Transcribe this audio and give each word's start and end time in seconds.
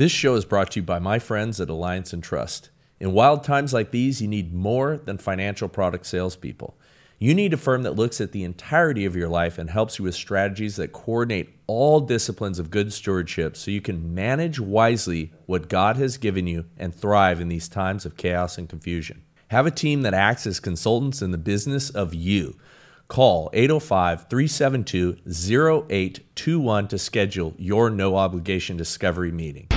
This 0.00 0.12
show 0.12 0.34
is 0.34 0.46
brought 0.46 0.70
to 0.70 0.80
you 0.80 0.82
by 0.82 0.98
my 0.98 1.18
friends 1.18 1.60
at 1.60 1.68
Alliance 1.68 2.14
and 2.14 2.22
Trust. 2.22 2.70
In 3.00 3.12
wild 3.12 3.44
times 3.44 3.74
like 3.74 3.90
these, 3.90 4.22
you 4.22 4.28
need 4.28 4.54
more 4.54 4.96
than 4.96 5.18
financial 5.18 5.68
product 5.68 6.06
salespeople. 6.06 6.74
You 7.18 7.34
need 7.34 7.52
a 7.52 7.58
firm 7.58 7.82
that 7.82 7.96
looks 7.96 8.18
at 8.18 8.32
the 8.32 8.42
entirety 8.42 9.04
of 9.04 9.14
your 9.14 9.28
life 9.28 9.58
and 9.58 9.68
helps 9.68 9.98
you 9.98 10.06
with 10.06 10.14
strategies 10.14 10.76
that 10.76 10.94
coordinate 10.94 11.50
all 11.66 12.00
disciplines 12.00 12.58
of 12.58 12.70
good 12.70 12.94
stewardship 12.94 13.58
so 13.58 13.70
you 13.70 13.82
can 13.82 14.14
manage 14.14 14.58
wisely 14.58 15.34
what 15.44 15.68
God 15.68 15.98
has 15.98 16.16
given 16.16 16.46
you 16.46 16.64
and 16.78 16.94
thrive 16.94 17.38
in 17.38 17.48
these 17.48 17.68
times 17.68 18.06
of 18.06 18.16
chaos 18.16 18.56
and 18.56 18.70
confusion. 18.70 19.22
Have 19.48 19.66
a 19.66 19.70
team 19.70 20.00
that 20.00 20.14
acts 20.14 20.46
as 20.46 20.60
consultants 20.60 21.20
in 21.20 21.30
the 21.30 21.36
business 21.36 21.90
of 21.90 22.14
you. 22.14 22.56
Call 23.08 23.50
805 23.52 24.30
372 24.30 25.18
0821 25.26 26.88
to 26.88 26.98
schedule 26.98 27.54
your 27.58 27.90
no 27.90 28.16
obligation 28.16 28.78
discovery 28.78 29.30
meeting. 29.30 29.68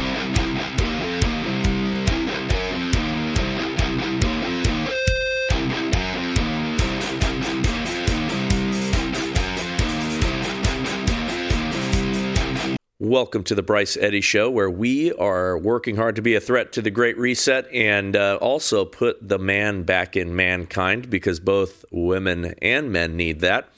Welcome 13.13 13.43
to 13.43 13.53
the 13.53 13.61
Bryce 13.61 13.95
Eddy 13.95 14.21
Show, 14.21 14.49
where 14.49 14.71
we 14.71 15.13
are 15.13 15.55
working 15.55 15.97
hard 15.97 16.15
to 16.15 16.23
be 16.23 16.33
a 16.33 16.39
threat 16.39 16.71
to 16.71 16.81
the 16.81 16.89
Great 16.89 17.15
Reset 17.15 17.71
and 17.71 18.15
uh, 18.15 18.39
also 18.41 18.85
put 18.85 19.29
the 19.29 19.37
man 19.37 19.83
back 19.83 20.17
in 20.17 20.35
mankind 20.35 21.11
because 21.11 21.39
both 21.39 21.85
women 21.91 22.55
and 22.59 22.91
men 22.91 23.15
need 23.15 23.41
that. 23.41 23.69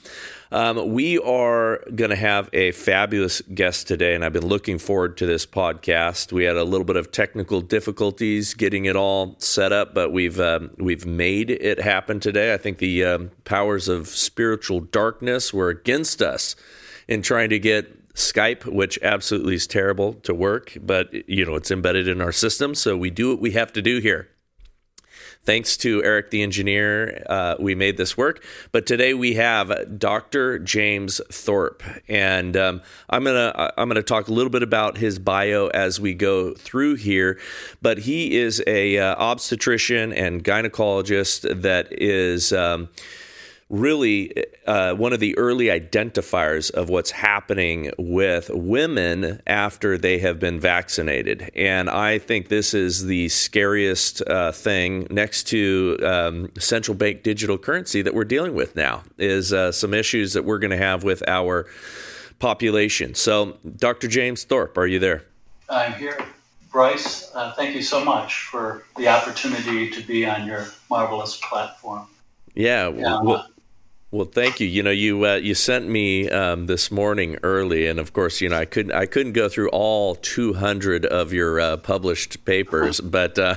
Um, 0.50 0.94
we 0.94 1.18
are 1.18 1.82
going 1.94 2.08
to 2.08 2.16
have 2.16 2.48
a 2.54 2.72
fabulous 2.72 3.42
guest 3.42 3.86
today, 3.86 4.14
and 4.14 4.24
I've 4.24 4.32
been 4.32 4.46
looking 4.46 4.78
forward 4.78 5.18
to 5.18 5.26
this 5.26 5.44
podcast. 5.44 6.32
We 6.32 6.44
had 6.44 6.56
a 6.56 6.64
little 6.64 6.86
bit 6.86 6.96
of 6.96 7.12
technical 7.12 7.60
difficulties 7.60 8.54
getting 8.54 8.86
it 8.86 8.96
all 8.96 9.36
set 9.38 9.70
up, 9.70 9.92
but 9.92 10.12
we've 10.12 10.40
um, 10.40 10.70
we've 10.78 11.04
made 11.04 11.50
it 11.50 11.78
happen 11.78 12.20
today. 12.20 12.54
I 12.54 12.56
think 12.56 12.78
the 12.78 13.04
um, 13.04 13.32
powers 13.44 13.86
of 13.86 14.08
spiritual 14.08 14.80
darkness 14.80 15.52
were 15.52 15.68
against 15.68 16.22
us 16.22 16.56
in 17.06 17.20
trying 17.20 17.50
to 17.50 17.58
get 17.58 17.95
Skype, 18.16 18.64
which 18.64 18.98
absolutely 19.02 19.54
is 19.54 19.66
terrible 19.66 20.14
to 20.14 20.34
work, 20.34 20.76
but 20.80 21.12
you 21.28 21.44
know 21.44 21.54
it's 21.54 21.70
embedded 21.70 22.08
in 22.08 22.20
our 22.20 22.32
system, 22.32 22.74
so 22.74 22.96
we 22.96 23.10
do 23.10 23.30
what 23.30 23.40
we 23.40 23.52
have 23.52 23.72
to 23.74 23.82
do 23.82 23.98
here. 23.98 24.28
Thanks 25.46 25.76
to 25.76 26.02
Eric 26.02 26.30
the 26.30 26.42
engineer, 26.42 27.24
uh, 27.28 27.54
we 27.60 27.76
made 27.76 27.98
this 27.98 28.16
work. 28.16 28.42
But 28.72 28.84
today 28.84 29.14
we 29.14 29.34
have 29.34 29.96
Dr. 29.96 30.58
James 30.58 31.20
Thorpe, 31.30 31.84
and 32.08 32.56
um, 32.56 32.82
I'm 33.08 33.22
gonna 33.22 33.72
I'm 33.76 33.88
gonna 33.88 34.02
talk 34.02 34.26
a 34.26 34.32
little 34.32 34.50
bit 34.50 34.64
about 34.64 34.96
his 34.96 35.20
bio 35.20 35.68
as 35.68 36.00
we 36.00 36.14
go 36.14 36.52
through 36.54 36.96
here. 36.96 37.38
But 37.80 37.98
he 37.98 38.36
is 38.36 38.60
a 38.66 38.98
uh, 38.98 39.14
obstetrician 39.16 40.12
and 40.12 40.42
gynecologist 40.42 41.62
that 41.62 41.88
is. 41.92 42.52
Um, 42.52 42.88
really 43.68 44.32
uh, 44.66 44.94
one 44.94 45.12
of 45.12 45.18
the 45.18 45.36
early 45.36 45.66
identifiers 45.66 46.70
of 46.70 46.88
what's 46.88 47.10
happening 47.10 47.90
with 47.98 48.48
women 48.52 49.42
after 49.46 49.98
they 49.98 50.18
have 50.18 50.38
been 50.38 50.60
vaccinated. 50.60 51.50
And 51.54 51.90
I 51.90 52.18
think 52.18 52.48
this 52.48 52.74
is 52.74 53.06
the 53.06 53.28
scariest 53.28 54.22
uh, 54.22 54.52
thing 54.52 55.08
next 55.10 55.44
to 55.48 55.98
um, 56.02 56.52
central 56.58 56.96
bank 56.96 57.24
digital 57.24 57.58
currency 57.58 58.02
that 58.02 58.14
we're 58.14 58.24
dealing 58.24 58.54
with 58.54 58.76
now 58.76 59.02
is 59.18 59.52
uh, 59.52 59.72
some 59.72 59.94
issues 59.94 60.34
that 60.34 60.44
we're 60.44 60.58
going 60.58 60.70
to 60.70 60.76
have 60.76 61.02
with 61.02 61.26
our 61.28 61.66
population. 62.38 63.14
So, 63.14 63.58
Dr. 63.76 64.06
James 64.06 64.44
Thorpe, 64.44 64.78
are 64.78 64.86
you 64.86 64.98
there? 65.00 65.24
I'm 65.68 65.94
here. 65.94 66.18
Bryce, 66.70 67.34
uh, 67.34 67.52
thank 67.54 67.74
you 67.74 67.82
so 67.82 68.04
much 68.04 68.42
for 68.44 68.84
the 68.96 69.08
opportunity 69.08 69.90
to 69.90 70.02
be 70.06 70.26
on 70.26 70.46
your 70.46 70.66
marvelous 70.90 71.40
platform. 71.42 72.06
Yeah, 72.54 72.90
yeah. 72.90 73.20
Well, 73.22 73.48
well, 74.12 74.26
thank 74.26 74.60
you. 74.60 74.68
You 74.68 74.82
know, 74.84 74.90
you 74.90 75.26
uh, 75.26 75.34
you 75.34 75.54
sent 75.54 75.88
me 75.88 76.30
um, 76.30 76.66
this 76.66 76.90
morning 76.92 77.38
early, 77.42 77.88
and 77.88 77.98
of 77.98 78.12
course, 78.12 78.40
you 78.40 78.48
know, 78.48 78.56
I 78.56 78.64
couldn't 78.64 78.92
I 78.92 79.06
couldn't 79.06 79.32
go 79.32 79.48
through 79.48 79.68
all 79.70 80.14
200 80.14 81.04
of 81.04 81.32
your 81.32 81.58
uh, 81.58 81.76
published 81.78 82.44
papers, 82.44 83.00
but 83.00 83.36
uh, 83.38 83.56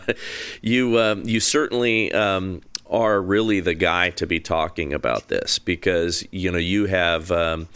you 0.61 0.99
um, 0.99 1.23
you 1.23 1.39
certainly 1.39 2.11
um, 2.13 2.61
are 2.89 3.21
really 3.21 3.59
the 3.59 3.75
guy 3.75 4.09
to 4.11 4.25
be 4.25 4.39
talking 4.39 4.91
about 4.91 5.27
this 5.27 5.59
because 5.59 6.25
you 6.31 6.51
know 6.51 6.57
you 6.57 6.87
have. 6.87 7.31
Um, 7.31 7.67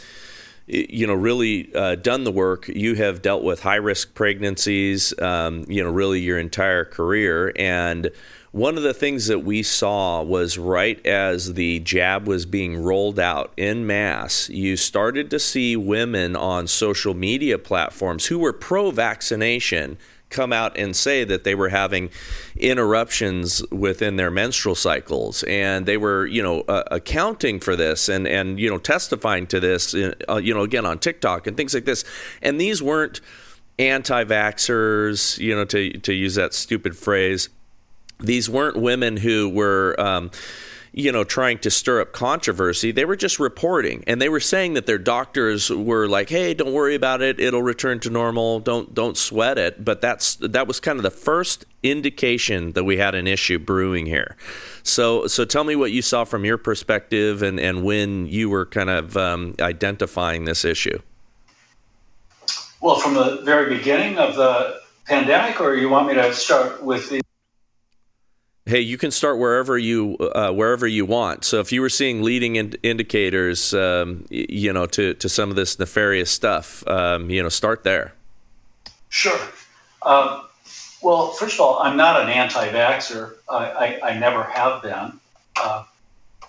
you 0.66 1.06
know, 1.06 1.14
really 1.14 1.76
uh, 1.76 1.96
done 1.96 2.24
the 2.24 2.32
work. 2.32 2.70
You 2.70 2.96
have 2.96 3.22
dealt 3.22 3.44
with 3.44 3.64
high 3.64 3.76
risk 3.76 4.16
pregnancies, 4.16 5.14
um, 5.20 5.66
you 5.68 5.84
know, 5.84 5.92
really 5.92 6.22
your 6.22 6.40
entire 6.40 6.86
career. 6.86 7.52
And 7.58 8.10
one 8.54 8.78
of 8.78 8.84
the 8.84 8.94
things 8.94 9.26
that 9.26 9.40
we 9.40 9.64
saw 9.64 10.22
was 10.22 10.60
right 10.60 11.04
as 11.08 11.56
the 11.56 11.80
jab 11.80 12.28
was 12.28 12.46
being 12.46 12.78
rolled 12.78 13.20
out 13.20 13.52
in 13.58 13.88
mass, 13.88 14.48
you 14.48 14.78
started 14.78 15.32
to 15.32 15.40
see 15.40 15.76
women 15.76 16.36
on 16.36 16.68
social 16.68 17.16
media 17.16 17.58
platforms 17.58 18.28
who 18.28 18.38
were 18.38 18.54
pro 18.54 18.92
vaccination 18.92 19.98
come 20.30 20.54
out 20.54 20.78
and 20.78 20.96
say 20.96 21.24
that 21.24 21.44
they 21.44 21.56
were 21.56 21.70
having 21.70 22.12
interruptions 22.56 23.68
within 23.72 24.18
their 24.18 24.30
menstrual 24.30 24.76
cycles. 24.76 25.42
And 25.44 25.88
they 25.88 25.98
were 25.98 26.28
you 26.28 26.44
know 26.44 26.62
uh, 26.62 26.84
accounting 26.92 27.60
for 27.60 27.76
this 27.76 28.08
and 28.08 28.28
and 28.28 28.60
you 28.60 28.70
know 28.70 28.78
testifying 28.78 29.48
to 29.48 29.60
this 29.60 29.96
uh, 29.96 30.36
you 30.36 30.54
know 30.54 30.62
again 30.62 30.86
on 30.86 31.00
TikTok 31.00 31.48
and 31.48 31.58
things 31.58 31.74
like 31.74 31.86
this. 31.86 32.06
And 32.44 32.62
these 32.62 32.84
weren't 32.84 33.20
anti-vaxxers 33.80 35.40
you 35.40 35.56
know 35.56 35.66
to 35.66 35.98
to 35.98 36.14
use 36.14 36.36
that 36.36 36.54
stupid 36.54 36.96
phrase 36.96 37.50
these 38.24 38.50
weren't 38.50 38.78
women 38.78 39.18
who 39.18 39.50
were. 39.50 39.96
Um, 40.00 40.32
you 40.96 41.12
know, 41.12 41.24
trying 41.24 41.58
to 41.58 41.72
stir 41.72 42.02
up 42.02 42.14
controversy. 42.14 42.92
They 42.92 43.04
were 43.04 43.16
just 43.16 43.40
reporting, 43.40 44.04
and 44.06 44.22
they 44.22 44.30
were 44.30 44.40
saying 44.40 44.76
that 44.76 44.86
their 44.86 45.00
doctors 45.00 45.72
were 45.72 46.08
like, 46.08 46.30
"Hey, 46.30 46.54
don't 46.54 46.72
worry 46.72 46.94
about 46.94 47.24
it. 47.24 47.40
It'll 47.40 47.64
return 47.64 48.00
to 48.02 48.12
normal. 48.12 48.60
Don't 48.60 48.94
don't 48.94 49.18
sweat 49.18 49.58
it." 49.58 49.84
But 49.84 50.02
that's 50.02 50.36
that 50.36 50.68
was 50.68 50.80
kind 50.80 51.00
of 51.00 51.04
the 51.04 51.10
first 51.10 51.66
indication 51.82 52.74
that 52.74 52.84
we 52.84 52.98
had 52.98 53.16
an 53.16 53.26
issue 53.26 53.58
brewing 53.58 54.06
here. 54.06 54.38
So 54.84 55.26
so 55.26 55.46
tell 55.46 55.64
me 55.64 55.76
what 55.76 55.92
you 55.92 56.04
saw 56.04 56.26
from 56.26 56.46
your 56.46 56.60
perspective, 56.60 57.42
and 57.42 57.60
and 57.60 57.84
when 57.84 58.28
you 58.28 58.52
were 58.52 58.68
kind 58.68 58.92
of 58.92 59.18
um, 59.18 59.56
identifying 59.60 60.46
this 60.46 60.64
issue. 60.64 61.00
Well, 62.82 62.98
from 62.98 63.16
the 63.16 63.42
very 63.44 63.76
beginning 63.78 64.20
of 64.20 64.36
the 64.36 64.80
pandemic, 65.06 65.60
or 65.60 65.74
you 65.74 65.90
want 65.90 66.08
me 66.08 66.14
to 66.14 66.34
start 66.36 66.84
with 66.84 67.10
the 67.10 67.23
hey, 68.66 68.80
you 68.80 68.98
can 68.98 69.12
start 69.12 69.38
wherever 69.38 69.78
you 69.78 70.18
uh, 70.18 70.52
wherever 70.52 70.88
you 70.88 71.06
want. 71.06 71.44
So 71.44 71.60
if 71.60 71.72
you 71.72 71.82
were 71.82 71.90
seeing 71.90 72.22
leading 72.24 72.56
in- 72.56 72.76
indicators, 72.84 73.74
um, 73.74 74.26
you 74.30 74.72
know, 74.72 74.86
to 74.88 75.14
to 75.16 75.30
some 75.30 75.50
of 75.50 75.56
this 75.56 75.80
nefarious 75.80 76.32
stuff, 76.32 76.88
um, 76.88 77.30
you 77.30 77.42
know, 77.42 77.50
start 77.50 77.84
there. 77.84 78.14
Sure. 79.10 79.40
Um, 80.04 80.44
well, 81.02 81.32
first 81.32 81.56
of 81.56 81.62
all, 81.62 81.80
I'm 81.80 81.98
not 81.98 82.22
an 82.22 82.30
anti-vaxxer. 82.30 83.34
I, 83.50 84.00
I, 84.02 84.10
I 84.12 84.20
never 84.20 84.44
have 84.44 84.82
been. 84.82 85.20
Uh, 85.58 85.84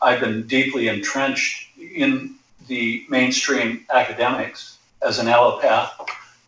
I've 0.01 0.21
been 0.21 0.47
deeply 0.47 0.89
entrenched 0.89 1.69
in 1.79 2.37
the 2.69 3.05
mainstream 3.09 3.85
academics 3.93 4.79
as 5.03 5.19
an 5.19 5.27
allopath, 5.27 5.91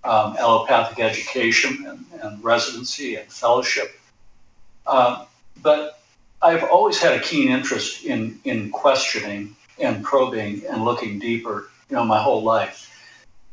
um, 0.04 0.36
allopathic 0.38 1.00
education 1.00 1.84
and, 1.86 2.22
and, 2.22 2.44
residency 2.44 3.16
and 3.16 3.30
fellowship. 3.30 4.00
Uh, 4.86 5.24
but 5.62 6.00
I've 6.42 6.64
always 6.64 6.98
had 6.98 7.14
a 7.14 7.20
keen 7.20 7.48
interest 7.48 8.04
in 8.04 8.38
in 8.44 8.70
questioning 8.70 9.56
and 9.78 10.04
probing 10.04 10.62
and 10.68 10.84
looking 10.84 11.18
deeper, 11.18 11.70
you 11.90 11.96
know, 11.96 12.04
my 12.04 12.22
whole 12.22 12.42
life. 12.42 12.92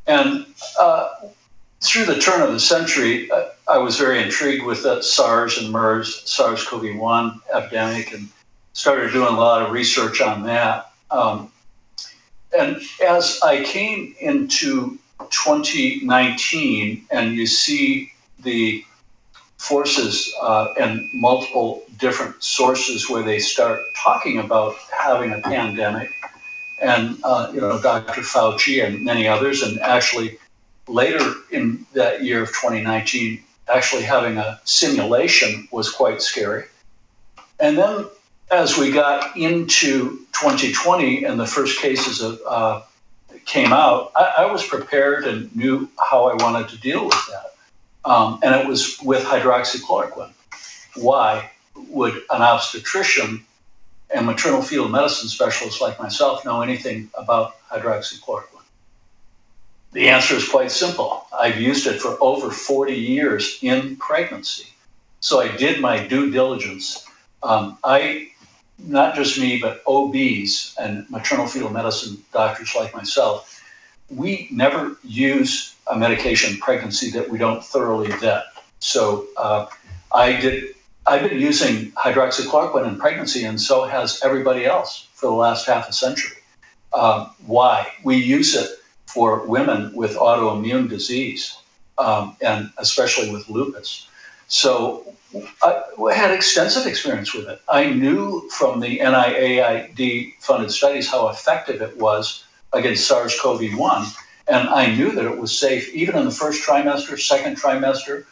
And 0.06 0.46
uh, 0.78 1.08
through 1.82 2.06
the 2.06 2.18
turn 2.18 2.42
of 2.42 2.52
the 2.52 2.60
century, 2.60 3.30
uh, 3.30 3.48
I 3.68 3.78
was 3.78 3.98
very 3.98 4.22
intrigued 4.22 4.64
with 4.64 4.82
the 4.82 5.02
SARS 5.02 5.58
and 5.58 5.70
MERS, 5.70 6.22
SARS-CoV-1 6.30 7.40
epidemic, 7.52 8.12
and 8.12 8.28
started 8.72 9.12
doing 9.12 9.34
a 9.34 9.38
lot 9.38 9.62
of 9.62 9.70
research 9.70 10.20
on 10.20 10.42
that. 10.44 10.92
Um, 11.10 11.50
and 12.58 12.80
as 13.04 13.40
I 13.42 13.64
came 13.64 14.14
into 14.20 14.98
2019, 15.30 17.06
and 17.10 17.34
you 17.34 17.46
see 17.46 18.12
the 18.40 18.84
forces 19.64 20.32
uh, 20.42 20.74
and 20.78 21.08
multiple 21.12 21.82
different 21.98 22.42
sources 22.42 23.08
where 23.08 23.22
they 23.22 23.38
start 23.38 23.82
talking 23.96 24.38
about 24.38 24.74
having 24.96 25.32
a 25.32 25.40
pandemic, 25.40 26.10
and 26.82 27.18
uh, 27.24 27.50
you 27.52 27.60
know 27.60 27.80
Dr. 27.80 28.20
Fauci 28.20 28.84
and 28.84 29.02
many 29.02 29.26
others, 29.26 29.62
and 29.62 29.80
actually 29.80 30.38
later 30.86 31.34
in 31.50 31.86
that 31.94 32.22
year 32.22 32.42
of 32.42 32.48
2019, 32.48 33.42
actually 33.72 34.02
having 34.02 34.36
a 34.36 34.60
simulation 34.64 35.66
was 35.70 35.90
quite 35.90 36.20
scary. 36.20 36.64
And 37.58 37.78
then 37.78 38.06
as 38.50 38.76
we 38.76 38.92
got 38.92 39.36
into 39.36 40.18
2020 40.32 41.24
and 41.24 41.40
the 41.40 41.46
first 41.46 41.80
cases 41.80 42.20
of, 42.20 42.38
uh, 42.46 42.82
came 43.46 43.72
out, 43.72 44.12
I, 44.16 44.34
I 44.38 44.52
was 44.52 44.66
prepared 44.66 45.24
and 45.24 45.54
knew 45.56 45.88
how 46.10 46.26
I 46.26 46.34
wanted 46.42 46.68
to 46.68 46.78
deal 46.78 47.04
with 47.04 47.26
that. 47.30 47.53
Um, 48.04 48.38
and 48.42 48.54
it 48.54 48.66
was 48.66 48.98
with 49.02 49.24
hydroxychloroquine. 49.24 50.32
Why 50.96 51.50
would 51.88 52.14
an 52.30 52.42
obstetrician 52.42 53.44
and 54.14 54.26
maternal 54.26 54.62
fetal 54.62 54.88
medicine 54.88 55.28
specialist 55.28 55.80
like 55.80 55.98
myself 55.98 56.44
know 56.44 56.60
anything 56.60 57.10
about 57.14 57.56
hydroxychloroquine? 57.68 58.54
The 59.92 60.08
answer 60.08 60.34
is 60.34 60.48
quite 60.48 60.72
simple. 60.72 61.26
I've 61.38 61.60
used 61.60 61.86
it 61.86 62.00
for 62.00 62.18
over 62.20 62.50
40 62.50 62.92
years 62.92 63.58
in 63.62 63.96
pregnancy. 63.96 64.66
So 65.20 65.40
I 65.40 65.56
did 65.56 65.80
my 65.80 66.04
due 66.06 66.30
diligence. 66.30 67.06
Um, 67.42 67.78
I, 67.84 68.28
not 68.78 69.14
just 69.14 69.38
me, 69.38 69.60
but 69.60 69.82
OBs 69.86 70.74
and 70.80 71.08
maternal 71.10 71.46
fetal 71.46 71.70
medicine 71.70 72.18
doctors 72.32 72.74
like 72.74 72.92
myself, 72.94 73.62
we 74.10 74.48
never 74.50 74.96
use 75.04 75.73
a 75.90 75.96
medication 75.96 76.56
pregnancy 76.58 77.10
that 77.10 77.28
we 77.28 77.38
don't 77.38 77.64
thoroughly 77.64 78.10
vet. 78.12 78.44
So 78.78 79.26
uh, 79.36 79.66
I 80.14 80.40
did. 80.40 80.74
I've 81.06 81.28
been 81.28 81.38
using 81.38 81.92
hydroxychloroquine 81.92 82.88
in 82.88 82.98
pregnancy, 82.98 83.44
and 83.44 83.60
so 83.60 83.84
has 83.84 84.20
everybody 84.24 84.64
else 84.64 85.06
for 85.12 85.26
the 85.26 85.34
last 85.34 85.66
half 85.66 85.88
a 85.88 85.92
century. 85.92 86.38
Uh, 86.92 87.28
why? 87.46 87.88
We 88.04 88.16
use 88.16 88.54
it 88.54 88.70
for 89.06 89.46
women 89.46 89.94
with 89.94 90.16
autoimmune 90.16 90.88
disease, 90.88 91.58
um, 91.98 92.36
and 92.40 92.70
especially 92.78 93.30
with 93.30 93.48
lupus. 93.50 94.08
So 94.48 95.14
I 95.62 95.82
had 96.14 96.30
extensive 96.30 96.86
experience 96.86 97.34
with 97.34 97.48
it. 97.48 97.60
I 97.68 97.90
knew 97.90 98.48
from 98.50 98.80
the 98.80 98.98
NIAID 98.98 100.34
funded 100.40 100.70
studies 100.70 101.10
how 101.10 101.28
effective 101.28 101.82
it 101.82 101.96
was 101.98 102.44
against 102.72 103.06
SARS 103.06 103.38
CoV 103.40 103.76
1. 103.76 104.06
And 104.46 104.68
I 104.68 104.94
knew 104.94 105.12
that 105.12 105.24
it 105.24 105.38
was 105.38 105.58
safe 105.58 105.92
even 105.94 106.16
in 106.16 106.24
the 106.24 106.30
first 106.30 106.66
trimester, 106.66 107.18
second 107.18 107.56
trimester, 107.56 108.24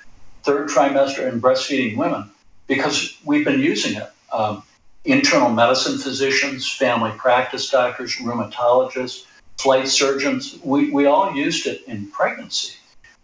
third 0.43 0.69
trimester 0.69 1.31
in 1.31 1.41
breastfeeding 1.41 1.97
women 1.97 2.31
because 2.67 3.17
we've 3.25 3.45
been 3.45 3.61
using 3.61 3.97
it. 3.97 4.11
Um, 4.33 4.63
internal 5.05 5.51
medicine 5.51 5.99
physicians, 5.99 6.71
family 6.71 7.13
practice 7.17 7.71
doctors, 7.71 8.17
rheumatologists, 8.17 9.25
flight 9.59 9.89
surgeons, 9.89 10.59
we, 10.63 10.91
we 10.91 11.07
all 11.07 11.35
used 11.35 11.67
it 11.67 11.83
in 11.87 12.07
pregnancy. 12.09 12.75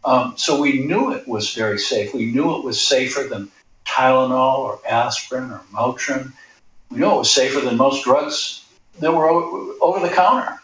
Um, 0.04 0.34
so 0.36 0.60
we 0.60 0.84
knew 0.84 1.12
it 1.12 1.26
was 1.26 1.52
very 1.54 1.78
safe. 1.78 2.14
We 2.14 2.26
knew 2.26 2.56
it 2.56 2.64
was 2.64 2.80
safer 2.80 3.24
than 3.24 3.50
Tylenol 3.84 4.58
or 4.58 4.78
aspirin 4.88 5.50
or 5.50 5.60
Motrin. 5.72 6.32
We 6.90 6.98
knew 6.98 7.10
it 7.10 7.18
was 7.18 7.32
safer 7.32 7.60
than 7.60 7.76
most 7.76 8.04
drugs 8.04 8.64
that 9.00 9.12
were 9.12 9.28
over 9.28 10.06
the 10.06 10.14
counter. 10.14 10.57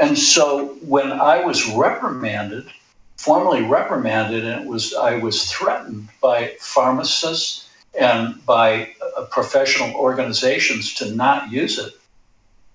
And 0.00 0.18
so 0.18 0.74
when 0.86 1.12
I 1.12 1.44
was 1.44 1.68
reprimanded, 1.70 2.66
formally 3.16 3.62
reprimanded, 3.62 4.44
and 4.44 4.62
it 4.62 4.68
was 4.68 4.94
I 4.94 5.16
was 5.18 5.50
threatened 5.50 6.08
by 6.22 6.54
pharmacists 6.58 7.68
and 7.98 8.44
by 8.46 8.90
uh, 9.16 9.24
professional 9.26 9.94
organizations 9.94 10.94
to 10.94 11.14
not 11.14 11.50
use 11.50 11.78
it. 11.78 11.92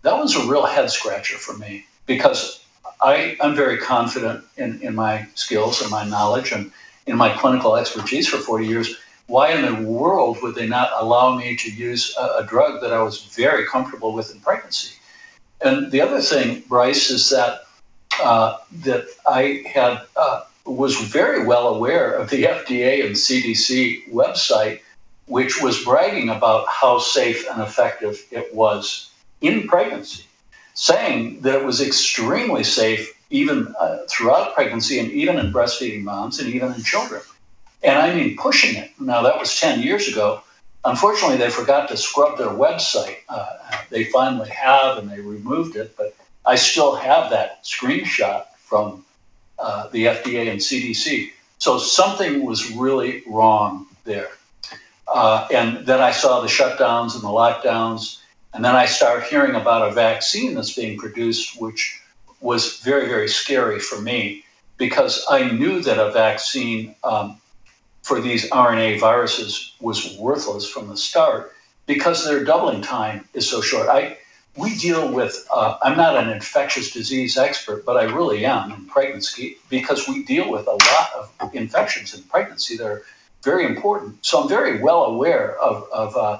That 0.03 0.17
was 0.17 0.35
a 0.35 0.47
real 0.47 0.65
head 0.65 0.91
scratcher 0.91 1.37
for 1.37 1.57
me 1.57 1.85
because 2.05 2.63
I, 3.01 3.35
I'm 3.41 3.55
very 3.55 3.77
confident 3.77 4.43
in, 4.57 4.79
in 4.81 4.93
my 4.95 5.27
skills 5.35 5.81
and 5.81 5.89
my 5.89 6.05
knowledge 6.05 6.51
and 6.51 6.71
in 7.07 7.17
my 7.17 7.29
clinical 7.29 7.75
expertise 7.75 8.27
for 8.27 8.37
40 8.37 8.67
years. 8.67 8.95
Why 9.27 9.51
in 9.51 9.65
the 9.65 9.89
world 9.89 10.37
would 10.43 10.55
they 10.55 10.67
not 10.67 10.91
allow 10.95 11.35
me 11.35 11.55
to 11.55 11.71
use 11.71 12.15
a, 12.19 12.43
a 12.43 12.45
drug 12.47 12.81
that 12.81 12.93
I 12.93 13.01
was 13.01 13.23
very 13.25 13.65
comfortable 13.65 14.13
with 14.13 14.33
in 14.33 14.39
pregnancy? 14.41 14.95
And 15.61 15.91
the 15.91 16.01
other 16.01 16.21
thing, 16.21 16.63
Bryce, 16.67 17.09
is 17.09 17.29
that 17.29 17.61
uh, 18.21 18.57
that 18.83 19.07
I 19.27 19.63
had 19.65 20.01
uh, 20.15 20.43
was 20.65 20.95
very 20.97 21.45
well 21.45 21.67
aware 21.67 22.13
of 22.13 22.29
the 22.29 22.43
FDA 22.43 23.05
and 23.05 23.15
CDC 23.15 24.11
website, 24.11 24.79
which 25.27 25.61
was 25.61 25.83
bragging 25.83 26.29
about 26.29 26.65
how 26.67 26.99
safe 26.99 27.45
and 27.49 27.61
effective 27.61 28.25
it 28.31 28.53
was 28.53 29.11
in 29.41 29.67
pregnancy 29.67 30.25
saying 30.75 31.39
that 31.41 31.55
it 31.55 31.65
was 31.65 31.81
extremely 31.81 32.63
safe 32.63 33.17
even 33.31 33.73
uh, 33.79 33.97
throughout 34.09 34.53
pregnancy 34.53 34.99
and 34.99 35.09
even 35.11 35.37
in 35.39 35.51
breastfeeding 35.51 36.03
moms 36.03 36.39
and 36.39 36.53
even 36.53 36.73
in 36.73 36.83
children. 36.83 37.21
And 37.81 37.97
I 37.97 38.13
mean 38.13 38.37
pushing 38.37 38.75
it. 38.75 38.91
Now, 38.99 39.23
that 39.23 39.39
was 39.39 39.59
10 39.59 39.81
years 39.81 40.07
ago. 40.07 40.41
Unfortunately, 40.85 41.37
they 41.37 41.49
forgot 41.49 41.89
to 41.89 41.97
scrub 41.97 42.37
their 42.37 42.49
website. 42.49 43.17
Uh, 43.27 43.57
they 43.89 44.05
finally 44.05 44.49
have, 44.49 44.97
and 44.97 45.09
they 45.09 45.19
removed 45.19 45.75
it, 45.75 45.95
but 45.97 46.15
I 46.45 46.55
still 46.55 46.95
have 46.95 47.31
that 47.31 47.63
screenshot 47.65 48.45
from 48.57 49.03
uh, 49.57 49.87
the 49.89 50.05
FDA 50.05 50.49
and 50.51 50.59
CDC. 50.59 51.31
So 51.57 51.77
something 51.79 52.45
was 52.45 52.71
really 52.71 53.23
wrong 53.27 53.87
there. 54.03 54.29
Uh, 55.07 55.47
and 55.51 55.85
then 55.85 56.01
I 56.01 56.11
saw 56.11 56.41
the 56.41 56.47
shutdowns 56.47 57.15
and 57.15 57.23
the 57.23 57.29
lockdowns 57.29 58.19
and 58.55 58.63
then 58.63 58.73
I 58.73 58.85
started 58.85 59.25
hearing 59.25 59.53
about 59.53 59.89
a 59.89 59.93
vaccine 59.93 60.53
that's 60.53 60.73
being 60.73 60.97
produced, 60.97 61.59
which 61.59 62.01
was 62.39 62.79
very, 62.79 63.05
very 63.05 63.27
scary 63.27 63.79
for 63.79 63.99
me 63.99 64.45
because 64.77 65.25
I 65.29 65.51
knew 65.51 65.81
that 65.81 65.99
a 65.99 66.09
vaccine 66.11 66.95
um, 67.03 67.37
for 68.05 68.21
these 68.21 68.49
RNA 68.51 68.99
viruses 68.99 69.73
was 69.79 70.15
worthless 70.17 70.69
from 70.69 70.87
the 70.87 70.97
start 70.97 71.53
because 71.85 72.23
their 72.23 72.43
doubling 72.43 72.81
time 72.81 73.27
is 73.33 73.49
so 73.49 73.61
short. 73.61 73.89
I 73.89 74.17
we 74.57 74.73
deal 74.77 75.11
with 75.11 75.45
uh, 75.53 75.75
i'm 75.83 75.97
not 75.97 76.15
an 76.15 76.29
infectious 76.29 76.89
disease 76.91 77.37
expert 77.37 77.83
but 77.85 77.97
i 77.97 78.03
really 78.03 78.45
am 78.45 78.71
in 78.71 78.85
pregnancy 78.85 79.57
because 79.69 80.07
we 80.07 80.23
deal 80.23 80.49
with 80.49 80.65
a 80.65 80.71
lot 80.71 81.09
of 81.17 81.53
infections 81.53 82.13
in 82.15 82.23
pregnancy 82.23 82.77
that 82.77 82.87
are 82.87 83.01
very 83.43 83.65
important 83.65 84.15
so 84.25 84.41
i'm 84.41 84.47
very 84.47 84.81
well 84.81 85.03
aware 85.03 85.59
of, 85.59 85.85
of 85.91 86.15
uh, 86.15 86.39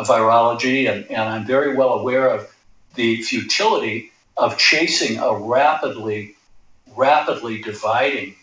virology, 0.00 0.90
and, 0.90 1.04
and 1.10 1.22
I'm 1.22 1.46
very 1.46 1.76
well 1.76 1.94
aware 1.94 2.28
of 2.28 2.54
the 2.94 3.22
futility 3.22 4.10
of 4.36 4.56
chasing 4.58 5.18
a 5.18 5.34
rapidly, 5.34 6.34
rapidly 6.96 7.60
dividing 7.60 8.34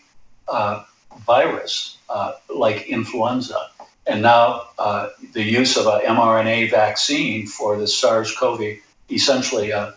uh, 0.48 0.84
virus 1.26 1.98
uh, 2.10 2.32
like 2.54 2.88
influenza. 2.88 3.70
And 4.06 4.22
now 4.22 4.68
uh, 4.78 5.08
the 5.32 5.42
use 5.42 5.76
of 5.76 5.86
a 5.86 6.00
mRNA 6.00 6.70
vaccine 6.70 7.46
for 7.46 7.78
the 7.78 7.86
SARS-CoV, 7.86 8.78
essentially 9.10 9.72
uh, 9.72 9.92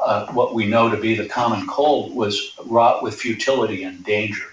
uh, 0.00 0.32
what 0.32 0.54
we 0.54 0.66
know 0.66 0.90
to 0.90 0.96
be 0.96 1.14
the 1.14 1.26
common 1.26 1.66
cold, 1.66 2.14
was 2.14 2.58
wrought 2.66 3.02
with 3.02 3.14
futility 3.14 3.84
and 3.84 4.04
danger. 4.04 4.46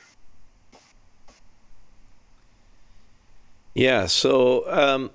Yeah. 3.73 4.05
So 4.05 4.69
um, 4.69 5.11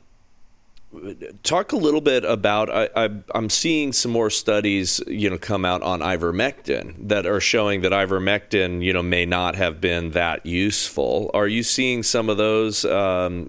talk 1.43 1.73
a 1.73 1.77
little 1.77 2.01
bit 2.01 2.25
about 2.25 2.71
I, 2.71 3.09
am 3.35 3.51
seeing 3.51 3.93
some 3.93 4.13
more 4.13 4.31
studies 4.31 5.01
you 5.07 5.31
know 5.31 5.39
come 5.39 5.65
out 5.65 5.83
on 5.83 6.01
ivermectin 6.01 7.09
that 7.09 7.27
are 7.27 7.41
showing 7.41 7.83
that 7.83 7.93
ivermectin 7.93 8.83
you 8.83 8.93
know 8.93 9.03
may 9.03 9.27
not 9.27 9.57
have 9.57 9.81
been 9.81 10.11
that 10.13 10.47
useful. 10.47 11.31
Are 11.35 11.49
you 11.49 11.63
seeing 11.63 12.03
some 12.03 12.29
of 12.29 12.37
those 12.37 12.85
um, 12.85 13.47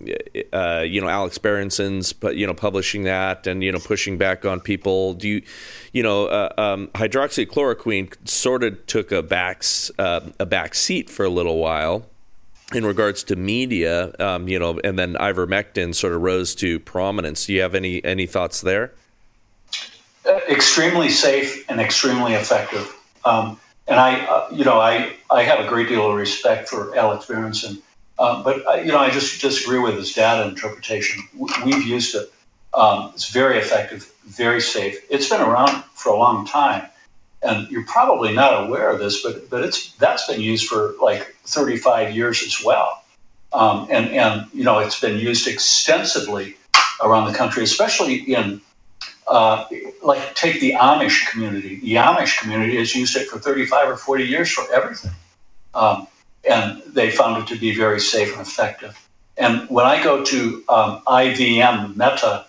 uh, 0.53 0.83
you 0.85 1.01
know 1.01 1.07
Alex 1.07 1.37
Berenson's 1.37 2.13
you 2.33 2.47
know 2.47 2.53
publishing 2.53 3.03
that 3.03 3.47
and 3.47 3.63
you 3.63 3.71
know 3.71 3.79
pushing 3.79 4.17
back 4.17 4.45
on 4.45 4.59
people? 4.59 5.13
Do 5.13 5.27
you 5.27 5.41
you 5.93 6.03
know 6.03 6.27
uh, 6.27 6.53
um, 6.57 6.87
hydroxychloroquine 6.95 8.27
sort 8.27 8.63
of 8.63 8.85
took 8.87 9.11
a 9.11 9.23
back 9.23 9.63
uh, 9.97 10.21
a 10.39 10.45
back 10.45 10.75
seat 10.75 11.09
for 11.09 11.25
a 11.25 11.29
little 11.29 11.57
while 11.57 12.05
in 12.74 12.86
regards 12.86 13.24
to 13.25 13.36
media, 13.36 14.13
um, 14.19 14.47
you 14.47 14.59
know, 14.59 14.79
and 14.83 15.00
then 15.00 15.13
ivermectin 15.15 15.95
sort 15.95 16.13
of 16.13 16.21
rose 16.21 16.53
to 16.55 16.79
prominence. 16.79 17.45
Do 17.45 17.53
you 17.53 17.62
have 17.62 17.75
any 17.75 18.03
any 18.03 18.25
thoughts 18.25 18.62
there? 18.62 18.93
Uh, 20.25 20.39
extremely 20.50 21.09
safe 21.09 21.65
and 21.69 21.79
extremely 21.79 22.33
effective. 22.33 22.93
Um, 23.24 23.59
and 23.88 24.00
I, 24.00 24.19
uh, 24.25 24.50
you 24.51 24.65
know, 24.65 24.79
I 24.79 25.13
I 25.31 25.43
have 25.43 25.63
a 25.63 25.67
great 25.67 25.88
deal 25.88 26.09
of 26.09 26.15
respect 26.15 26.67
for 26.67 26.97
Alex 26.97 27.25
Berenson, 27.25 27.81
uh, 28.19 28.43
but 28.43 28.67
I, 28.67 28.81
you 28.81 28.91
know, 28.91 29.00
I 29.00 29.09
just 29.09 29.39
disagree 29.39 29.79
with 29.79 29.95
his 29.95 30.13
data 30.13 30.47
interpretation. 30.47 31.24
We've 31.63 31.88
used 31.88 32.15
it. 32.15 32.31
Um, 32.74 33.12
it's 33.15 33.31
very 33.31 33.57
effective, 33.57 34.12
very 34.25 34.62
safe. 34.62 35.00
It's 35.09 35.29
been 35.29 35.41
around 35.41 35.83
for 35.95 36.09
a 36.12 36.17
long 36.17 36.45
time 36.45 36.88
and 37.44 37.70
you're 37.70 37.86
probably 37.86 38.34
not 38.34 38.65
aware 38.65 38.89
of 38.89 39.00
this, 39.00 39.22
but 39.24 39.50
but 39.50 39.63
it's 39.63 39.94
that's 39.94 40.27
been 40.27 40.41
used 40.41 40.67
for 40.67 40.94
like 41.01 41.36
35 41.46 42.15
years 42.15 42.44
as 42.44 42.63
well, 42.63 43.03
um, 43.53 43.88
and 43.89 44.10
and 44.10 44.48
you 44.53 44.63
know 44.63 44.79
it's 44.79 45.00
been 45.00 45.17
used 45.17 45.48
extensively 45.48 46.58
around 47.01 47.32
the 47.32 47.38
country, 47.38 47.63
especially 47.63 48.15
in 48.34 48.60
uh, 49.27 49.65
like 50.03 50.34
take 50.36 50.60
the 50.60 50.72
Amish 50.74 51.27
community. 51.29 51.79
The 51.79 51.96
Amish 51.96 52.39
community 52.39 52.77
has 52.77 52.96
used 52.96 53.15
it 53.15 53.27
for 53.27 53.39
35 53.39 53.89
or 53.89 53.98
40 53.98 54.24
years 54.24 54.51
for 54.51 54.65
everything, 54.74 55.12
um, 55.74 56.08
and 56.50 56.82
they 56.88 57.12
found 57.12 57.44
it 57.44 57.48
to 57.53 57.60
be 57.60 57.75
very 57.75 58.00
safe 58.00 58.32
and 58.32 58.41
effective. 58.41 58.98
And 59.38 59.70
when 59.70 59.86
I 59.86 60.03
go 60.03 60.24
to 60.24 60.63
um, 60.70 61.03
ivmmeta.com, 61.08 62.46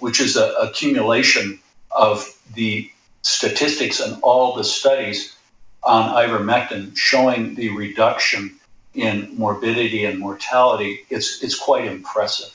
which 0.00 0.20
is 0.20 0.36
an 0.36 0.52
accumulation 0.60 1.58
of 1.90 2.26
the 2.54 2.90
statistics 3.22 4.00
and 4.00 4.20
all 4.22 4.54
the 4.54 4.64
studies 4.64 5.36
on 5.82 6.14
ivermectin 6.14 6.96
showing 6.96 7.54
the 7.54 7.70
reduction 7.70 8.56
in 8.94 9.32
morbidity 9.36 10.04
and 10.04 10.18
mortality, 10.18 11.06
it's, 11.10 11.42
it's 11.42 11.58
quite 11.58 11.86
impressive. 11.86 12.54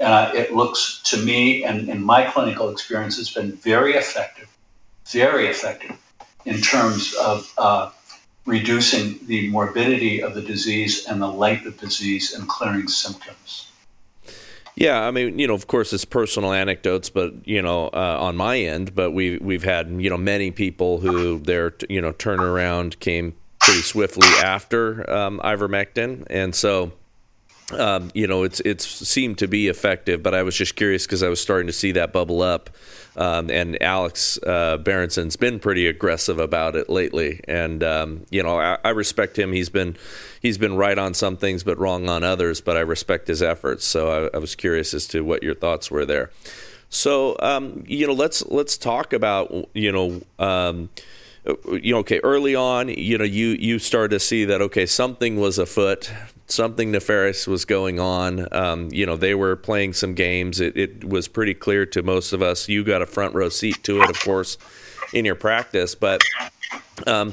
Uh, 0.00 0.30
it 0.34 0.52
looks 0.52 1.00
to 1.04 1.16
me, 1.18 1.64
and 1.64 1.88
in 1.88 2.02
my 2.02 2.24
clinical 2.24 2.70
experience, 2.70 3.16
has 3.16 3.30
been 3.30 3.52
very 3.52 3.94
effective, 3.94 4.48
very 5.10 5.46
effective 5.46 5.96
in 6.46 6.60
terms 6.60 7.14
of 7.14 7.52
uh, 7.58 7.90
reducing 8.44 9.24
the 9.26 9.48
morbidity 9.50 10.20
of 10.20 10.34
the 10.34 10.42
disease 10.42 11.06
and 11.06 11.22
the 11.22 11.28
length 11.28 11.66
of 11.66 11.78
disease 11.78 12.34
and 12.34 12.48
clearing 12.48 12.88
symptoms. 12.88 13.68
Yeah, 14.76 15.02
I 15.02 15.12
mean, 15.12 15.38
you 15.38 15.46
know, 15.46 15.54
of 15.54 15.68
course, 15.68 15.92
it's 15.92 16.04
personal 16.04 16.52
anecdotes, 16.52 17.08
but 17.08 17.46
you 17.46 17.62
know, 17.62 17.88
uh, 17.88 18.18
on 18.20 18.36
my 18.36 18.58
end, 18.58 18.94
but 18.94 19.12
we 19.12 19.38
we've 19.38 19.62
had 19.62 19.88
you 19.88 20.10
know 20.10 20.16
many 20.16 20.50
people 20.50 20.98
who 20.98 21.38
their 21.38 21.74
you 21.88 22.00
know 22.00 22.12
turnaround 22.12 22.98
came 22.98 23.34
pretty 23.60 23.82
swiftly 23.82 24.28
after 24.42 25.08
um, 25.08 25.40
ivermectin, 25.44 26.26
and 26.28 26.54
so 26.54 26.92
um, 27.72 28.10
you 28.14 28.26
know, 28.26 28.42
it's 28.42 28.60
it's 28.60 28.86
seemed 28.86 29.38
to 29.38 29.48
be 29.48 29.68
effective, 29.68 30.22
but 30.22 30.34
I 30.34 30.42
was 30.42 30.56
just 30.56 30.76
curious 30.76 31.06
because 31.06 31.22
I 31.22 31.28
was 31.28 31.40
starting 31.40 31.66
to 31.66 31.72
see 31.72 31.92
that 31.92 32.12
bubble 32.12 32.42
up, 32.42 32.70
um, 33.16 33.50
and 33.50 33.80
Alex 33.82 34.38
uh, 34.44 34.78
Berenson's 34.78 35.36
been 35.36 35.60
pretty 35.60 35.86
aggressive 35.86 36.38
about 36.38 36.74
it 36.74 36.88
lately, 36.88 37.40
and 37.46 37.82
um, 37.82 38.26
you 38.30 38.42
know, 38.42 38.58
I, 38.58 38.78
I, 38.82 38.90
respect 38.90 39.38
him. 39.38 39.52
He's 39.52 39.68
been 39.68 39.96
he's 40.40 40.58
been 40.58 40.76
right 40.76 40.98
on 40.98 41.14
some 41.14 41.36
things, 41.36 41.62
but 41.62 41.78
wrong 41.78 42.08
on 42.08 42.24
others. 42.24 42.60
But 42.60 42.76
I 42.76 42.80
respect 42.80 43.28
his 43.28 43.42
efforts, 43.42 43.84
so 43.84 44.30
I, 44.32 44.36
I 44.36 44.38
was 44.38 44.54
curious 44.54 44.94
as 44.94 45.06
to 45.08 45.22
what 45.22 45.42
your 45.42 45.54
thoughts 45.54 45.90
were 45.90 46.04
there. 46.04 46.30
So, 46.88 47.36
um, 47.40 47.84
you 47.86 48.06
know, 48.06 48.12
let's 48.12 48.44
let's 48.46 48.76
talk 48.76 49.12
about 49.12 49.68
you 49.74 49.92
know 49.92 50.20
um, 50.44 50.90
you 51.70 51.92
know, 51.92 51.98
okay, 51.98 52.20
early 52.24 52.54
on, 52.54 52.88
you 52.88 53.18
know, 53.18 53.24
you 53.24 53.48
you 53.48 53.78
started 53.78 54.10
to 54.10 54.20
see 54.20 54.44
that 54.46 54.60
okay, 54.62 54.86
something 54.86 55.38
was 55.38 55.58
afoot 55.58 56.10
something 56.46 56.90
nefarious 56.90 57.46
was 57.46 57.64
going 57.64 57.98
on. 57.98 58.46
Um, 58.52 58.88
you 58.92 59.06
know, 59.06 59.16
they 59.16 59.34
were 59.34 59.56
playing 59.56 59.94
some 59.94 60.14
games. 60.14 60.60
It, 60.60 60.76
it, 60.76 61.04
was 61.04 61.28
pretty 61.28 61.54
clear 61.54 61.86
to 61.86 62.02
most 62.02 62.32
of 62.32 62.42
us. 62.42 62.68
You 62.68 62.84
got 62.84 63.02
a 63.02 63.06
front 63.06 63.34
row 63.34 63.48
seat 63.48 63.82
to 63.84 64.02
it, 64.02 64.10
of 64.10 64.20
course, 64.20 64.58
in 65.12 65.24
your 65.24 65.34
practice. 65.34 65.94
But 65.94 66.22
um, 67.06 67.32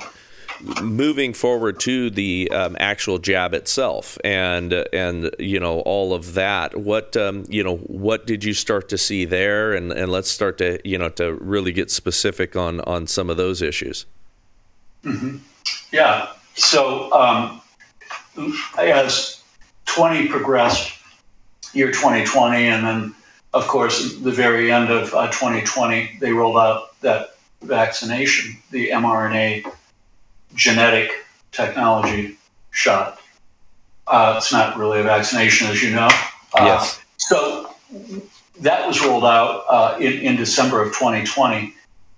moving 0.81 1.33
forward 1.33 1.79
to 1.81 2.09
the 2.09 2.49
um, 2.51 2.75
actual 2.79 3.17
jab 3.17 3.53
itself, 3.53 4.17
and 4.23 4.73
and 4.93 5.31
you 5.39 5.59
know 5.59 5.81
all 5.81 6.13
of 6.13 6.33
that. 6.33 6.77
What 6.77 7.15
um, 7.17 7.45
you 7.49 7.63
know, 7.63 7.77
what 7.77 8.25
did 8.25 8.43
you 8.43 8.53
start 8.53 8.89
to 8.89 8.97
see 8.97 9.25
there? 9.25 9.73
And 9.73 9.91
and 9.91 10.11
let's 10.11 10.29
start 10.29 10.57
to 10.59 10.79
you 10.87 10.97
know 10.97 11.09
to 11.09 11.33
really 11.35 11.71
get 11.71 11.91
specific 11.91 12.55
on 12.55 12.81
on 12.81 13.07
some 13.07 13.29
of 13.29 13.37
those 13.37 13.61
issues. 13.61 14.05
Mm-hmm. 15.03 15.37
Yeah. 15.91 16.27
So 16.55 17.11
um, 17.13 17.61
as 18.77 19.41
20 19.85 20.27
progressed, 20.27 20.93
year 21.73 21.91
2020, 21.91 22.67
and 22.67 22.85
then, 22.85 23.15
of 23.53 23.67
course, 23.67 24.15
the 24.17 24.31
very 24.31 24.71
end 24.71 24.89
of 24.89 25.13
uh, 25.13 25.27
2020, 25.27 26.17
they 26.19 26.31
rolled 26.31 26.57
out 26.57 26.99
that 27.01 27.35
vaccination, 27.61 28.57
the 28.71 28.89
mRNA 28.89 29.65
genetic 30.55 31.11
technology 31.51 32.37
shot. 32.71 33.19
Uh, 34.07 34.35
it's 34.37 34.51
not 34.51 34.77
really 34.77 34.99
a 34.99 35.03
vaccination, 35.03 35.67
as 35.67 35.81
you 35.81 35.93
know. 35.93 36.09
Uh, 36.53 36.65
yes. 36.65 37.01
So 37.17 37.73
that 38.59 38.87
was 38.87 39.03
rolled 39.05 39.25
out 39.25 39.63
uh, 39.69 39.97
in, 39.99 40.13
in 40.19 40.35
December 40.35 40.81
of 40.81 40.89
2020. 40.89 41.73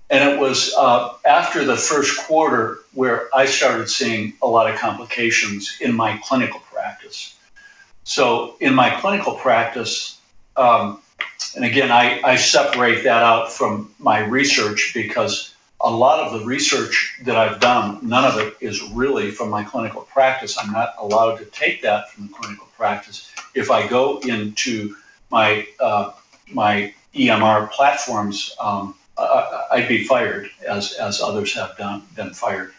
And 0.10 0.30
it 0.30 0.40
was 0.40 0.74
uh, 0.78 1.14
after 1.26 1.66
the 1.66 1.76
first 1.76 2.20
quarter 2.20 2.83
where 2.94 3.30
I 3.36 3.46
started 3.46 3.90
seeing 3.90 4.34
a 4.42 4.48
lot 4.48 4.72
of 4.72 4.80
complications 4.80 5.78
in 5.82 5.94
my 5.96 6.20
clinical 6.24 6.60
practice. 6.72 7.38
So, 8.04 8.56
in 8.60 8.74
my 8.74 8.90
clinical 8.90 9.36
practice, 9.36 10.20
um, 10.58 11.02
and 11.56 11.66
again, 11.66 11.92
I, 11.92 12.22
I 12.24 12.36
separate 12.36 13.04
that 13.04 13.24
out 13.24 13.52
from 13.52 13.94
my 14.00 14.20
research 14.20 14.92
because 14.94 15.56
a 15.82 15.90
lot 15.90 16.20
of 16.20 16.40
the 16.40 16.46
research 16.46 17.20
that 17.24 17.36
I've 17.36 17.60
done, 17.60 18.00
none 18.02 18.26
of 18.26 18.38
it 18.38 18.56
is 18.62 18.82
really 18.92 19.32
from 19.32 19.50
my 19.50 19.64
clinical 19.64 20.02
practice. 20.02 20.58
I'm 20.58 20.72
not 20.72 20.96
allowed 20.98 21.38
to 21.38 21.46
take 21.46 21.82
that 21.82 22.12
from 22.12 22.28
the 22.28 22.34
clinical 22.34 22.68
practice. 22.78 23.32
If 23.54 23.72
I 23.72 23.88
go 23.88 24.20
into 24.20 24.96
my 25.30 25.68
uh, 25.80 26.12
my 26.52 26.94
EMR 27.16 27.72
platforms, 27.72 28.56
um, 28.60 28.96
I'd 29.18 29.88
be 29.88 30.04
fired, 30.04 30.50
as 30.68 30.94
as 30.94 31.22
others 31.22 31.54
have 31.54 31.78
done 31.78 32.04
been 32.16 32.34
fired 32.34 32.74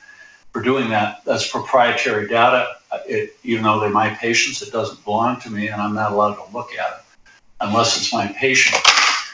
for 0.55 0.63
doing 0.63 0.89
that. 0.89 1.23
That's 1.25 1.49
proprietary 1.49 2.29
data. 2.29 2.77
It, 3.07 3.37
even 3.43 3.65
though 3.65 3.81
they're 3.81 3.91
my 3.91 4.11
patients, 4.11 4.63
it 4.63 4.73
doesn't 4.73 5.05
belong 5.05 5.41
to 5.41 5.51
me, 5.51 5.67
and 5.67 5.83
I'm 5.83 5.95
not 5.95 6.13
allowed 6.13 6.37
to 6.37 6.53
look 6.55 6.73
at 6.75 6.93
it 6.93 7.29
unless 7.61 7.97
it's 7.97 8.13
my 8.13 8.29
patient. 8.29 8.81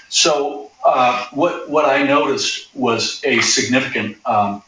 So 0.08 0.70
uh, 0.84 1.26
what 1.32 1.68
what 1.68 1.84
I 1.84 2.02
noticed 2.02 2.74
was 2.74 3.20
a 3.24 3.40
significant 3.42 4.16
um, 4.26 4.62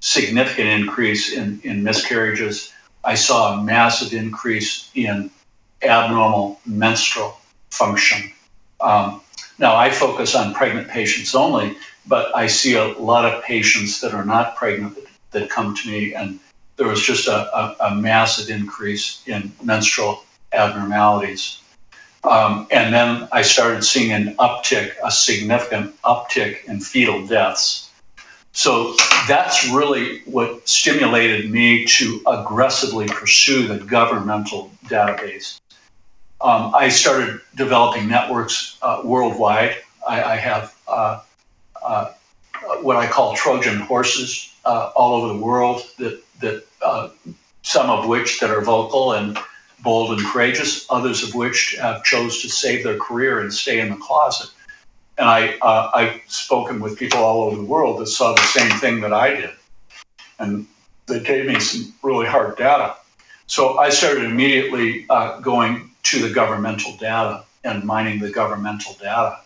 significant 0.00 0.68
increase 0.68 1.32
in, 1.32 1.60
in 1.62 1.84
miscarriages. 1.84 2.72
I 3.04 3.14
saw 3.14 3.54
a 3.54 3.62
massive 3.62 4.12
increase 4.12 4.90
in 4.94 5.30
abnormal 5.82 6.60
menstrual 6.66 7.38
function. 7.70 8.32
Um, 8.80 9.20
now, 9.58 9.76
I 9.76 9.90
focus 9.90 10.34
on 10.34 10.54
pregnant 10.54 10.88
patients 10.88 11.34
only, 11.36 11.76
but 12.06 12.34
I 12.36 12.48
see 12.48 12.74
a 12.74 12.88
lot 12.98 13.24
of 13.24 13.44
patients 13.44 14.00
that 14.00 14.12
are 14.12 14.24
not 14.24 14.56
pregnant 14.56 14.96
that, 14.96 15.06
that 15.32 15.50
come 15.50 15.74
to 15.74 15.88
me, 15.88 16.14
and 16.14 16.38
there 16.76 16.86
was 16.86 17.02
just 17.02 17.28
a, 17.28 17.56
a, 17.56 17.76
a 17.80 17.94
massive 17.94 18.50
increase 18.50 19.22
in 19.26 19.52
menstrual 19.62 20.24
abnormalities. 20.52 21.58
Um, 22.24 22.68
and 22.70 22.94
then 22.94 23.28
I 23.32 23.42
started 23.42 23.82
seeing 23.82 24.12
an 24.12 24.36
uptick, 24.36 24.92
a 25.04 25.10
significant 25.10 26.00
uptick 26.02 26.64
in 26.66 26.80
fetal 26.80 27.26
deaths. 27.26 27.90
So 28.52 28.94
that's 29.26 29.68
really 29.68 30.20
what 30.20 30.68
stimulated 30.68 31.50
me 31.50 31.84
to 31.86 32.22
aggressively 32.26 33.06
pursue 33.06 33.66
the 33.66 33.78
governmental 33.78 34.70
database 34.84 35.58
um, 36.42 36.74
I 36.74 36.88
started 36.88 37.40
developing 37.54 38.08
networks 38.08 38.76
uh, 38.82 39.00
worldwide. 39.04 39.76
I, 40.06 40.22
I 40.22 40.36
have 40.36 40.74
uh, 40.88 41.20
uh, 41.82 42.12
what 42.80 42.96
I 42.96 43.06
call 43.06 43.34
Trojan 43.34 43.80
horses 43.80 44.52
uh, 44.64 44.90
all 44.94 45.14
over 45.22 45.32
the 45.34 45.40
world 45.40 45.82
that 45.98 46.22
that 46.40 46.64
uh, 46.82 47.08
some 47.62 47.90
of 47.90 48.08
which 48.08 48.40
that 48.40 48.50
are 48.50 48.60
vocal 48.60 49.12
and 49.12 49.38
bold 49.80 50.18
and 50.18 50.26
courageous, 50.28 50.86
others 50.90 51.22
of 51.22 51.34
which 51.34 51.76
have 51.80 52.04
chose 52.04 52.40
to 52.42 52.48
save 52.48 52.84
their 52.84 52.98
career 52.98 53.40
and 53.40 53.52
stay 53.52 53.80
in 53.80 53.90
the 53.90 53.96
closet. 53.96 54.50
And 55.18 55.28
I 55.28 55.58
uh, 55.62 55.90
I've 55.94 56.20
spoken 56.26 56.80
with 56.80 56.98
people 56.98 57.20
all 57.20 57.42
over 57.42 57.56
the 57.56 57.64
world 57.64 58.00
that 58.00 58.06
saw 58.06 58.32
the 58.32 58.42
same 58.42 58.70
thing 58.78 59.00
that 59.00 59.12
I 59.12 59.34
did, 59.34 59.50
and 60.38 60.66
they 61.06 61.20
gave 61.20 61.46
me 61.46 61.60
some 61.60 61.92
really 62.02 62.26
hard 62.26 62.56
data. 62.56 62.96
So 63.46 63.78
I 63.78 63.90
started 63.90 64.24
immediately 64.24 65.06
going 65.42 65.90
to 66.04 66.26
the 66.26 66.32
governmental 66.32 66.96
data 66.96 67.44
and 67.64 67.84
mining 67.84 68.18
the 68.18 68.30
governmental 68.30 68.94
data. 68.94 69.38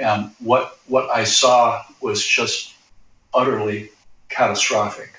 And 0.00 0.30
what 0.38 0.78
what 0.86 1.10
I 1.10 1.24
saw 1.24 1.82
was 2.00 2.24
just 2.24 2.74
utterly 3.34 3.90
catastrophic. 4.28 5.12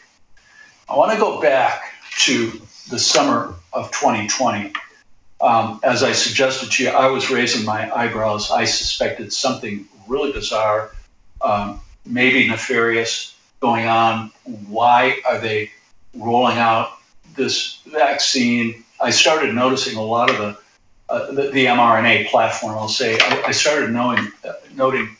I 0.90 0.96
want 0.96 1.12
to 1.12 1.18
go 1.18 1.42
back 1.42 1.84
to 2.20 2.62
the 2.90 3.00
summer 3.00 3.54
of 3.74 3.92
2020. 3.92 4.74
Um, 5.40 5.80
as 5.84 6.04
I 6.04 6.14
suggested 6.14 6.72
to 6.72 6.84
you, 6.84 6.90
I 6.90 7.08
was 7.08 7.30
raising 7.30 7.66
my 7.66 7.94
eyebrows. 7.96 8.50
I 8.50 8.66
suspected 8.66 9.32
something 9.32 9.86
really 10.08 10.32
bizarre, 10.32 10.92
um, 11.42 11.82
maybe 12.06 12.48
nefarious 12.48 13.36
going 13.60 13.88
on. 13.88 14.32
Why 14.68 15.20
are 15.30 15.38
they 15.38 15.72
rolling 16.16 16.58
out 16.58 16.94
this 17.36 17.82
vaccine 17.86 18.84
I 19.00 19.12
started 19.12 19.54
noticing 19.54 19.96
a 19.96 20.02
lot 20.02 20.30
of 20.30 20.38
the 20.38 20.58
uh, 21.10 21.32
the, 21.32 21.50
the, 21.52 21.66
mRNA 21.66 22.28
platform. 22.28 22.78
I'll 22.78 22.90
say 22.90 23.18
I, 23.20 23.44
I 23.48 23.52
started 23.52 23.92
knowing, 23.92 24.32
uh, 24.48 24.54
noting 24.76 25.16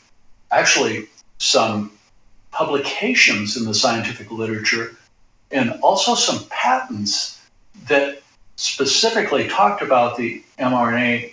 actually 0.50 1.08
some 1.38 1.92
publications 2.50 3.56
in 3.56 3.64
the 3.64 3.74
scientific 3.74 4.30
literature 4.30 4.96
and 5.50 5.72
also 5.82 6.14
some 6.14 6.44
patents 6.50 7.40
that 7.86 8.20
specifically 8.56 9.48
talked 9.48 9.82
about 9.82 10.16
the 10.16 10.42
mRNA 10.58 11.32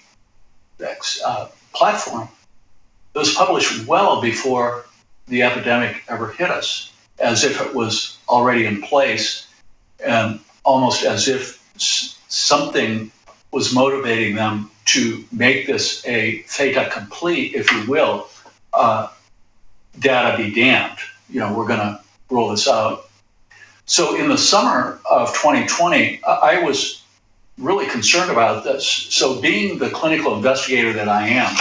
uh, 1.25 1.47
platform. 1.73 2.29
It 3.13 3.19
was 3.19 3.33
published 3.33 3.87
well 3.87 4.21
before 4.21 4.85
the 5.27 5.43
epidemic 5.43 6.03
ever 6.07 6.31
hit 6.31 6.51
us, 6.51 6.91
as 7.19 7.43
if 7.43 7.59
it 7.61 7.73
was 7.73 8.17
already 8.29 8.65
in 8.65 8.81
place, 8.81 9.47
and 10.05 10.39
almost 10.63 11.03
as 11.03 11.27
if 11.27 11.61
something 11.77 13.11
was 13.55 13.73
motivating 13.73 14.35
them 14.35 14.69
to 14.83 15.23
make 15.31 15.65
this 15.65 16.05
a 16.05 16.41
fait 16.41 16.75
accompli, 16.75 17.55
if 17.55 17.71
you 17.71 17.89
will, 17.89 18.27
uh, 18.73 19.07
data 19.99 20.35
be 20.35 20.53
damned. 20.53 20.99
You 21.29 21.39
know, 21.39 21.53
we're 21.53 21.67
going 21.67 21.79
to 21.79 22.01
roll 22.29 22.49
this 22.49 22.67
out. 22.67 23.09
So 23.85 24.17
in 24.17 24.27
the 24.27 24.37
summer 24.37 24.99
of 25.09 25.29
2020, 25.29 26.21
I 26.25 26.61
was 26.63 27.01
really 27.57 27.87
concerned 27.87 28.29
about 28.29 28.65
this. 28.65 28.85
So, 28.85 29.39
being 29.39 29.79
the 29.79 29.89
clinical 29.89 30.35
investigator 30.35 30.91
that 30.91 31.07
I 31.07 31.27
am, 31.27 31.55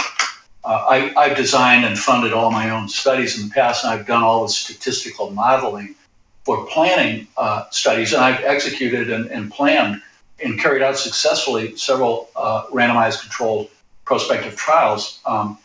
uh, 0.65 0.85
I, 0.89 1.13
I've 1.15 1.37
designed 1.37 1.85
and 1.85 1.97
funded 1.97 2.33
all 2.33 2.51
my 2.51 2.71
own 2.71 2.89
studies 2.89 3.39
in 3.39 3.47
the 3.47 3.53
past, 3.53 3.85
and 3.85 3.93
I've 3.93 4.05
done 4.05 4.21
all 4.21 4.43
the 4.43 4.51
statistical 4.51 5.29
modeling 5.31 5.95
for 6.43 6.65
planning 6.65 7.27
uh, 7.37 7.69
studies, 7.69 8.11
and 8.11 8.21
I've 8.21 8.43
executed 8.43 9.09
and, 9.09 9.27
and, 9.27 9.49
planned 9.49 10.01
and 10.43 10.59
carried 10.59 10.81
out 10.81 10.97
successfully 10.97 11.75
several 11.77 12.29
uh, 12.35 12.65
randomized 12.71 13.21
controlled 13.21 13.69
prospective 14.05 14.55
trials 14.55 15.19
um, 15.25 15.57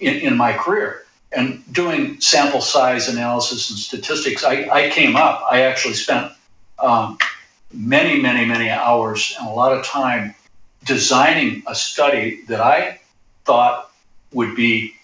in, 0.00 0.16
in 0.16 0.36
my 0.36 0.52
career. 0.52 1.04
And 1.32 1.62
doing 1.72 2.20
sample 2.20 2.60
size 2.60 3.08
analysis 3.08 3.70
and 3.70 3.78
statistics, 3.78 4.44
I, 4.44 4.68
I 4.70 4.90
came 4.90 5.16
up, 5.16 5.44
I 5.50 5.62
actually 5.62 5.94
spent 5.94 6.32
um, 6.78 7.18
many, 7.72 8.20
many, 8.20 8.44
many 8.44 8.70
hours 8.70 9.34
and 9.38 9.48
a 9.48 9.52
lot 9.52 9.76
of 9.76 9.84
time 9.84 10.34
designing 10.84 11.62
a 11.66 11.74
study 11.74 12.42
that 12.48 12.60
I 12.60 13.00
thought 13.44 13.90
would 14.32 14.54
be 14.54 14.94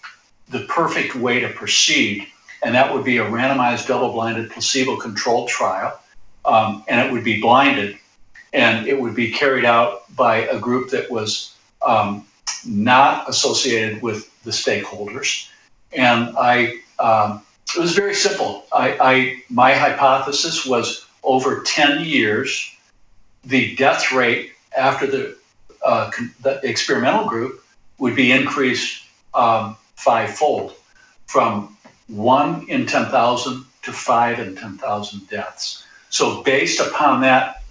the 0.49 0.61
perfect 0.61 1.15
way 1.15 1.39
to 1.39 1.49
proceed. 1.49 2.27
And 2.63 2.75
that 2.75 2.93
would 2.93 3.03
be 3.03 3.17
a 3.17 3.25
randomized, 3.25 3.87
double 3.87 4.11
blinded, 4.13 4.49
placebo 4.49 4.97
controlled 4.97 5.49
trial. 5.49 5.99
Um, 6.45 6.83
and 6.87 7.05
it 7.05 7.11
would 7.11 7.23
be 7.23 7.41
blinded. 7.41 7.97
And 8.53 8.87
it 8.87 8.99
would 8.99 9.15
be 9.15 9.31
carried 9.31 9.65
out 9.65 10.03
by 10.15 10.37
a 10.37 10.59
group 10.59 10.89
that 10.91 11.09
was 11.09 11.55
um, 11.85 12.25
not 12.65 13.27
associated 13.27 14.01
with 14.01 14.29
the 14.43 14.51
stakeholders. 14.51 15.49
And 15.91 16.35
I, 16.37 16.79
um, 16.99 17.41
it 17.75 17.79
was 17.79 17.95
very 17.95 18.13
simple. 18.13 18.65
I, 18.71 18.97
I, 18.99 19.43
my 19.49 19.73
hypothesis 19.73 20.65
was 20.65 21.05
over 21.23 21.63
10 21.63 22.05
years, 22.05 22.75
the 23.43 23.75
death 23.75 24.11
rate 24.11 24.51
after 24.77 25.07
the, 25.07 25.37
uh, 25.85 26.11
the 26.41 26.59
experimental 26.63 27.27
group 27.27 27.63
would 27.97 28.15
be 28.15 28.31
increased 28.31 29.03
um, 29.33 29.75
fivefold 29.95 30.75
from 31.27 31.75
one 32.07 32.67
in 32.69 32.85
10,000 32.85 33.65
to 33.83 33.91
five 33.91 34.39
in 34.39 34.55
10,000 34.55 35.29
deaths. 35.29 35.85
So, 36.09 36.43
based 36.43 36.79
upon 36.79 37.21
that, 37.21 37.62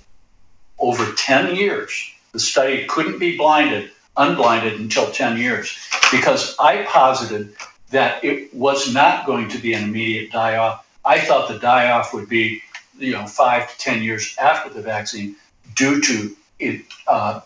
over 0.79 1.13
10 1.13 1.57
years, 1.57 2.11
the 2.33 2.41
study 2.41 2.87
couldn't 2.87 3.19
be 3.19 3.37
blinded, 3.37 3.91
unblinded 4.17 4.81
until 4.81 5.11
10 5.11 5.39
years, 5.39 5.77
because 6.11 6.57
I 6.59 6.85
posited 6.85 7.55
that 7.91 8.25
it 8.25 8.53
was 8.55 8.93
not 8.93 9.27
going 9.27 9.49
to 9.51 9.59
be 9.59 9.75
an 9.75 9.85
immediate 9.85 10.33
die 10.33 10.57
off. 10.57 10.87
I 11.05 11.21
thought 11.21 11.49
the 11.49 11.59
die 11.59 11.91
off 11.91 12.13
would 12.15 12.29
be, 12.29 12.63
you 12.99 13.13
know, 13.13 13.27
five 13.27 13.71
to 13.71 13.79
10 13.79 14.03
years 14.03 14.35
after 14.41 14.71
the 14.71 14.83
vaccine 14.83 15.37
due 15.75 16.01
to 16.01 16.37
it, 16.59 16.85
uh, 17.07 17.41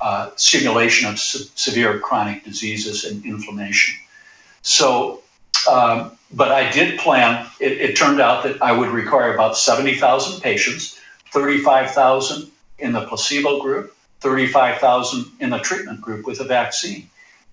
uh, 0.00 0.30
simulation 0.36 1.08
of 1.08 1.18
se- 1.18 1.50
severe 1.54 1.98
chronic 2.00 2.44
diseases 2.44 3.04
and 3.04 3.24
inflammation. 3.24 3.94
So, 4.62 5.22
um, 5.70 6.12
but 6.32 6.50
I 6.50 6.70
did 6.70 6.98
plan, 6.98 7.46
it, 7.60 7.72
it, 7.72 7.96
turned 7.96 8.20
out 8.20 8.42
that 8.42 8.60
I 8.62 8.72
would 8.72 8.88
require 8.88 9.34
about 9.34 9.56
70,000 9.56 10.40
patients, 10.40 10.98
35,000 11.32 12.50
in 12.82 12.92
the 12.92 13.06
placebo 13.06 13.60
group, 13.60 13.94
35,000 14.20 15.24
in 15.40 15.50
the 15.50 15.58
treatment 15.58 16.00
group 16.00 16.26
with 16.26 16.40
a 16.40 16.44
vaccine. 16.44 17.08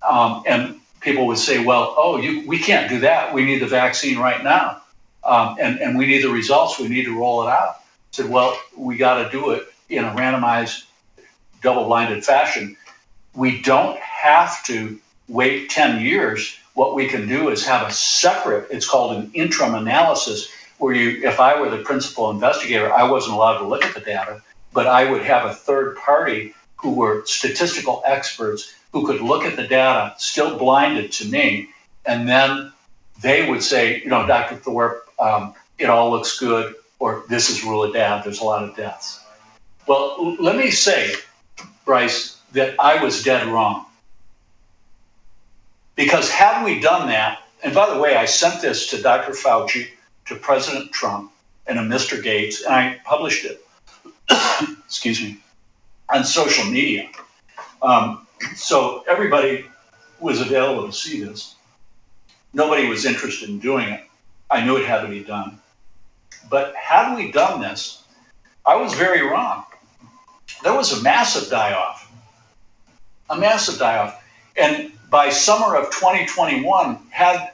Um, 0.08 0.44
and 0.46 0.80
people 1.00 1.28
would 1.28 1.38
say, 1.38 1.64
well, 1.64 1.96
oh, 1.98 2.18
you, 2.18 2.48
we 2.48 2.60
can't 2.60 2.90
do 2.90 3.00
that. 3.00 3.34
We 3.34 3.46
need 3.46 3.60
the 3.60 3.68
vaccine 3.68 4.18
right 4.18 4.44
now. 4.44 4.82
Um, 5.24 5.58
and, 5.60 5.80
and 5.80 5.98
we 5.98 6.06
need 6.06 6.24
the 6.24 6.30
results. 6.30 6.80
We 6.80 6.88
need 6.88 7.06
to 7.06 7.18
roll 7.18 7.44
it 7.44 7.50
out. 7.50 7.70
I 7.70 8.12
said, 8.12 8.30
well, 8.30 8.60
we 8.76 8.98
got 8.98 9.24
to 9.24 9.30
do 9.30 9.52
it 9.52 9.68
in 9.90 10.04
a 10.04 10.12
randomized 10.12 10.86
double 11.62 11.86
blinded 11.86 12.26
fashion. 12.26 12.76
We 13.36 13.62
don't 13.62 14.00
have 14.00 14.64
to 14.66 15.00
wait 15.28 15.70
10 15.70 16.04
years. 16.04 16.58
What 16.74 16.96
we 16.96 17.08
can 17.08 17.28
do 17.28 17.50
is 17.50 17.66
have 17.66 17.88
a 17.88 17.92
separate, 17.92 18.68
it's 18.72 18.88
called 18.88 19.18
an 19.18 19.32
interim 19.34 19.76
analysis, 19.76 20.50
where 20.78 20.94
you, 20.94 21.28
if 21.28 21.40
I 21.40 21.60
were 21.60 21.70
the 21.70 21.84
principal 21.84 22.30
investigator, 22.32 22.92
I 22.92 23.04
wasn't 23.04 23.36
allowed 23.36 23.60
to 23.60 23.68
look 23.68 23.84
at 23.84 23.94
the 23.94 24.00
data, 24.00 24.42
but 24.74 24.88
I 24.88 25.10
would 25.10 25.24
have 25.24 25.46
a 25.46 25.54
third 25.54 25.98
party 25.98 26.54
who 26.76 26.92
were 26.92 27.24
statistical 27.26 28.02
experts 28.06 28.74
who 28.92 29.06
could 29.06 29.22
look 29.22 29.44
at 29.44 29.56
the 29.56 29.68
data, 29.68 30.16
still 30.18 30.58
blinded 30.58 31.12
to 31.14 31.26
me, 31.26 31.70
and 32.06 32.28
then 32.28 32.72
they 33.22 33.50
would 33.50 33.62
say, 33.62 34.02
you 34.02 34.10
know, 34.10 34.26
Dr. 34.26 34.56
Thorpe, 34.56 35.08
um, 35.20 35.54
it 35.78 35.90
all 35.90 36.10
looks 36.10 36.40
good, 36.40 36.76
or 37.00 37.24
this 37.30 37.50
is 37.50 37.64
really 37.64 37.92
bad, 37.92 38.24
there's 38.24 38.42
a 38.42 38.46
lot 38.46 38.64
of 38.64 38.76
deaths. 38.76 39.22
Well, 39.88 40.36
let 40.40 40.56
me 40.56 40.72
say, 40.72 41.14
Bryce, 41.86 42.38
that 42.54 42.76
I 42.80 43.04
was 43.04 43.24
dead 43.24 43.48
wrong. 43.48 43.86
Because 45.96 46.32
had 46.32 46.64
we 46.64 46.80
done 46.80 47.08
that, 47.08 47.42
and 47.64 47.74
by 47.74 47.94
the 47.94 48.00
way, 48.00 48.16
I 48.16 48.26
sent 48.26 48.62
this 48.62 48.90
to 48.92 49.02
Dr. 49.02 49.34
Fauci, 49.34 49.88
to 50.26 50.36
President 50.36 50.92
Trump, 50.92 51.32
and 51.68 51.78
to 51.78 51.84
Mr. 51.84 52.22
Gates, 52.22 52.64
and 52.64 52.74
I 52.74 53.00
published 53.04 53.46
it, 53.46 53.66
excuse 54.86 55.22
me, 55.22 55.38
on 56.14 56.24
social 56.24 56.66
media. 56.66 57.10
Um, 57.82 58.28
so 58.56 59.04
everybody 59.10 59.66
was 60.20 60.42
available 60.42 60.88
to 60.88 60.94
see 60.94 61.24
this. 61.24 61.56
Nobody 62.54 62.88
was 62.88 63.06
interested 63.06 63.50
in 63.50 63.60
doing 63.60 63.88
it. 63.90 64.04
I 64.50 64.66
knew 64.66 64.78
it 64.78 64.86
had 64.86 65.02
to 65.02 65.08
be 65.08 65.24
done. 65.24 65.60
But 66.50 66.76
had 66.76 67.16
we 67.16 67.32
done 67.32 67.62
this, 67.62 68.04
I 68.66 68.76
was 68.76 68.94
very 68.94 69.22
wrong. 69.22 69.66
There 70.64 70.74
was 70.74 71.00
a 71.00 71.04
massive 71.04 71.50
die 71.50 71.74
off, 71.74 72.12
a 73.30 73.38
massive 73.38 73.78
die 73.78 73.98
off. 73.98 74.24
And 74.58 74.92
by 75.10 75.30
summer 75.30 75.76
of 75.76 75.86
2021, 75.92 76.98
had 77.12 77.52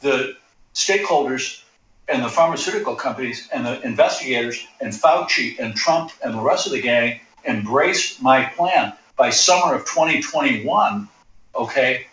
the 0.00 0.36
stakeholders 0.74 1.62
and 2.08 2.24
the 2.24 2.28
pharmaceutical 2.28 2.94
companies 2.94 3.48
and 3.52 3.66
the 3.66 3.80
investigators 3.82 4.66
and 4.80 4.92
Fauci 4.92 5.58
and 5.58 5.74
Trump 5.74 6.12
and 6.24 6.34
the 6.34 6.40
rest 6.40 6.66
of 6.66 6.72
the 6.72 6.80
gang 6.80 7.20
embraced 7.46 8.22
my 8.22 8.44
plan, 8.44 8.92
by 9.16 9.30
summer 9.30 9.74
of 9.74 9.84
2021, 9.84 11.08
okay, 11.54 12.06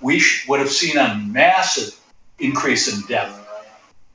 we 0.00 0.18
sh- 0.18 0.48
would 0.48 0.58
have 0.58 0.70
seen 0.70 0.96
a 0.96 1.14
massive 1.26 2.00
increase 2.38 2.92
in 2.92 3.06
death, 3.06 3.46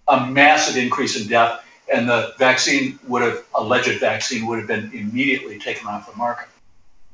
a 0.08 0.26
massive 0.28 0.76
increase 0.76 1.22
in 1.22 1.28
death, 1.28 1.64
and 1.94 2.10
the 2.10 2.34
vaccine 2.40 3.00
would 3.08 3.22
have, 3.22 3.46
alleged 3.54 4.00
vaccine 4.00 4.48
would 4.48 4.58
have 4.58 4.68
been 4.68 4.92
immediately 4.92 5.60
taken 5.60 5.88
off 5.88 6.12
the 6.12 6.18
market. 6.18 6.48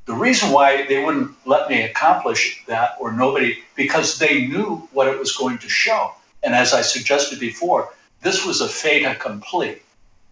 The 0.05 0.13
reason 0.13 0.51
why 0.51 0.87
they 0.87 1.03
wouldn't 1.03 1.31
let 1.45 1.69
me 1.69 1.83
accomplish 1.83 2.63
that, 2.67 2.95
or 2.99 3.11
nobody, 3.11 3.59
because 3.75 4.17
they 4.17 4.47
knew 4.47 4.87
what 4.93 5.07
it 5.07 5.19
was 5.19 5.35
going 5.35 5.57
to 5.59 5.69
show. 5.69 6.13
And 6.43 6.55
as 6.55 6.73
I 6.73 6.81
suggested 6.81 7.39
before, 7.39 7.93
this 8.21 8.45
was 8.45 8.61
a 8.61 8.67
fait 8.67 9.03
accompli. 9.03 9.79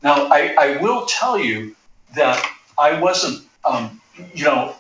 Now, 0.01 0.27
I, 0.31 0.55
I 0.57 0.77
will 0.77 1.05
tell 1.05 1.37
you 1.37 1.75
that 2.15 2.43
I 2.77 2.99
wasn't 2.99 3.45
um, 3.65 3.99
you 4.33 4.45
know, 4.45 4.75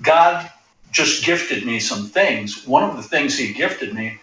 God 0.00 0.50
just 0.90 1.24
gifted 1.24 1.64
me 1.64 1.80
some 1.80 2.06
things. 2.06 2.66
One 2.66 2.82
of 2.82 2.96
the 2.96 3.02
things 3.02 3.36
He 3.38 3.52
gifted 3.52 3.94
me 3.94 4.18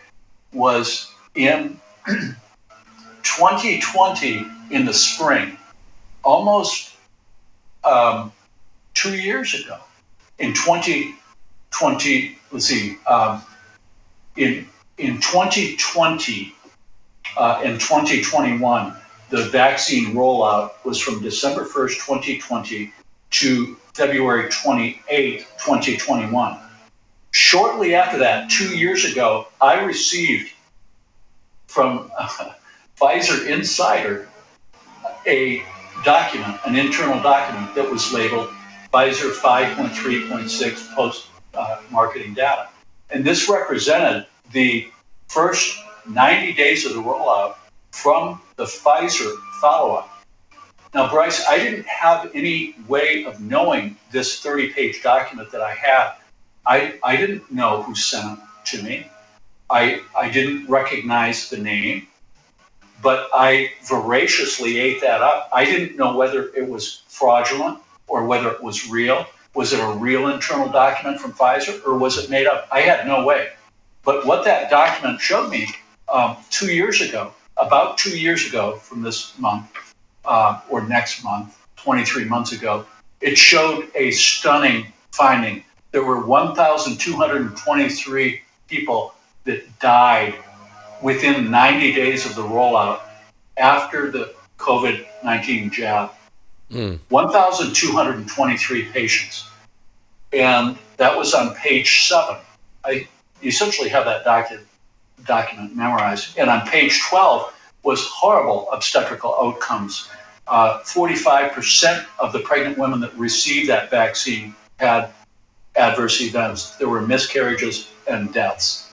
was 0.53 1.11
in 1.35 1.79
2020 3.23 4.45
in 4.71 4.85
the 4.85 4.93
spring, 4.93 5.57
almost 6.23 6.95
um, 7.83 8.31
two 8.93 9.17
years 9.17 9.53
ago. 9.53 9.77
In 10.37 10.53
2020, 10.53 12.37
let's 12.51 12.65
see, 12.65 12.97
um, 13.07 13.41
in 14.37 14.67
in 14.99 15.15
2020 15.15 16.53
uh, 17.37 17.61
and 17.63 17.79
2021, 17.79 18.93
the 19.29 19.43
vaccine 19.45 20.13
rollout 20.13 20.71
was 20.83 20.99
from 20.99 21.21
December 21.21 21.65
1st, 21.65 22.05
2020 22.05 22.93
to 23.31 23.77
February 23.93 24.49
28, 24.49 25.39
2021. 25.39 26.57
Shortly 27.31 27.95
after 27.95 28.17
that, 28.17 28.49
two 28.49 28.75
years 28.75 29.05
ago, 29.05 29.47
I 29.61 29.81
received 29.81 30.51
from 31.67 32.11
Pfizer 32.99 33.47
Insider 33.47 34.27
a 35.25 35.63
document, 36.03 36.59
an 36.65 36.75
internal 36.75 37.21
document 37.21 37.73
that 37.75 37.89
was 37.89 38.11
labeled 38.11 38.49
Pfizer 38.91 39.31
5.3.6 39.31 40.95
post 40.95 41.27
uh, 41.53 41.79
marketing 41.91 42.33
data. 42.33 42.69
And 43.11 43.23
this 43.23 43.49
represented 43.49 44.25
the 44.51 44.89
first 45.27 45.77
90 46.07 46.53
days 46.53 46.85
of 46.85 46.93
the 46.93 47.01
rollout 47.01 47.55
from 47.91 48.41
the 48.55 48.63
Pfizer 48.63 49.35
follow 49.61 49.95
up. 49.95 50.23
Now, 50.93 51.09
Bryce, 51.09 51.45
I 51.47 51.57
didn't 51.59 51.85
have 51.85 52.31
any 52.33 52.75
way 52.87 53.25
of 53.25 53.39
knowing 53.39 53.95
this 54.11 54.39
30 54.39 54.73
page 54.73 55.03
document 55.03 55.51
that 55.51 55.61
I 55.61 55.73
had. 55.73 56.13
I, 56.65 56.99
I 57.03 57.15
didn't 57.15 57.51
know 57.51 57.83
who 57.83 57.93
sent 57.93 58.39
it 58.39 58.45
to 58.65 58.83
me. 58.83 59.07
I, 59.69 60.01
I 60.17 60.29
didn't 60.31 60.67
recognize 60.67 61.49
the 61.49 61.57
name, 61.57 62.07
but 63.03 63.29
I 63.33 63.71
voraciously 63.83 64.79
ate 64.79 65.01
that 65.01 65.21
up. 65.21 65.49
I 65.53 65.63
didn't 65.63 65.95
know 65.95 66.17
whether 66.17 66.49
it 66.55 66.67
was 66.67 67.03
fraudulent 67.07 67.79
or 68.07 68.25
whether 68.25 68.49
it 68.49 68.63
was 68.63 68.89
real, 68.89 69.27
Was 69.53 69.73
it 69.73 69.79
a 69.79 69.93
real 69.93 70.29
internal 70.29 70.69
document 70.69 71.19
from 71.19 71.33
Pfizer 71.33 71.85
or 71.85 71.97
was 71.97 72.17
it 72.17 72.29
made 72.29 72.47
up? 72.47 72.67
I 72.71 72.81
had 72.81 73.05
no 73.05 73.25
way. 73.25 73.49
But 74.03 74.25
what 74.25 74.43
that 74.45 74.69
document 74.69 75.21
showed 75.21 75.49
me 75.49 75.67
um, 76.11 76.35
two 76.49 76.73
years 76.73 77.01
ago, 77.01 77.33
about 77.57 77.97
two 77.97 78.17
years 78.17 78.47
ago 78.47 78.77
from 78.77 79.01
this 79.01 79.37
month 79.37 79.67
uh, 80.25 80.61
or 80.69 80.87
next 80.87 81.23
month, 81.23 81.57
23 81.77 82.25
months 82.25 82.51
ago, 82.51 82.85
it 83.21 83.37
showed 83.37 83.87
a 83.95 84.11
stunning 84.11 84.91
finding. 85.11 85.63
There 85.91 86.03
were 86.03 86.25
1,223 86.25 88.41
people 88.67 89.13
that 89.45 89.79
died 89.79 90.35
within 91.01 91.49
90 91.49 91.93
days 91.93 92.25
of 92.25 92.35
the 92.35 92.43
rollout 92.43 92.99
after 93.57 94.11
the 94.11 94.35
COVID 94.57 95.05
19 95.23 95.71
jab. 95.71 96.11
Mm. 96.71 96.99
1,223 97.09 98.83
patients. 98.85 99.49
And 100.31 100.77
that 100.97 101.17
was 101.17 101.33
on 101.33 101.55
page 101.55 102.07
seven. 102.07 102.37
I 102.85 103.07
essentially 103.43 103.89
have 103.89 104.05
that 104.05 104.23
document, 104.23 104.67
document 105.25 105.75
memorized. 105.75 106.37
And 106.37 106.49
on 106.49 106.67
page 106.67 107.01
12 107.09 107.53
was 107.83 108.05
horrible 108.07 108.69
obstetrical 108.71 109.35
outcomes. 109.41 110.09
Uh, 110.47 110.79
45% 110.79 112.05
of 112.17 112.33
the 112.33 112.39
pregnant 112.39 112.77
women 112.77 112.99
that 113.01 113.15
received 113.15 113.69
that 113.69 113.89
vaccine 113.91 114.55
had 114.79 115.09
adverse 115.75 116.21
events. 116.21 116.75
There 116.77 116.89
were 116.89 117.01
miscarriages 117.01 117.91
and 118.07 118.33
deaths. 118.33 118.91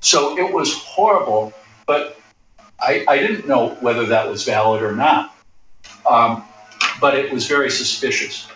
So 0.00 0.36
it 0.38 0.52
was 0.52 0.74
horrible, 0.74 1.52
but 1.86 2.18
I, 2.80 3.04
I 3.08 3.18
didn't 3.18 3.46
know 3.46 3.70
whether 3.80 4.06
that 4.06 4.28
was 4.28 4.44
valid 4.44 4.82
or 4.82 4.92
not. 4.92 5.34
Um, 6.08 6.44
but 7.00 7.16
it 7.16 7.32
was 7.32 7.46
very 7.46 7.70
suspicious. 7.70 8.48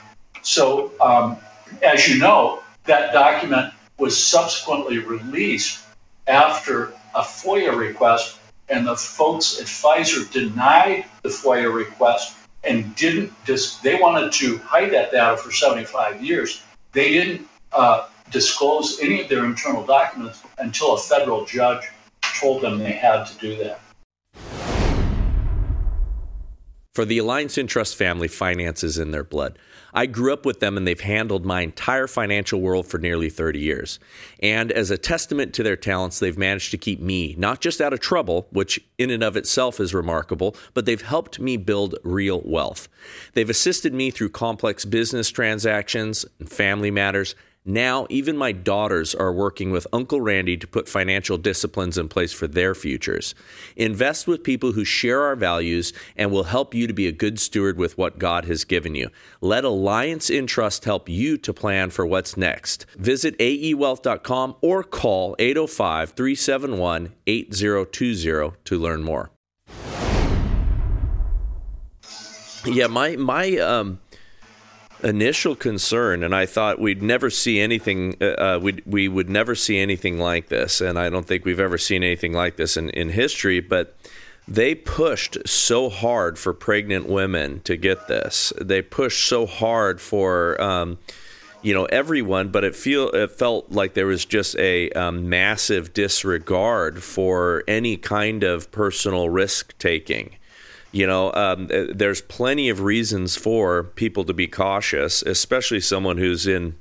So, 0.43 0.93
um, 1.01 1.37
as 1.83 2.09
you 2.09 2.19
know, 2.19 2.63
that 2.85 3.13
document 3.13 3.73
was 3.99 4.23
subsequently 4.23 4.99
released 4.99 5.81
after 6.27 6.93
a 7.15 7.23
FOIA 7.23 7.77
request, 7.77 8.39
and 8.69 8.87
the 8.87 8.97
folks 8.97 9.61
at 9.61 9.67
Pfizer 9.67 10.31
denied 10.31 11.05
the 11.23 11.29
FOIA 11.29 11.73
request 11.73 12.37
and 12.65 12.95
didn't. 12.97 13.33
Dis- 13.45 13.77
they 13.77 13.97
wanted 13.97 14.33
to 14.33 14.59
hide 14.59 14.93
that 14.93 15.11
data 15.11 15.37
for 15.37 15.51
75 15.51 16.23
years. 16.23 16.63
They 16.93 17.13
didn't 17.13 17.49
uh, 17.73 18.09
disclose 18.31 18.99
any 19.01 19.23
of 19.23 19.29
their 19.29 19.45
internal 19.45 19.85
documents 19.85 20.43
until 20.59 20.95
a 20.95 20.99
federal 20.99 21.45
judge 21.45 21.89
told 22.39 22.63
them 22.63 22.79
they 22.79 22.93
had 22.93 23.25
to 23.25 23.35
do 23.39 23.57
that. 23.57 23.81
For 26.95 27.05
the 27.05 27.19
Alliance 27.19 27.57
Intrust 27.57 27.95
family, 27.95 28.29
finances 28.29 28.99
in 28.99 29.13
their 29.13 29.23
blood. 29.23 29.59
I 29.93 30.07
grew 30.07 30.33
up 30.33 30.45
with 30.45 30.61
them 30.61 30.77
and 30.77 30.87
they've 30.87 31.01
handled 31.01 31.45
my 31.45 31.63
entire 31.63 32.07
financial 32.07 32.61
world 32.61 32.87
for 32.87 32.99
nearly 32.99 33.31
30 33.31 33.59
years. 33.59 33.99
And 34.41 34.71
as 34.73 34.91
a 34.91 34.99
testament 34.99 35.55
to 35.55 35.63
their 35.63 35.77
talents, 35.77 36.19
they've 36.19 36.37
managed 36.37 36.71
to 36.73 36.79
keep 36.79 37.01
me 37.01 37.35
not 37.39 37.61
just 37.61 37.81
out 37.81 37.93
of 37.93 38.01
trouble, 38.01 38.47
which 38.51 38.81
in 38.99 39.11
and 39.11 39.23
of 39.23 39.37
itself 39.37 39.81
is 39.81 39.95
remarkable, 39.95 40.57
but 40.75 40.87
they've 40.87 41.03
helped 41.03 41.41
me 41.41 41.57
build 41.57 41.97
real 42.03 42.43
wealth. 42.45 42.89
They've 43.35 43.49
assisted 43.49 43.95
me 43.95 44.11
through 44.11 44.31
complex 44.31 44.85
business 44.85 45.31
transactions 45.31 46.25
and 46.39 46.51
family 46.51 46.91
matters 46.91 47.35
now, 47.69 48.07
even 48.09 48.35
my 48.35 48.53
daughters 48.53 49.15
are 49.15 49.31
working 49.31 49.71
with 49.71 49.87
Uncle 49.93 50.23
Randy 50.23 50.57
to 50.57 50.67
put 50.67 50.89
financial 50.89 51.37
disciplines 51.37 51.99
in 51.99 52.09
place 52.09 52.33
for 52.33 52.47
their 52.47 52.75
futures. 52.75 53.35
Invest 53.77 54.27
with 54.27 54.43
people 54.43 54.73
who 54.73 54.87
share 54.87 55.25
our 55.25 55.37
values 55.37 55.93
and 56.17 56.31
will 56.31 56.45
help 56.45 56.73
you 56.73 56.87
to 56.87 56.95
be 56.95 57.07
a 57.07 57.13
good 57.13 57.39
steward 57.39 57.77
with 57.77 57.99
what 57.99 58.19
God 58.19 58.47
has 58.47 58.65
given 58.65 58.95
you. 58.95 59.11
Let 59.43 59.65
Alliance 59.65 60.31
in 60.31 60.47
Trust 60.47 60.87
help 60.87 61.11
you 61.11 61.37
to 61.37 61.53
plan 61.53 61.91
for 61.91 62.07
what's 62.07 62.39
next. 62.39 62.87
Visit 62.97 63.39
aewealth.com 63.39 64.57
or 64.63 64.83
call 64.83 65.37
805 65.39 66.13
371 66.13 67.13
8020 67.27 68.57
to 68.65 68.79
learn 68.79 69.03
more. 69.03 69.31
Yeah, 72.65 72.87
my, 72.87 73.17
my, 73.17 73.59
um, 73.59 74.01
initial 75.03 75.55
concern, 75.55 76.23
and 76.23 76.35
I 76.35 76.47
thought 76.47 76.81
we'd 76.81 77.03
never 77.03 77.31
see 77.31 77.61
anything. 77.61 78.17
Uh, 78.21 78.25
uh 78.25 78.59
we 78.61 78.83
we 78.87 79.09
would 79.09 79.31
never 79.31 79.55
see 79.55 79.79
anything 79.79 80.19
like 80.19 80.49
this, 80.49 80.81
and 80.81 80.99
I 80.99 81.09
don't 81.11 81.27
think 81.27 81.45
we've 81.45 81.61
ever 81.61 81.79
seen 81.79 82.03
anything 82.03 82.33
like 82.33 82.57
this 82.57 82.77
in 82.77 82.91
in 82.91 83.11
history. 83.11 83.61
But 83.61 83.97
they 84.47 84.75
pushed 84.75 85.37
so 85.47 85.91
hard 85.91 86.39
for 86.39 86.55
pregnant 86.55 87.07
women 87.07 87.61
to 87.65 87.77
get 87.77 88.09
this. 88.09 88.53
They 88.61 88.83
pushed 88.83 89.27
so 89.27 89.47
hard 89.47 90.01
for. 90.01 90.61
Um, 90.61 90.99
you 91.61 91.75
know 91.75 91.87
everyone, 91.87 92.51
but 92.51 92.63
it 92.63 92.77
feel 92.77 93.11
it 93.11 93.33
felt 93.33 93.73
like 93.73 93.95
there 93.95 94.07
was 94.07 94.25
just 94.25 94.57
a 94.59 94.91
um, 94.91 95.29
massive 95.29 95.93
disregard 95.93 97.03
for 97.03 97.65
any 97.67 97.97
kind 97.97 98.45
of 98.45 98.71
personal 98.71 99.29
risk 99.29 99.77
taking. 99.77 100.38
You 100.91 101.07
know, 101.07 101.33
um, 101.35 101.69
uh, 101.73 101.85
there's 101.95 102.23
plenty 102.23 102.71
of 102.71 102.81
reasons 102.81 103.37
for 103.37 103.85
people 103.85 104.25
to 104.25 104.33
be 104.33 104.47
cautious, 104.47 105.23
especially 105.23 105.81
someone 105.81 106.17
who's 106.17 106.47
in 106.47 106.77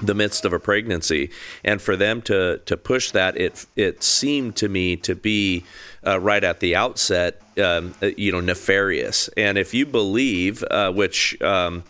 the 0.00 0.14
midst 0.14 0.44
of 0.44 0.52
a 0.52 0.58
pregnancy, 0.58 1.30
and 1.64 1.80
for 1.80 1.96
them 1.96 2.22
to 2.22 2.60
to 2.66 2.76
push 2.76 3.10
that, 3.12 3.36
it 3.36 3.66
it 3.76 4.02
seemed 4.02 4.56
to 4.56 4.68
me 4.68 4.96
to 4.96 5.14
be 5.14 5.64
uh, 6.06 6.18
right 6.20 6.44
at 6.44 6.60
the 6.60 6.76
outset, 6.76 7.40
um, 7.58 7.94
uh, 8.02 8.06
you 8.16 8.32
know, 8.32 8.40
nefarious. 8.40 9.28
And 9.36 9.58
if 9.58 9.74
you 9.74 9.86
believe, 9.86 10.64
uh, 10.70 10.92
which 10.92 11.40
um, 11.42 11.84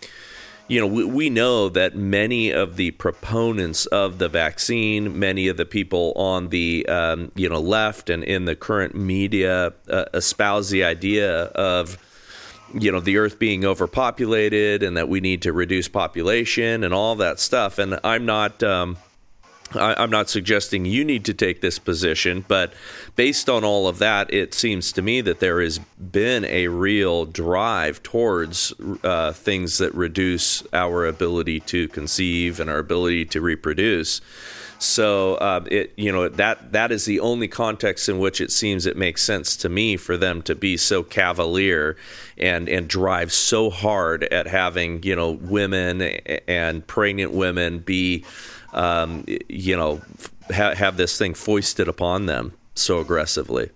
you 0.69 0.81
know, 0.81 0.87
we, 0.87 1.05
we, 1.05 1.31
know 1.31 1.69
that 1.69 1.97
many 1.97 2.51
of 2.51 2.77
the 2.77 2.93
proponents 2.93 3.87
of 3.87 4.19
the 4.19 4.29
vaccine, 4.29 5.19
many 5.19 5.49
of 5.49 5.57
the 5.57 5.67
people 5.67 6.13
on 6.17 6.49
the 6.49 6.87
um, 6.87 7.33
you 7.35 7.49
know 7.49 7.61
left 7.61 8.09
and 8.09 8.25
in 8.25 8.45
the 8.45 8.57
current 8.57 8.95
media 8.95 9.73
uh, 9.89 10.05
espouse 10.15 10.71
the 10.71 10.85
idea 10.85 11.45
of 11.45 11.99
you 12.73 12.91
know 12.91 13.01
the 13.01 13.19
earth 13.19 13.39
being 13.39 13.65
overpopulated 13.65 14.83
and 14.83 14.97
that 14.97 15.09
we 15.09 15.21
need 15.21 15.43
to 15.43 15.53
reduce 15.53 15.89
population 15.89 16.85
and 16.85 16.95
all 16.95 17.17
that 17.17 17.41
stuff. 17.41 17.79
And 17.79 17.99
I'm 18.05 18.25
not. 18.25 18.63
Um, 18.63 18.97
I, 19.75 20.03
am 20.03 20.11
not 20.11 20.29
suggesting 20.29 20.85
you 20.85 21.05
need 21.05 21.25
to 21.27 21.35
take 21.35 21.61
this 21.61 21.79
position, 21.79 22.45
but 22.47 22.73
based 23.17 23.49
on 23.49 23.65
all 23.65 23.89
of 23.89 23.99
that, 23.99 24.33
it 24.33 24.55
seems 24.55 24.93
to 24.93 25.03
me 25.03 25.21
that 25.23 25.41
there 25.41 25.61
has 25.61 25.79
been 25.79 26.45
a 26.45 26.69
real 26.69 27.25
drive 27.25 28.03
towards 28.03 28.73
uh, 29.03 29.33
things 29.33 29.79
that 29.79 29.95
reduce 29.95 30.63
our 30.73 31.07
ability 31.07 31.61
to 31.61 31.89
conceive 31.89 32.61
and 32.61 32.71
our 32.71 32.79
ability 32.79 33.25
to 33.27 33.41
reproduce. 33.41 34.21
So 34.83 35.37
uh, 35.37 35.65
it 35.71 35.93
you 35.97 36.11
know 36.11 36.29
that 36.29 36.73
that 36.73 36.91
is 36.91 37.05
the 37.05 37.21
only 37.21 37.47
context 37.47 38.09
in 38.09 38.19
which 38.19 38.41
it 38.41 38.51
seems 38.51 38.85
it 38.85 38.97
makes 38.97 39.23
sense 39.23 39.57
to 39.59 39.69
me 39.69 39.97
for 39.97 40.17
them 40.17 40.43
to 40.43 40.57
be 40.57 40.77
so 40.77 41.05
cavalier 41.05 41.97
and 42.37 42.69
and 42.69 42.89
drive 42.89 43.33
so 43.33 43.71
hard 43.71 44.25
at 44.25 44.49
having 44.49 45.05
you 45.05 45.15
know 45.15 45.31
women 45.31 46.03
and 46.03 46.85
pregnant 46.89 47.31
women 47.31 47.79
be 47.79 48.25
um, 48.73 49.25
you 49.49 49.77
know, 49.77 50.01
ha- 50.51 50.75
have 50.75 50.97
this 50.97 51.19
thing 51.19 51.35
foisted 51.35 51.89
upon 51.89 52.27
them 52.27 52.53
so 52.75 53.01
aggressively. 53.01 53.71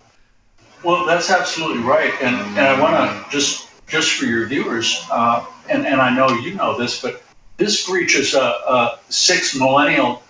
Well, 0.83 1.05
that's 1.05 1.29
absolutely 1.29 1.83
right, 1.83 2.13
and 2.21 2.35
and 2.35 2.59
I 2.59 2.79
want 2.79 2.95
to 2.95 3.31
just 3.31 3.69
just 3.87 4.11
for 4.11 4.25
your 4.25 4.45
viewers, 4.47 5.05
uh, 5.11 5.45
and 5.69 5.85
and 5.85 6.01
I 6.01 6.13
know 6.15 6.29
you 6.29 6.53
know 6.53 6.77
this, 6.77 7.01
but 7.01 7.23
this 7.57 7.87
breaches 7.87 8.33
a, 8.33 8.39
a 8.39 8.99
six 9.09 9.55
millennial 9.55 10.21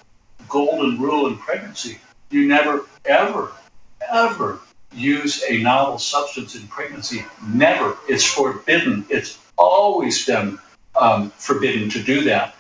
golden 0.48 1.00
rule 1.00 1.28
in 1.28 1.38
pregnancy. 1.38 2.00
You 2.30 2.48
never, 2.48 2.86
ever, 3.06 3.52
ever 4.12 4.60
use 4.94 5.44
a 5.48 5.58
novel 5.60 6.00
substance 6.00 6.56
in 6.56 6.68
pregnancy. 6.68 7.26
Never. 7.48 7.98
It's 8.08 8.24
forbidden. 8.24 9.06
It's 9.10 9.40
always 9.58 10.26
been 10.26 10.58
um, 11.00 11.32
forbidden 11.32 11.90
to 11.92 12.02
do 12.02 12.24
that. 12.26 12.56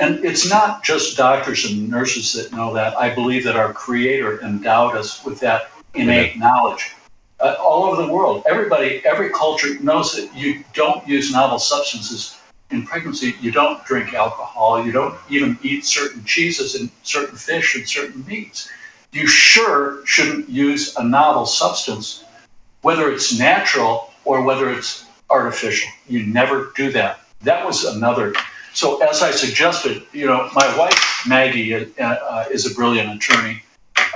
And 0.00 0.24
it's 0.24 0.48
not 0.48 0.82
just 0.82 1.18
doctors 1.18 1.70
and 1.70 1.88
nurses 1.88 2.32
that 2.32 2.56
know 2.56 2.72
that. 2.72 2.96
I 2.96 3.14
believe 3.14 3.44
that 3.44 3.56
our 3.56 3.72
Creator 3.74 4.40
endowed 4.42 4.96
us 4.96 5.22
with 5.24 5.38
that 5.40 5.70
innate 5.94 6.38
knowledge. 6.38 6.94
Uh, 7.38 7.56
all 7.60 7.84
over 7.84 8.02
the 8.02 8.12
world, 8.12 8.42
everybody, 8.46 9.02
every 9.06 9.30
culture 9.30 9.78
knows 9.80 10.14
that 10.14 10.34
you 10.34 10.64
don't 10.74 11.06
use 11.06 11.32
novel 11.32 11.58
substances 11.58 12.38
in 12.70 12.86
pregnancy. 12.86 13.34
You 13.40 13.50
don't 13.50 13.84
drink 13.84 14.14
alcohol. 14.14 14.84
You 14.84 14.92
don't 14.92 15.14
even 15.28 15.58
eat 15.62 15.84
certain 15.84 16.24
cheeses 16.24 16.74
and 16.74 16.90
certain 17.02 17.36
fish 17.36 17.74
and 17.74 17.88
certain 17.88 18.24
meats. 18.26 18.70
You 19.12 19.26
sure 19.26 20.04
shouldn't 20.06 20.48
use 20.48 20.96
a 20.96 21.04
novel 21.04 21.44
substance, 21.44 22.24
whether 22.82 23.10
it's 23.10 23.38
natural 23.38 24.12
or 24.24 24.42
whether 24.42 24.70
it's 24.70 25.04
artificial. 25.28 25.90
You 26.08 26.26
never 26.26 26.72
do 26.76 26.92
that. 26.92 27.20
That 27.42 27.64
was 27.66 27.84
another 27.84 28.34
so, 28.72 29.02
as 29.02 29.22
I 29.22 29.30
suggested, 29.30 30.02
you 30.12 30.26
know, 30.26 30.48
my 30.54 30.78
wife 30.78 31.24
Maggie 31.26 31.74
uh, 31.74 31.86
uh, 32.00 32.44
is 32.50 32.70
a 32.70 32.74
brilliant 32.74 33.10
attorney 33.10 33.62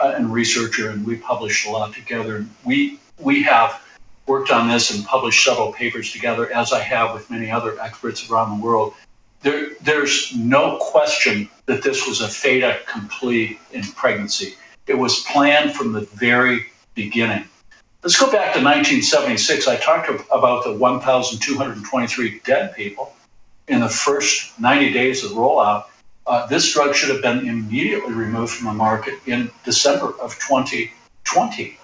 uh, 0.02 0.14
and 0.16 0.32
researcher, 0.32 0.90
and 0.90 1.04
we 1.04 1.16
published 1.16 1.66
a 1.66 1.70
lot 1.70 1.92
together. 1.92 2.46
We 2.64 2.98
we 3.18 3.42
have 3.42 3.82
worked 4.26 4.50
on 4.50 4.68
this 4.68 4.94
and 4.94 5.04
published 5.04 5.44
several 5.44 5.72
papers 5.72 6.12
together, 6.12 6.52
as 6.52 6.72
I 6.72 6.80
have 6.80 7.12
with 7.12 7.30
many 7.30 7.50
other 7.50 7.78
experts 7.80 8.30
around 8.30 8.58
the 8.58 8.64
world. 8.64 8.94
there, 9.42 9.70
there's 9.82 10.34
no 10.34 10.78
question 10.80 11.48
that 11.66 11.82
this 11.82 12.06
was 12.06 12.20
a 12.22 12.28
fait 12.28 12.62
accompli 12.62 13.58
in 13.72 13.82
pregnancy. 13.82 14.54
It 14.86 14.98
was 14.98 15.20
planned 15.24 15.74
from 15.74 15.92
the 15.92 16.00
very 16.00 16.66
beginning. 16.94 17.44
Let's 18.02 18.18
go 18.18 18.26
back 18.26 18.54
to 18.54 18.62
1976. 18.62 19.68
I 19.68 19.76
talked 19.76 20.08
about 20.32 20.64
the 20.64 20.72
1,223 20.72 22.40
dead 22.44 22.74
people 22.74 23.14
in 23.68 23.80
the 23.80 23.88
first 23.88 24.58
90 24.60 24.92
days 24.92 25.24
of 25.24 25.32
rollout. 25.32 25.84
Uh, 26.26 26.46
this 26.46 26.72
drug 26.72 26.94
should 26.94 27.10
have 27.10 27.22
been 27.22 27.46
immediately 27.46 28.12
removed 28.12 28.52
from 28.52 28.66
the 28.66 28.72
market 28.72 29.14
in 29.26 29.50
December 29.64 30.14
of 30.20 30.34
2020 30.38 31.78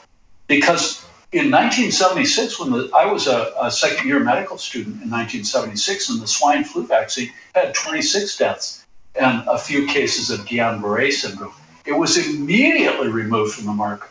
because 0.47 1.05
in 1.33 1.51
1976, 1.51 2.59
when 2.59 2.73
the, 2.73 2.91
I 2.95 3.11
was 3.11 3.27
a, 3.27 3.53
a, 3.61 3.71
second 3.71 4.09
year 4.09 4.19
medical 4.19 4.59
student 4.59 4.97
in 4.97 5.11
1976, 5.11 6.11
and 6.11 6.21
the 6.21 6.27
swine 6.27 6.65
flu 6.65 6.87
vaccine 6.87 7.31
had 7.55 7.73
26 7.75 8.37
deaths 8.37 8.85
and 9.15 9.47
a 9.47 9.57
few 9.57 9.87
cases 9.87 10.31
of 10.31 10.41
Guillain 10.41 10.83
Barre 10.83 11.11
syndrome. 11.11 11.53
It 11.87 11.93
was 11.93 12.17
immediately 12.17 13.09
removed 13.09 13.55
from 13.55 13.67
the 13.67 13.73
market. 13.73 14.11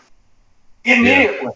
Immediately. 0.85 1.51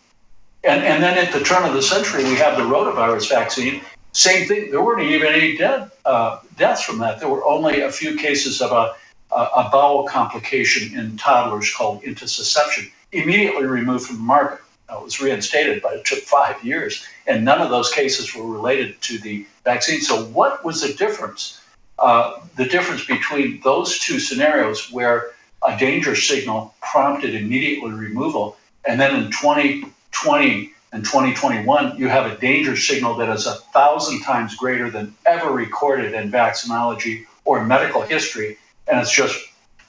Yeah. 0.63 0.73
And, 0.73 0.83
and 0.83 1.03
then 1.03 1.17
at 1.17 1.33
the 1.33 1.43
turn 1.43 1.65
of 1.65 1.73
the 1.73 1.81
century, 1.81 2.23
we 2.23 2.35
have 2.35 2.57
the 2.57 2.63
rotavirus 2.63 3.29
vaccine. 3.29 3.81
Same 4.13 4.47
thing. 4.47 4.71
There 4.71 4.83
weren't 4.83 5.01
even 5.03 5.27
any 5.27 5.57
dead 5.57 5.91
uh, 6.05 6.39
deaths 6.57 6.83
from 6.83 6.99
that. 6.99 7.19
There 7.19 7.29
were 7.29 7.45
only 7.45 7.81
a 7.81 7.91
few 7.91 8.15
cases 8.15 8.61
of 8.61 8.71
a, 8.71 8.93
a 9.35 9.69
bowel 9.71 10.05
complication 10.07 10.97
in 10.97 11.17
toddlers 11.17 11.73
called 11.73 12.03
intussusception, 12.03 12.91
immediately 13.11 13.65
removed 13.65 14.05
from 14.05 14.17
the 14.17 14.23
market 14.23 14.59
uh, 14.89 14.99
was 15.01 15.19
reinstated, 15.19 15.81
but 15.81 15.93
it 15.93 16.05
took 16.05 16.19
five 16.19 16.63
years, 16.63 17.05
and 17.27 17.43
none 17.43 17.61
of 17.61 17.69
those 17.69 17.91
cases 17.91 18.35
were 18.35 18.45
related 18.45 19.01
to 19.01 19.17
the 19.19 19.45
vaccine. 19.63 20.01
So, 20.01 20.25
what 20.25 20.63
was 20.63 20.81
the 20.81 20.93
difference? 20.93 21.61
Uh, 21.99 22.41
the 22.57 22.65
difference 22.65 23.05
between 23.05 23.61
those 23.63 23.97
two 23.99 24.19
scenarios, 24.19 24.91
where 24.91 25.31
a 25.65 25.77
danger 25.77 26.15
signal 26.15 26.73
prompted 26.81 27.33
immediately 27.33 27.91
removal, 27.91 28.57
and 28.85 28.99
then 28.99 29.15
in 29.15 29.31
2020 29.31 30.72
and 30.93 31.03
2021, 31.03 31.97
you 31.97 32.07
have 32.07 32.31
a 32.31 32.37
danger 32.37 32.77
signal 32.77 33.15
that 33.15 33.27
is 33.27 33.47
a 33.47 33.55
thousand 33.73 34.21
times 34.21 34.55
greater 34.55 34.91
than 34.91 35.15
ever 35.25 35.51
recorded 35.51 36.13
in 36.13 36.31
vaccinology 36.31 37.25
or 37.45 37.65
medical 37.65 38.01
history, 38.01 38.57
and 38.87 38.99
it's 38.99 39.11
just 39.11 39.35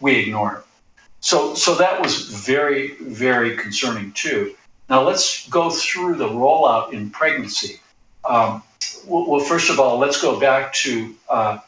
we 0.01 0.17
ignore 0.17 0.57
it. 0.57 0.65
So, 1.21 1.55
so 1.55 1.75
that 1.75 2.01
was 2.01 2.29
very, 2.47 2.95
very 3.01 3.55
concerning 3.57 4.13
too. 4.13 4.55
Now 4.89 5.03
let's 5.03 5.47
go 5.49 5.69
through 5.71 6.17
the 6.17 6.29
rollout 6.29 6.95
in 6.95 7.11
pregnancy. 7.11 7.81
Um, 8.25 8.63
well, 9.07 9.27
well, 9.29 9.41
first 9.41 9.69
of 9.69 9.79
all, 9.79 9.99
let's 9.99 10.21
go 10.23 10.41
back 10.41 10.73
to 10.85 11.15
uh, 11.29 11.59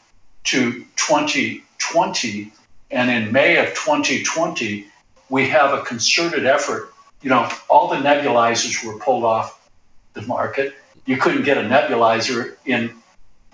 to 0.45 0.85
2020, 0.97 2.53
and 2.91 3.11
in 3.11 3.33
May 3.33 3.59
of 3.59 3.75
2020, 3.75 4.87
we 5.29 5.49
have 5.49 5.79
a 5.79 5.83
concerted 5.83 6.47
effort. 6.47 6.93
You 7.23 7.31
know, 7.31 7.49
all 7.69 7.89
the 7.89 7.97
nebulizers 7.97 8.85
were 8.85 8.99
pulled 8.99 9.25
off 9.25 9.69
the 10.13 10.23
market. 10.23 10.75
You 11.07 11.17
couldn't 11.17 11.45
get 11.45 11.57
a 11.59 11.63
nebulizer 11.63 12.57
in 12.67 12.95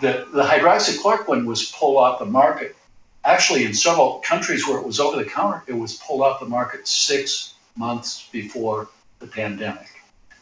the 0.01 0.27
the 0.33 0.43
hydroxychloroquine 0.43 1.47
was 1.47 1.71
pulled 1.73 1.97
off 1.97 2.19
the 2.19 2.27
market. 2.27 2.77
Actually, 3.25 3.65
in 3.65 3.73
several 3.73 4.19
countries 4.19 4.67
where 4.67 4.79
it 4.79 4.85
was 4.85 4.99
over 4.99 5.17
the 5.17 5.29
counter, 5.29 5.63
it 5.67 5.75
was 5.75 5.95
pulled 5.97 6.23
off 6.23 6.41
the 6.41 6.47
market 6.47 6.89
six 6.89 7.55
months 7.77 8.29
before 8.33 8.89
the 9.21 9.27
pandemic. 9.27 9.89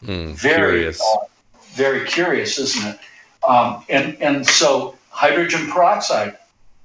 Mm, 0.03 0.33
very, 0.33 0.71
curious. 0.71 1.01
Uh, 1.01 1.25
very 1.73 2.05
curious, 2.07 2.57
isn't 2.57 2.95
it? 2.95 2.99
Um, 3.47 3.85
and 3.89 4.15
and 4.21 4.45
so 4.45 4.95
hydrogen 5.09 5.69
peroxide 5.69 6.37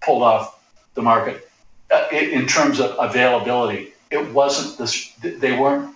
pulled 0.02 0.22
off 0.22 0.60
the 0.94 1.02
market 1.02 1.48
uh, 1.90 2.06
in 2.12 2.46
terms 2.46 2.78
of 2.78 2.94
availability. 2.98 3.92
It 4.10 4.32
wasn't 4.32 4.78
this. 4.78 5.12
They 5.22 5.58
weren't 5.58 5.95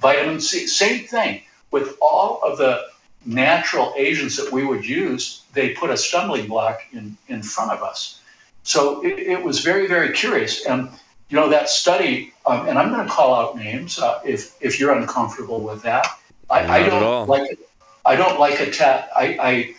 vitamin 0.00 0.40
C. 0.40 0.66
Same 0.66 1.06
thing 1.06 1.42
with 1.70 1.96
all 2.00 2.40
of 2.42 2.58
the 2.58 2.86
natural 3.24 3.92
agents 3.96 4.36
that 4.36 4.52
we 4.52 4.64
would 4.64 4.86
use. 4.86 5.42
They 5.52 5.70
put 5.70 5.90
a 5.90 5.96
stumbling 5.96 6.48
block 6.48 6.80
in 6.92 7.16
in 7.28 7.42
front 7.42 7.72
of 7.72 7.82
us. 7.82 8.20
So 8.62 9.04
it, 9.04 9.18
it 9.18 9.42
was 9.42 9.60
very 9.60 9.86
very 9.86 10.12
curious 10.12 10.66
and 10.66 10.88
you 11.30 11.36
know 11.36 11.48
that 11.48 11.68
study, 11.68 12.32
um, 12.44 12.68
and 12.68 12.76
I'm 12.76 12.92
going 12.92 13.06
to 13.06 13.12
call 13.12 13.34
out 13.34 13.56
names 13.56 13.98
uh, 13.98 14.20
if 14.24 14.56
if 14.60 14.80
you're 14.80 14.92
uncomfortable 14.92 15.60
with 15.60 15.82
that. 15.82 16.06
I, 16.50 16.78
I 16.78 16.88
don't 16.88 17.28
like 17.28 17.58
I 18.04 18.16
don't 18.16 18.38
like 18.40 18.58
attack. 18.58 19.08
I 19.14 19.38
I 19.40 19.74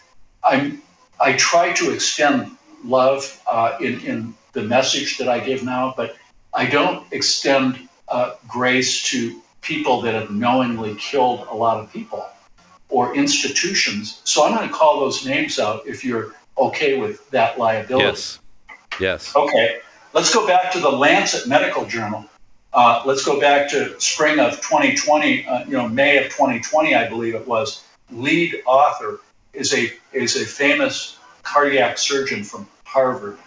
I'm 0.56 0.82
I 1.20 1.34
try 1.34 1.74
to 1.74 1.92
extend 1.94 2.52
love 2.86 3.42
uh, 3.48 3.78
in 3.82 4.00
in 4.02 4.34
the 4.54 4.64
message 4.64 5.18
that 5.18 5.28
I 5.28 5.40
give 5.40 5.64
now, 5.64 5.94
but 5.96 6.16
I 6.54 6.66
don't 6.66 7.06
extend 7.12 7.90
uh, 8.08 8.36
grace 8.48 9.10
to 9.10 9.42
people 9.62 10.02
that 10.02 10.14
have 10.14 10.32
knowingly 10.32 10.96
killed 10.96 11.48
a 11.50 11.56
lot 11.56 11.80
of 11.80 11.92
people 11.92 12.26
or 12.90 13.16
institutions. 13.16 14.22
So 14.26 14.46
I'm 14.46 14.56
going 14.56 14.68
to 14.68 14.74
call 14.74 15.00
those 15.00 15.26
names 15.26 15.60
out 15.60 15.82
if 15.88 16.04
you're 16.04 16.36
okay 16.58 17.00
with 17.00 17.30
that 17.32 17.58
liability. 17.58 18.06
Yes. 18.06 18.40
Yes. 19.00 19.36
Okay. 19.36 19.80
Let's 20.14 20.34
go 20.34 20.46
back 20.46 20.72
to 20.74 20.80
the 20.80 20.92
Lancet 20.92 21.48
Medical 21.48 21.86
Journal. 21.86 22.26
Uh, 22.74 23.02
let's 23.06 23.26
go 23.26 23.40
back 23.40 23.70
to 23.70 24.00
spring 24.00 24.40
of 24.40 24.56
2020, 24.62 25.46
uh, 25.46 25.66
you 25.66 25.74
know, 25.74 25.88
May 25.88 26.18
of 26.18 26.26
2020, 26.26 26.96
I 26.96 27.08
believe 27.08 27.36
it 27.36 27.46
was. 27.48 27.84
Lead 28.12 28.62
author 28.66 29.20
is 29.54 29.74
a 29.74 29.92
is 30.14 30.36
a 30.36 30.46
famous 30.46 31.18
cardiac 31.44 31.98
surgeon 31.98 32.44
from 32.44 32.68
Harvard, 32.86 33.38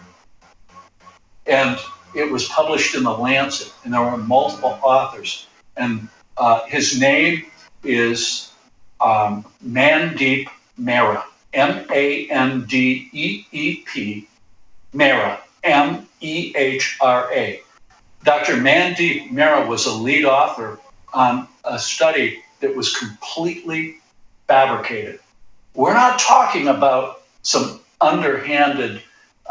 and 1.47 1.79
it 2.15 2.31
was 2.31 2.49
published 2.49 2.95
in 2.95 3.03
the 3.03 3.17
Lancet, 3.17 3.73
and 3.85 3.93
there 3.93 4.03
were 4.03 4.17
multiple 4.17 4.79
authors, 4.83 5.47
and 5.77 6.09
uh, 6.37 6.65
his 6.67 7.01
name 7.01 7.45
is 7.83 8.53
um, 9.01 9.45
Mandeep 9.67 10.49
Mehra, 10.81 11.23
M 11.53 11.87
A 11.93 12.29
N 12.29 12.65
D 12.65 13.09
E 13.13 13.47
E 13.53 13.77
P, 13.87 14.29
Mehra, 14.95 15.39
M 15.63 16.07
E 16.21 16.53
H 16.57 16.99
R 17.01 17.31
A. 17.33 17.61
Dr. 18.25 18.55
Mandeep 18.55 19.31
Mehra 19.31 19.67
was 19.69 19.87
a 19.87 19.93
lead 19.93 20.25
author 20.25 20.79
on 21.13 21.47
a 21.65 21.79
study 21.79 22.43
that 22.61 22.75
was 22.75 22.97
completely 22.97 23.97
fabricated. 24.49 25.21
We're 25.75 25.95
not 25.95 26.19
talking 26.19 26.69
about 26.69 27.23
some 27.43 27.81
underhanded 28.01 29.03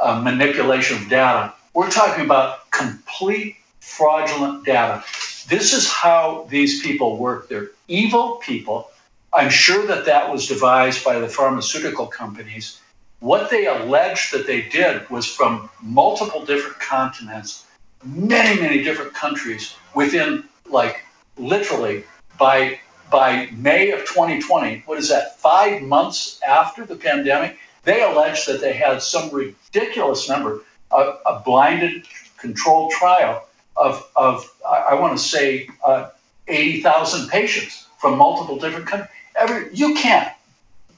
uh, 0.01 0.19
manipulation 0.21 0.97
of 0.97 1.09
data. 1.09 1.53
We're 1.73 1.91
talking 1.91 2.25
about 2.25 2.71
complete 2.71 3.57
fraudulent 3.79 4.65
data. 4.65 5.03
This 5.47 5.73
is 5.73 5.89
how 5.89 6.47
these 6.49 6.81
people 6.81 7.17
work. 7.17 7.49
They're 7.49 7.71
evil 7.87 8.37
people. 8.37 8.89
I'm 9.33 9.49
sure 9.49 9.85
that 9.87 10.05
that 10.05 10.31
was 10.31 10.47
devised 10.47 11.03
by 11.03 11.19
the 11.19 11.27
pharmaceutical 11.27 12.07
companies 12.07 12.79
what 13.23 13.49
they 13.49 13.67
alleged 13.67 14.33
that 14.33 14.45
they 14.45 14.63
did 14.63 15.09
was 15.09 15.25
from 15.25 15.69
multiple 15.81 16.43
different 16.43 16.77
continents, 16.81 17.65
many, 18.03 18.59
many 18.59 18.83
different 18.83 19.13
countries 19.13 19.75
within 19.95 20.43
like 20.69 21.05
literally 21.37 22.03
by 22.37 22.77
by 23.09 23.47
May 23.55 23.91
of 23.91 23.99
2020, 24.01 24.83
what 24.87 24.97
is 24.97 25.07
that, 25.07 25.39
five 25.39 25.81
months 25.83 26.41
after 26.45 26.83
the 26.83 26.95
pandemic, 26.95 27.57
they 27.83 28.01
alleged 28.03 28.47
that 28.47 28.59
they 28.59 28.73
had 28.73 29.01
some 29.01 29.29
ridiculous 29.29 30.27
number, 30.27 30.61
of 30.91 31.19
a 31.25 31.39
blinded 31.45 32.05
controlled 32.37 32.91
trial 32.91 33.47
of, 33.75 34.09
of 34.15 34.49
I 34.67 34.95
want 34.95 35.17
to 35.17 35.23
say, 35.23 35.69
uh, 35.83 36.09
80,000 36.47 37.29
patients 37.29 37.87
from 37.97 38.17
multiple 38.17 38.57
different 38.57 38.87
countries. 38.87 39.09
Every, 39.35 39.73
you 39.73 39.95
can't, 39.95 40.31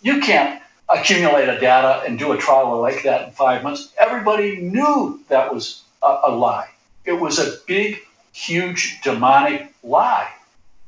you 0.01 0.19
can't 0.19 0.61
accumulate 0.89 1.49
a 1.49 1.59
data 1.59 2.03
and 2.05 2.19
do 2.19 2.31
a 2.31 2.38
trial 2.38 2.79
like 2.81 3.03
that 3.03 3.27
in 3.27 3.31
five 3.31 3.63
months. 3.63 3.93
Everybody 3.99 4.57
knew 4.57 5.19
that 5.29 5.53
was 5.53 5.83
a, 6.03 6.21
a 6.25 6.31
lie. 6.31 6.69
It 7.05 7.13
was 7.13 7.39
a 7.39 7.57
big, 7.67 7.99
huge 8.33 9.01
demonic 9.01 9.73
lie. 9.83 10.31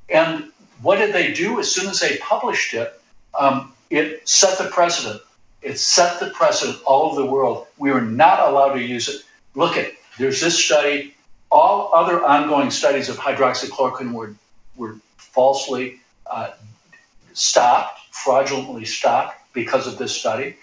And 0.10 0.52
what 0.82 0.97
did 0.97 1.13
they 1.13 1.34
do 1.34 1.60
as 1.60 1.71
soon 1.71 1.88
as 1.89 2.00
they 2.00 2.17
published 2.17 2.73
it? 2.73 3.00
Um, 3.39 3.73
it 3.89 4.28
set 4.28 4.58
the 4.58 4.65
precedent. 4.65 5.21
It 5.62 5.80
set 5.80 6.19
the 6.19 6.30
precedent 6.32 6.80
all 6.86 7.12
over 7.12 7.21
the 7.21 7.28
world. 7.28 7.67
We 7.78 7.91
were 7.91 8.02
not 8.02 8.39
allowed 8.47 8.73
to 8.73 8.82
use 8.82 9.08
it. 9.10 9.21
Look 9.56 9.78
at 9.78 9.91
there's 10.17 10.41
this 10.41 10.63
study. 10.63 11.13
All 11.52 11.92
other 11.94 12.24
ongoing 12.26 12.72
studies 12.72 13.10
of 13.10 13.18
hydroxychloroquine 13.18 14.12
were 14.12 14.36
were 14.76 14.98
falsely 15.18 16.00
uh, 16.30 16.52
stopped, 17.34 18.00
fraudulently 18.12 18.86
stopped 18.86 19.38
because 19.54 19.88
of 19.88 19.98
this 19.98 20.16
study. 20.16 20.56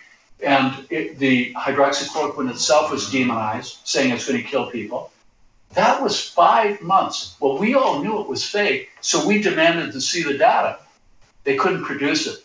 And 0.45 0.87
it, 0.91 1.19
the 1.19 1.55
hydroxychloroquine 1.55 2.51
itself 2.51 2.91
was 2.91 3.11
demonized, 3.11 3.79
saying 3.85 4.11
it's 4.13 4.29
going 4.29 4.43
to 4.43 4.47
kill 4.47 4.71
people. 4.71 5.11
That 5.75 6.03
was 6.03 6.29
five 6.29 6.81
months. 6.83 7.37
Well, 7.41 7.59
we 7.59 7.75
all 7.75 8.03
knew 8.03 8.21
it 8.21 8.29
was 8.29 8.45
fake, 8.45 8.91
so 9.01 9.27
we 9.27 9.43
demanded 9.43 9.93
to 9.93 10.01
see 10.01 10.23
the 10.23 10.39
data. 10.39 10.79
They 11.45 11.57
couldn't 11.57 11.85
produce 11.85 12.27
it, 12.27 12.45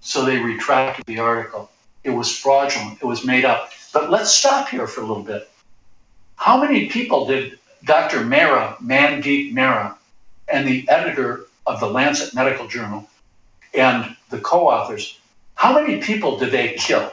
so 0.00 0.24
they 0.24 0.38
retracted 0.38 1.04
the 1.06 1.18
article. 1.18 1.70
It 2.04 2.10
was 2.10 2.36
fraudulent. 2.36 2.98
It 3.02 3.06
was 3.06 3.24
made 3.24 3.44
up. 3.44 3.70
But 3.92 4.10
let's 4.10 4.30
stop 4.30 4.68
here 4.68 4.86
for 4.86 5.02
a 5.02 5.06
little 5.06 5.22
bit. 5.22 5.50
How 6.36 6.60
many 6.60 6.88
people 6.88 7.26
did 7.26 7.58
Dr. 7.84 8.20
Mehra, 8.20 8.76
Mandeep 8.78 9.52
Mehra, 9.52 9.96
and 10.48 10.66
the 10.66 10.88
editor 10.88 11.46
of 11.66 11.80
the 11.80 11.86
Lancet 11.86 12.34
Medical 12.34 12.66
Journal 12.66 13.08
and 13.74 14.16
the 14.30 14.38
co 14.38 14.68
authors, 14.68 15.18
how 15.54 15.74
many 15.74 16.00
people 16.00 16.38
did 16.38 16.52
they 16.52 16.74
kill? 16.74 17.12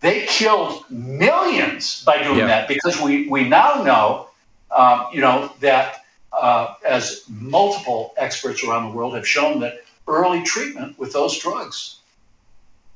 They 0.00 0.26
killed 0.26 0.84
millions 0.90 2.04
by 2.04 2.22
doing 2.22 2.40
yeah. 2.40 2.46
that 2.46 2.68
because 2.68 3.00
we, 3.00 3.26
we 3.28 3.48
now 3.48 3.82
know, 3.82 4.28
um, 4.76 5.06
you 5.12 5.20
know, 5.20 5.52
that 5.60 6.04
uh, 6.38 6.74
as 6.86 7.24
multiple 7.28 8.12
experts 8.16 8.62
around 8.64 8.90
the 8.90 8.96
world 8.96 9.14
have 9.14 9.26
shown 9.26 9.60
that 9.60 9.84
early 10.06 10.42
treatment 10.42 10.98
with 10.98 11.12
those 11.12 11.38
drugs 11.38 12.00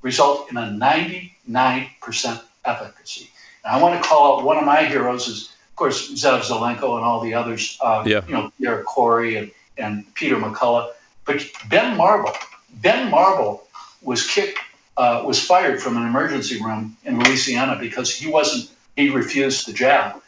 result 0.03 0.51
in 0.51 0.57
a 0.57 0.63
99% 0.63 1.31
efficacy. 2.65 3.31
And 3.65 3.75
I 3.75 3.83
want 3.83 4.01
to 4.01 4.09
call 4.09 4.39
out 4.39 4.45
one 4.45 4.59
of 4.59 4.65
my 4.65 4.85
heroes 4.85 5.29
is, 5.29 5.55
course, 5.79 6.13
Zev 6.13 6.43
Zelenko 6.43 6.97
and 6.97 7.05
all 7.05 7.21
the 7.21 7.35
others, 7.35 7.79
uh, 7.81 8.03
yeah. 8.05 8.23
you 8.27 8.35
know, 8.35 8.53
Eric 8.65 8.85
Corey 8.85 9.37
and, 9.37 9.53
and 9.79 10.13
Peter 10.15 10.35
McCullough. 10.37 10.91
But 11.25 11.47
Ben 11.69 11.97
Marble, 11.97 12.33
Ben 12.83 13.09
Marble 13.11 13.67
was 14.03 14.27
kicked, 14.27 14.59
uh, 14.97 15.23
was 15.25 15.41
fired 15.43 15.81
from 15.81 15.97
an 15.97 16.05
emergency 16.05 16.61
room 16.61 16.97
in 17.05 17.21
Louisiana 17.21 17.79
because 17.81 18.13
he 18.15 18.31
wasn't, 18.31 18.71
he 18.97 19.09
refused 19.11 19.67
the 19.67 19.73
jab. 19.73 20.21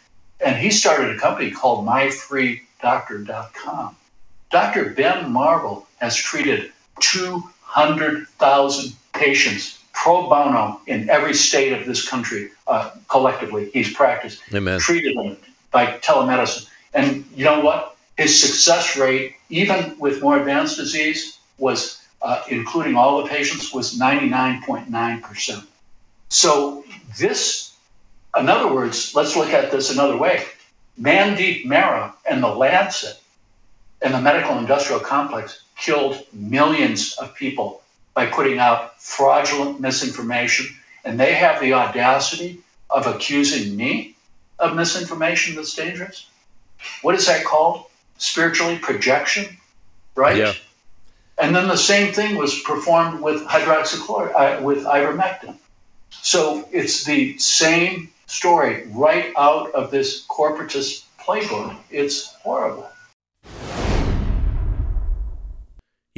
And 0.44 0.56
he 0.56 0.70
started 0.70 1.14
a 1.14 1.18
company 1.18 1.50
called 1.50 1.86
MyFreeDoctor.com. 1.86 3.96
Dr. 4.50 4.90
Ben 4.90 5.30
Marble 5.30 5.86
has 6.00 6.16
treated 6.16 6.72
200,000 7.00 8.92
patients 9.12 9.79
pro 10.02 10.28
bono 10.30 10.80
in 10.86 11.10
every 11.10 11.34
state 11.34 11.74
of 11.74 11.84
this 11.84 12.08
country 12.08 12.48
uh, 12.66 12.90
collectively. 13.08 13.68
He's 13.74 13.92
practiced, 13.92 14.40
Amen. 14.54 14.80
treated 14.80 15.14
them 15.14 15.36
by 15.70 15.98
telemedicine. 15.98 16.66
And 16.94 17.26
you 17.34 17.44
know 17.44 17.60
what? 17.60 17.96
His 18.16 18.40
success 18.40 18.96
rate, 18.96 19.34
even 19.50 19.98
with 19.98 20.22
more 20.22 20.38
advanced 20.38 20.78
disease, 20.78 21.38
was, 21.58 22.02
uh, 22.22 22.42
including 22.48 22.94
all 22.96 23.22
the 23.22 23.28
patients, 23.28 23.74
was 23.74 23.98
99.9%. 23.98 25.66
So, 26.30 26.84
this, 27.18 27.76
in 28.38 28.48
other 28.48 28.72
words, 28.72 29.14
let's 29.14 29.36
look 29.36 29.50
at 29.50 29.70
this 29.70 29.90
another 29.90 30.16
way. 30.16 30.44
Mandeep 30.98 31.66
Mehra 31.66 32.14
and 32.28 32.42
the 32.42 32.48
Lancet 32.48 33.20
and 34.00 34.14
the 34.14 34.20
medical 34.20 34.56
industrial 34.56 35.00
complex 35.00 35.62
killed 35.76 36.24
millions 36.32 37.14
of 37.18 37.34
people 37.34 37.82
by 38.20 38.26
putting 38.26 38.59
out 38.59 39.00
fraudulent 39.00 39.80
misinformation. 39.80 40.66
And 41.06 41.18
they 41.18 41.33
have 41.33 41.59
the 41.59 41.72
audacity 41.72 42.59
of 42.90 43.06
accusing 43.06 43.74
me 43.74 44.14
of 44.59 44.76
misinformation 44.76 45.56
that's 45.56 45.74
dangerous. 45.74 46.28
What 47.00 47.14
is 47.14 47.26
that 47.28 47.46
called? 47.46 47.87
Spiritually 48.18 48.76
projection, 48.76 49.56
right? 50.16 50.37
Yeah. 50.37 50.52
And 51.38 51.56
then 51.56 51.66
the 51.68 51.78
same 51.78 52.12
thing 52.12 52.37
was 52.37 52.61
performed 52.61 53.22
with 53.22 53.42
hydroxychloroquine, 53.46 54.61
uh, 54.61 54.62
with 54.62 54.85
ivermectin. 54.85 55.56
So 56.11 56.68
it's 56.70 57.04
the 57.04 57.38
same 57.38 58.11
story 58.26 58.87
right 58.88 59.33
out 59.38 59.72
of 59.72 59.90
this 59.90 60.26
corporatist 60.26 61.04
playbook. 61.18 61.74
It's 61.90 62.35
horrible. 62.42 62.87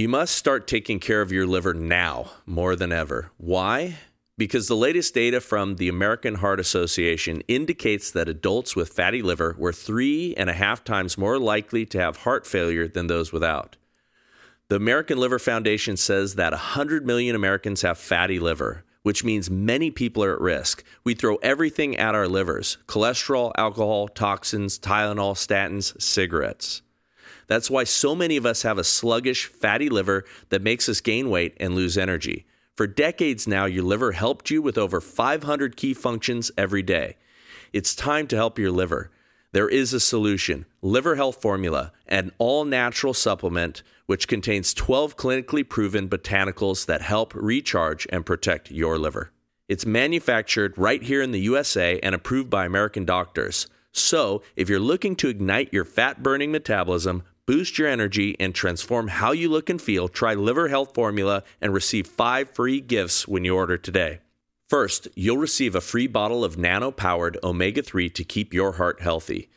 You 0.03 0.09
must 0.09 0.35
start 0.35 0.67
taking 0.67 0.99
care 0.99 1.23
of 1.23 1.31
your 1.31 1.47
liver 1.47 1.75
now 1.75 2.33
more 2.45 2.75
than 2.75 2.91
ever. 2.91 3.31
Why? 3.37 3.99
Because 4.37 4.67
the 4.67 4.75
latest 4.75 5.15
data 5.15 5.41
from 5.41 5.77
the 5.77 5.89
American 5.89 6.35
Heart 6.35 6.59
Association 6.59 7.41
indicates 7.47 8.11
that 8.11 8.29
adults 8.29 8.75
with 8.75 8.89
fatty 8.89 9.23
liver 9.23 9.55
were 9.57 9.73
three 9.73 10.35
and 10.35 10.51
a 10.51 10.55
half 10.55 10.83
times 10.83 11.17
more 11.17 11.39
likely 11.39 11.87
to 11.87 12.01
have 12.01 12.17
heart 12.17 12.49
failure 12.49 12.89
than 12.89 13.07
those 13.07 13.33
without. 13.33 13.77
The 14.67 14.75
American 14.75 15.19
Liver 15.19 15.39
Foundation 15.39 15.97
says 15.97 16.35
that 16.35 16.51
100 16.51 17.07
million 17.07 17.37
Americans 17.37 17.83
have 17.83 17.97
fatty 17.97 18.41
liver, 18.41 18.83
which 19.05 19.23
means 19.23 19.51
many 19.51 19.93
people 19.93 20.25
are 20.25 20.35
at 20.35 20.41
risk. 20.41 20.83
We 21.05 21.15
throw 21.15 21.37
everything 21.45 21.97
at 21.97 22.17
our 22.17 22.27
livers 22.27 22.77
cholesterol, 22.89 23.53
alcohol, 23.57 24.09
toxins, 24.09 24.81
Tylenol, 24.81 25.37
statins, 25.37 26.03
cigarettes. 26.03 26.83
That's 27.47 27.71
why 27.71 27.85
so 27.85 28.15
many 28.15 28.37
of 28.37 28.47
us 28.47 28.63
have 28.63 28.79
a 28.79 28.85
sluggish, 28.85 29.47
fatty 29.47 29.89
liver 29.89 30.25
that 30.49 30.63
makes 30.63 30.89
us 30.89 31.01
gain 31.01 31.31
weight 31.31 31.57
and 31.59 31.75
lose 31.75 31.99
energy. 31.99 32.47
For 32.77 32.87
decades 32.87 33.47
now, 33.47 33.67
your 33.67 33.85
liver 33.85 34.13
helped 34.13 34.51
you 34.51 34.63
with 34.63 34.79
over 34.79 35.01
500 35.01 35.77
key 35.77 35.95
functions 35.95 36.51
every 36.57 36.83
day. 36.83 37.17
It's 37.73 37.95
time 37.95 38.27
to 38.29 38.37
help 38.37 38.59
your 38.59 38.71
liver. 38.71 39.11
There 39.53 39.69
is 39.69 39.93
a 39.93 40.01
solution 40.01 40.65
Liver 40.81 41.17
Health 41.17 41.43
Formula, 41.43 41.93
an 42.07 42.33
all 42.39 42.65
natural 42.65 43.13
supplement 43.13 43.83
which 44.07 44.29
contains 44.29 44.73
12 44.75 45.17
clinically 45.17 45.69
proven 45.69 46.09
botanicals 46.09 46.87
that 46.87 47.03
help 47.03 47.35
recharge 47.35 48.07
and 48.11 48.25
protect 48.25 48.71
your 48.71 48.99
liver. 48.99 49.31
It's 49.69 49.87
manufactured 49.87 50.77
right 50.77 51.03
here 51.03 51.23
in 51.23 51.33
the 51.33 51.41
USA 51.41 52.01
and 52.01 52.15
approved 52.15 52.51
by 52.51 52.65
American 52.65 53.05
doctors. 53.05 53.69
So, 53.93 54.43
if 54.57 54.71
you're 54.71 54.81
looking 54.81 55.17
to 55.17 55.29
ignite 55.29 55.73
your 55.73 55.85
fat 55.85 56.23
burning 56.23 56.51
metabolism, 56.51 57.23
boost 57.47 57.79
your 57.79 57.89
energy, 57.89 58.37
and 58.39 58.55
transform 58.55 59.09
how 59.09 59.33
you 59.33 59.49
look 59.49 59.71
and 59.71 59.81
feel, 59.81 60.09
try 60.09 60.35
Liver 60.35 60.69
Health 60.69 60.95
Formula 60.95 61.43
and 61.61 61.73
receive 61.73 62.07
five 62.07 62.51
free 62.51 62.81
gifts 62.81 63.27
when 63.29 63.45
you 63.45 63.57
order 63.57 63.77
today. 63.77 64.21
First, 64.69 65.09
you'll 65.15 65.37
receive 65.37 65.75
a 65.75 65.83
free 65.83 66.07
bottle 66.07 66.45
of 66.45 66.57
nano 66.57 66.91
powered 66.91 67.37
omega 67.45 67.83
3 67.83 68.09
to 68.11 68.25
keep 68.25 68.55
your 68.55 68.73
heart 68.73 69.03
healthy. 69.03 69.51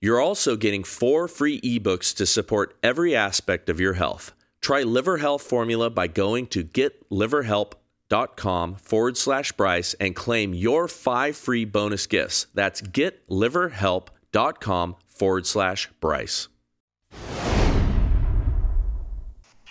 You're 0.00 0.20
also 0.20 0.56
getting 0.56 0.84
four 0.84 1.26
free 1.28 1.60
ebooks 1.62 2.14
to 2.16 2.26
support 2.26 2.76
every 2.82 3.16
aspect 3.16 3.68
of 3.68 3.80
your 3.80 3.94
health. 3.94 4.32
Try 4.60 4.82
Liver 4.82 5.18
Health 5.18 5.42
Formula 5.42 5.90
by 5.90 6.06
going 6.06 6.46
to 6.48 6.62
getliverhelp.com 6.62 8.76
forward 8.76 9.16
slash 9.16 9.52
Bryce 9.52 9.94
and 9.94 10.14
claim 10.14 10.54
your 10.54 10.86
five 10.86 11.36
free 11.36 11.64
bonus 11.64 12.06
gifts. 12.06 12.46
That's 12.54 12.82
getliverhelp.com 12.82 14.96
forward 15.08 15.46
slash 15.46 15.90
Bryce. 16.00 16.48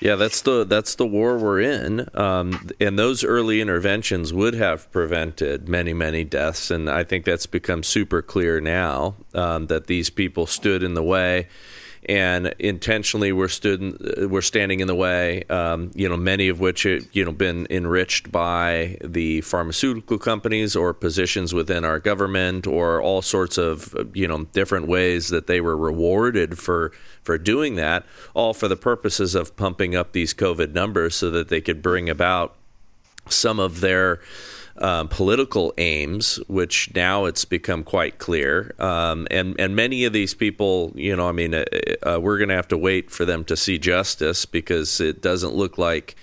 Yeah, 0.02 0.16
that's 0.16 0.42
the 0.42 0.64
that's 0.64 0.96
the 0.96 1.06
war 1.06 1.38
we're 1.38 1.62
in, 1.62 2.10
um, 2.16 2.70
and 2.80 2.98
those 2.98 3.24
early 3.24 3.62
interventions 3.62 4.34
would 4.34 4.56
have 4.56 4.92
prevented 4.92 5.70
many 5.70 5.94
many 5.94 6.24
deaths, 6.24 6.72
and 6.72 6.90
I 6.90 7.04
think 7.04 7.24
that's 7.24 7.46
become 7.46 7.84
super 7.84 8.24
clear 8.24 8.60
now 8.60 9.14
um, 9.36 9.68
that 9.68 9.86
these 9.86 10.10
people 10.10 10.48
stood 10.48 10.82
in 10.82 10.96
the 10.96 11.04
way 11.04 11.48
and 12.06 12.54
intentionally 12.58 13.32
we're 13.32 13.48
stood 13.48 14.30
we're 14.30 14.42
standing 14.42 14.80
in 14.80 14.88
the 14.88 14.96
way. 14.96 15.44
Um, 15.50 15.92
you 15.94 16.10
know, 16.10 16.18
many 16.18 16.50
of 16.50 16.60
which 16.60 16.84
have, 16.84 17.08
you 17.12 17.24
know 17.24 17.32
been 17.32 17.68
enriched 17.70 18.32
by 18.32 18.98
the 19.04 19.42
pharmaceutical 19.42 20.18
companies 20.18 20.76
or 20.76 20.94
positions 20.94 21.54
within 21.54 21.86
our 21.86 22.00
government 22.00 22.66
or 22.66 23.02
all 23.02 23.22
sorts 23.22 23.58
of 23.58 23.96
you 24.14 24.28
know 24.28 24.46
different 24.46 24.88
ways 24.88 25.30
that 25.30 25.48
they 25.48 25.62
were 25.62 25.78
rewarded 25.78 26.58
for 26.58 26.92
for 27.22 27.38
doing 27.38 27.76
that, 27.76 28.04
all 28.34 28.54
for 28.54 28.68
the 28.68 28.76
purposes 28.76 29.36
of 29.36 29.56
pumping 29.56 29.96
up 29.96 30.12
these 30.12 30.34
COVID 30.34 30.74
numbers 30.74 31.16
so 31.16 31.30
that 31.30 31.50
they 31.50 31.62
could 31.62 31.82
bring 31.82 32.10
about 32.10 32.56
some 33.30 33.60
of 33.60 33.82
their 33.82 34.20
um, 34.78 35.08
political 35.08 35.74
aims, 35.78 36.38
which 36.48 36.94
now 36.96 37.26
it's 37.26 37.46
become 37.46 37.84
quite 37.84 38.18
clear. 38.18 38.74
Um, 38.80 39.28
and 39.30 39.60
and 39.60 39.76
many 39.76 40.06
of 40.06 40.14
these 40.14 40.34
people, 40.34 40.92
you 40.96 41.16
know, 41.16 41.28
I 41.28 41.32
mean, 41.32 41.54
uh, 41.54 41.66
uh, 42.04 42.20
we're 42.22 42.38
going 42.38 42.50
to 42.50 42.56
have 42.56 42.68
to 42.70 42.78
wait 42.78 43.12
for 43.12 43.26
them 43.26 43.44
to 43.46 43.58
see 43.58 43.78
justice 43.78 44.46
because 44.46 45.00
it 45.00 45.22
doesn't 45.22 45.54
look 45.54 45.78
like 45.78 46.16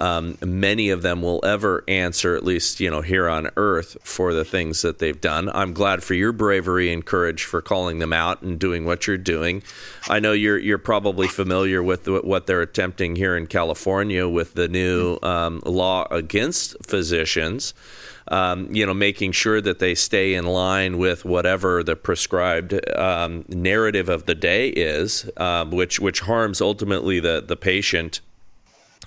um, 0.00 0.36
many 0.44 0.90
of 0.90 1.02
them 1.02 1.22
will 1.22 1.44
ever 1.44 1.84
answer, 1.88 2.36
at 2.36 2.44
least 2.44 2.80
you 2.80 2.90
know 2.90 3.00
here 3.00 3.28
on 3.28 3.50
Earth, 3.56 3.96
for 4.02 4.34
the 4.34 4.44
things 4.44 4.82
that 4.82 4.98
they've 4.98 5.20
done. 5.20 5.48
I'm 5.54 5.72
glad 5.72 6.02
for 6.02 6.14
your 6.14 6.32
bravery 6.32 6.92
and 6.92 7.04
courage 7.04 7.44
for 7.44 7.62
calling 7.62 7.98
them 7.98 8.12
out 8.12 8.42
and 8.42 8.58
doing 8.58 8.84
what 8.84 9.06
you're 9.06 9.16
doing. 9.16 9.62
I 10.08 10.20
know 10.20 10.32
you're 10.32 10.58
you're 10.58 10.78
probably 10.78 11.28
familiar 11.28 11.82
with 11.82 12.08
what 12.08 12.46
they're 12.46 12.62
attempting 12.62 13.16
here 13.16 13.36
in 13.36 13.46
California 13.46 14.28
with 14.28 14.54
the 14.54 14.68
new 14.68 15.18
um, 15.22 15.62
law 15.64 16.06
against 16.10 16.76
physicians. 16.84 17.74
Um, 18.28 18.74
you 18.74 18.84
know, 18.84 18.92
making 18.92 19.32
sure 19.32 19.60
that 19.60 19.78
they 19.78 19.94
stay 19.94 20.34
in 20.34 20.46
line 20.46 20.98
with 20.98 21.24
whatever 21.24 21.84
the 21.84 21.94
prescribed 21.94 22.74
um, 22.96 23.44
narrative 23.48 24.08
of 24.08 24.26
the 24.26 24.34
day 24.34 24.70
is, 24.70 25.30
um, 25.36 25.70
which 25.70 26.00
which 26.00 26.20
harms 26.20 26.60
ultimately 26.60 27.20
the 27.20 27.40
the 27.46 27.56
patient 27.56 28.20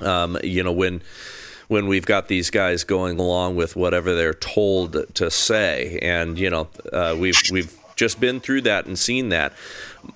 um, 0.01 0.37
you 0.43 0.63
know, 0.63 0.71
when 0.71 1.01
when 1.67 1.87
we've 1.87 2.05
got 2.05 2.27
these 2.27 2.49
guys 2.49 2.83
going 2.83 3.19
along 3.19 3.55
with 3.55 3.75
whatever 3.75 4.15
they're 4.15 4.33
told 4.33 5.13
to 5.15 5.29
say, 5.29 5.99
and 6.01 6.37
you 6.37 6.49
know, 6.49 6.67
uh, 6.91 7.15
we've 7.17 7.39
we've 7.51 7.77
just 7.95 8.19
been 8.19 8.39
through 8.39 8.61
that 8.61 8.85
and 8.85 8.97
seen 8.97 9.29
that. 9.29 9.53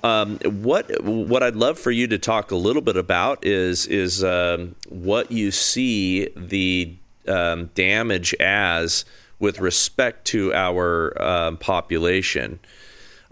Um, 0.04 0.38
what 0.46 1.04
what 1.04 1.44
I'd 1.44 1.56
love 1.56 1.78
for 1.78 1.92
you 1.92 2.08
to 2.08 2.18
talk 2.18 2.52
a 2.52 2.56
little 2.56 2.82
bit 2.82 2.98
about 2.98 3.46
is 3.46 3.86
is 3.88 4.24
um, 4.24 4.76
what 4.90 5.32
you 5.32 5.52
see 5.52 6.30
the 6.36 6.96
um, 7.28 7.70
damage 7.76 8.34
as 8.40 9.06
with 9.40 9.60
respect 9.60 10.26
to 10.26 10.54
our 10.54 11.22
um, 11.22 11.58
population. 11.58 12.60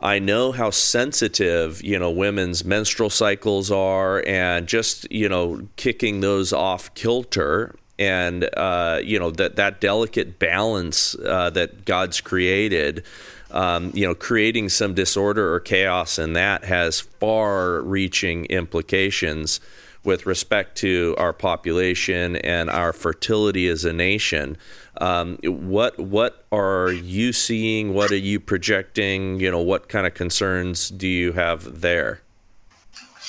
I 0.01 0.17
know 0.17 0.51
how 0.51 0.71
sensitive, 0.71 1.83
you 1.83 1.99
know, 1.99 2.09
women's 2.09 2.65
menstrual 2.65 3.11
cycles 3.11 3.69
are 3.69 4.23
and 4.25 4.67
just, 4.67 5.09
you 5.11 5.29
know, 5.29 5.67
kicking 5.75 6.21
those 6.21 6.51
off 6.51 6.91
kilter 6.95 7.75
and, 7.99 8.49
uh, 8.57 8.99
you 9.03 9.19
know, 9.19 9.29
that, 9.29 9.57
that 9.57 9.79
delicate 9.79 10.39
balance 10.39 11.15
uh, 11.23 11.51
that 11.51 11.85
God's 11.85 12.19
created, 12.19 13.03
um, 13.51 13.91
you 13.93 14.07
know, 14.07 14.15
creating 14.15 14.69
some 14.69 14.95
disorder 14.95 15.53
or 15.53 15.59
chaos 15.59 16.17
in 16.17 16.33
that 16.33 16.63
has 16.63 16.99
far 16.99 17.81
reaching 17.81 18.45
implications 18.45 19.59
with 20.03 20.25
respect 20.25 20.77
to 20.77 21.13
our 21.19 21.31
population 21.31 22.37
and 22.37 22.71
our 22.71 22.91
fertility 22.91 23.67
as 23.67 23.85
a 23.85 23.93
nation. 23.93 24.57
Um, 25.01 25.39
what 25.43 25.99
what 25.99 26.45
are 26.51 26.91
you 26.91 27.33
seeing? 27.33 27.95
What 27.95 28.11
are 28.11 28.15
you 28.15 28.39
projecting? 28.39 29.39
You 29.39 29.49
know, 29.49 29.59
what 29.59 29.89
kind 29.89 30.05
of 30.05 30.13
concerns 30.13 30.89
do 30.91 31.07
you 31.07 31.31
have 31.31 31.81
there? 31.81 32.21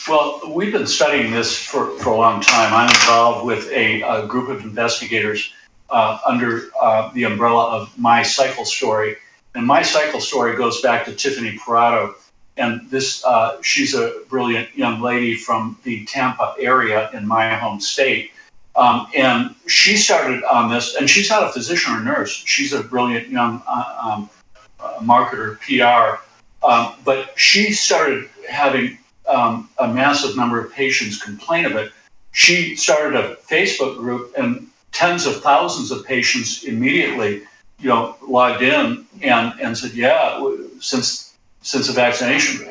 Well, 0.07 0.41
we've 0.49 0.73
been 0.73 0.87
studying 0.87 1.33
this 1.33 1.57
for, 1.57 1.87
for 2.01 2.11
a 2.11 2.17
long 2.17 2.43
time. 2.43 2.75
I'm 2.75 2.91
involved 2.91 3.47
with 3.47 3.71
a, 3.71 4.03
a 4.03 4.27
group 4.27 4.51
of 4.51 4.65
investigators 4.65 5.51
uh, 5.89 6.19
under 6.27 6.65
uh, 6.81 7.11
the 7.15 7.25
umbrella 7.25 7.69
of 7.69 7.97
My 7.97 8.23
Cycle 8.23 8.65
Story. 8.65 9.17
And 9.55 9.65
My 9.65 9.83
Cycle 9.83 10.21
Story 10.21 10.57
goes 10.57 10.83
back 10.83 11.05
to 11.07 11.15
Tiffany 11.15 11.57
Parotto. 11.57 12.15
And 12.57 12.91
this, 12.91 13.25
uh, 13.25 13.63
she's 13.63 13.95
a 13.95 14.23
brilliant 14.29 14.77
young 14.77 15.01
lady 15.01 15.37
from 15.37 15.79
the 15.85 16.05
Tampa 16.05 16.55
area 16.59 17.09
in 17.13 17.27
my 17.27 17.55
home 17.55 17.81
state. 17.81 18.32
Um, 18.75 19.07
and 19.15 19.55
she 19.67 19.97
started 19.97 20.45
on 20.45 20.71
this, 20.71 20.97
and 20.97 21.09
she's 21.09 21.29
not 21.29 21.43
a 21.43 21.53
physician 21.53 21.95
or 21.95 22.01
nurse. 22.01 22.31
She's 22.31 22.73
a 22.73 22.83
brilliant 22.83 23.29
young 23.29 23.63
uh, 23.67 23.99
um, 24.03 24.31
uh, 24.81 24.99
marketer, 25.01 25.59
PR. 25.61 26.23
Um, 26.67 26.95
but 27.05 27.39
she 27.39 27.73
started 27.73 28.29
having 28.49 28.99
um, 29.29 29.69
a 29.79 29.89
massive 29.89 30.37
number 30.37 30.65
of 30.65 30.73
patients 30.73 31.23
complain 31.23 31.65
of 31.67 31.73
it. 31.73 31.93
She 32.33 32.77
started 32.77 33.19
a 33.19 33.37
Facebook 33.37 33.99
group, 33.99 34.33
and 34.39 34.69
tens 34.93 35.27
of 35.27 35.43
thousands 35.43 35.91
of 35.91 36.07
patients 36.07 36.65
immediately, 36.65 37.43
you 37.79 37.89
know, 37.89 38.17
logged 38.27 38.63
in 38.63 39.05
and, 39.23 39.61
and 39.61 39.77
said, 39.77 39.93
"Yeah, 39.93 40.43
since 40.81 41.35
since 41.61 41.89
the 41.89 41.93
vaccination, 41.93 42.67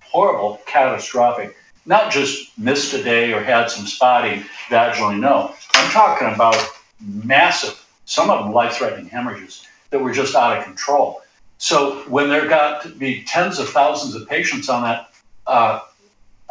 horrible, 0.00 0.60
catastrophic." 0.66 1.56
Not 1.86 2.12
just 2.12 2.56
missed 2.58 2.92
a 2.92 3.02
day 3.02 3.32
or 3.32 3.40
had 3.42 3.70
some 3.70 3.86
spotting 3.86 4.44
vaginally. 4.68 5.18
No, 5.18 5.54
I'm 5.74 5.90
talking 5.92 6.28
about 6.34 6.56
massive, 7.00 7.84
some 8.04 8.28
of 8.28 8.44
them 8.44 8.52
life-threatening 8.52 9.08
hemorrhages 9.08 9.66
that 9.90 10.00
were 10.00 10.12
just 10.12 10.34
out 10.34 10.58
of 10.58 10.64
control. 10.64 11.22
So 11.58 12.02
when 12.08 12.28
there 12.28 12.48
got 12.48 12.82
to 12.82 12.88
be 12.90 13.22
tens 13.24 13.58
of 13.58 13.68
thousands 13.68 14.14
of 14.14 14.28
patients 14.28 14.68
on 14.68 14.82
that 14.82 15.10
uh, 15.46 15.80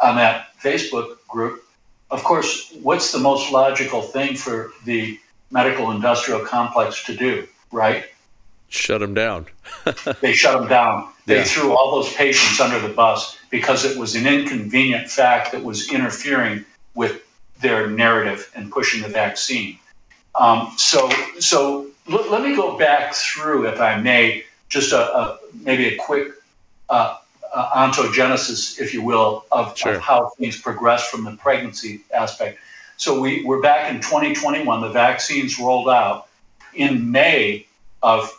on 0.00 0.16
that 0.16 0.48
Facebook 0.60 1.16
group, 1.28 1.64
of 2.10 2.24
course, 2.24 2.72
what's 2.82 3.12
the 3.12 3.18
most 3.18 3.52
logical 3.52 4.02
thing 4.02 4.36
for 4.36 4.72
the 4.84 5.18
medical 5.50 5.90
industrial 5.90 6.40
complex 6.40 7.04
to 7.04 7.14
do, 7.14 7.46
right? 7.70 8.06
Shut 8.68 9.00
them 9.00 9.14
down. 9.14 9.46
they 10.20 10.32
shut 10.32 10.58
them 10.58 10.68
down. 10.68 11.08
They 11.26 11.38
yeah. 11.38 11.44
threw 11.44 11.76
all 11.76 12.02
those 12.02 12.12
patients 12.14 12.60
under 12.60 12.80
the 12.80 12.92
bus 12.92 13.35
because 13.50 13.84
it 13.84 13.96
was 13.96 14.14
an 14.14 14.26
inconvenient 14.26 15.08
fact 15.10 15.52
that 15.52 15.62
was 15.62 15.92
interfering 15.92 16.64
with 16.94 17.22
their 17.60 17.88
narrative 17.88 18.50
and 18.54 18.70
pushing 18.70 19.02
the 19.02 19.08
vaccine. 19.08 19.78
Um, 20.34 20.72
so, 20.76 21.10
so 21.38 21.86
l- 22.10 22.30
let 22.30 22.42
me 22.42 22.54
go 22.54 22.78
back 22.78 23.14
through, 23.14 23.66
if 23.66 23.80
I 23.80 24.00
may, 24.00 24.44
just 24.68 24.92
a, 24.92 25.16
a 25.16 25.38
maybe 25.62 25.86
a 25.86 25.96
quick 25.96 26.32
uh, 26.88 27.16
uh, 27.54 27.90
ontogenesis, 27.90 28.80
if 28.80 28.92
you 28.92 29.02
will, 29.02 29.44
of, 29.50 29.76
sure. 29.76 29.94
of, 29.94 30.00
how 30.00 30.28
things 30.38 30.60
progress 30.60 31.08
from 31.08 31.24
the 31.24 31.32
pregnancy 31.32 32.02
aspect. 32.12 32.58
So 32.96 33.20
we, 33.20 33.44
we're 33.44 33.62
back 33.62 33.90
in 33.90 34.00
2021. 34.00 34.80
The 34.80 34.90
vaccines 34.90 35.58
rolled 35.58 35.88
out 35.88 36.28
in 36.74 37.10
May 37.10 37.66
of 38.02 38.30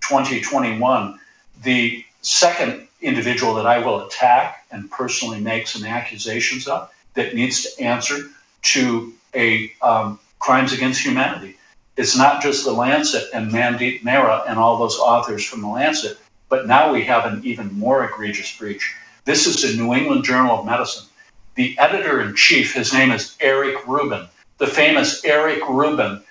2021. 0.00 1.18
The 1.62 2.04
second 2.22 2.88
individual 3.02 3.54
that 3.54 3.66
I 3.66 3.78
will 3.78 4.06
attack 4.06 4.64
and 4.70 4.90
personally 4.90 5.40
make 5.40 5.66
some 5.66 5.84
accusations 5.84 6.66
of 6.66 6.90
that 7.14 7.34
needs 7.34 7.62
to 7.62 7.82
answer 7.82 8.30
to 8.62 9.12
a 9.34 9.72
um, 9.82 10.18
crimes 10.38 10.72
against 10.72 11.04
humanity. 11.04 11.56
It's 11.96 12.16
not 12.16 12.42
just 12.42 12.64
the 12.64 12.72
Lancet 12.72 13.24
and 13.34 13.50
Mandeep 13.50 14.02
Mehra 14.02 14.48
and 14.48 14.58
all 14.58 14.78
those 14.78 14.98
authors 14.98 15.44
from 15.44 15.60
the 15.60 15.68
Lancet, 15.68 16.18
but 16.48 16.66
now 16.66 16.92
we 16.92 17.02
have 17.02 17.26
an 17.26 17.42
even 17.44 17.72
more 17.78 18.04
egregious 18.04 18.56
breach. 18.56 18.94
This 19.24 19.46
is 19.46 19.62
the 19.62 19.80
New 19.80 19.92
England 19.92 20.24
Journal 20.24 20.58
of 20.58 20.66
Medicine. 20.66 21.06
The 21.54 21.78
editor 21.78 22.20
in 22.22 22.34
chief, 22.34 22.74
his 22.74 22.92
name 22.92 23.10
is 23.10 23.36
Eric 23.40 23.86
Rubin, 23.86 24.26
the 24.58 24.66
famous 24.66 25.22
Eric 25.24 25.68
Rubin, 25.68 26.22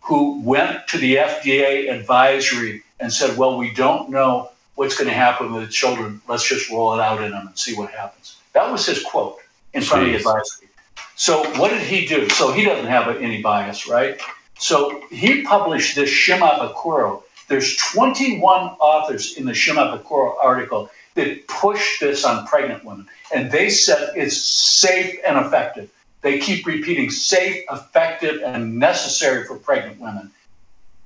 who 0.00 0.40
went 0.42 0.86
to 0.88 0.98
the 0.98 1.16
FDA 1.16 1.90
advisory 1.90 2.82
and 2.98 3.12
said, 3.12 3.38
Well, 3.38 3.56
we 3.56 3.72
don't 3.72 4.10
know 4.10 4.50
what's 4.74 4.96
going 4.96 5.08
to 5.08 5.14
happen 5.14 5.52
with 5.52 5.66
the 5.66 5.72
children. 5.72 6.20
Let's 6.28 6.48
just 6.48 6.70
roll 6.70 6.94
it 6.94 7.00
out 7.00 7.22
in 7.22 7.30
them 7.30 7.46
and 7.46 7.58
see 7.58 7.74
what 7.74 7.90
happens. 7.90 8.36
That 8.52 8.70
was 8.70 8.86
his 8.86 9.02
quote 9.02 9.38
in 9.72 9.82
Jeez. 9.82 9.86
front 9.86 10.04
of 10.04 10.10
the 10.10 10.16
advisory. 10.16 10.68
So 11.16 11.44
what 11.60 11.70
did 11.70 11.82
he 11.82 12.06
do? 12.06 12.28
So 12.30 12.52
he 12.52 12.64
doesn't 12.64 12.86
have 12.86 13.08
any 13.16 13.40
bias, 13.40 13.88
right? 13.88 14.20
So 14.58 15.02
he 15.10 15.42
published 15.42 15.94
this 15.94 16.10
Shimabukuro. 16.10 17.22
There's 17.48 17.76
21 17.76 18.42
authors 18.80 19.36
in 19.36 19.44
the 19.44 19.52
Shimabukuro 19.52 20.34
article 20.42 20.90
that 21.14 21.46
push 21.46 22.00
this 22.00 22.24
on 22.24 22.46
pregnant 22.46 22.84
women, 22.84 23.06
and 23.32 23.50
they 23.50 23.70
said 23.70 24.12
it's 24.16 24.36
safe 24.36 25.16
and 25.26 25.38
effective. 25.38 25.90
They 26.22 26.38
keep 26.38 26.66
repeating 26.66 27.10
safe, 27.10 27.64
effective, 27.70 28.42
and 28.42 28.78
necessary 28.78 29.44
for 29.44 29.56
pregnant 29.56 30.00
women. 30.00 30.30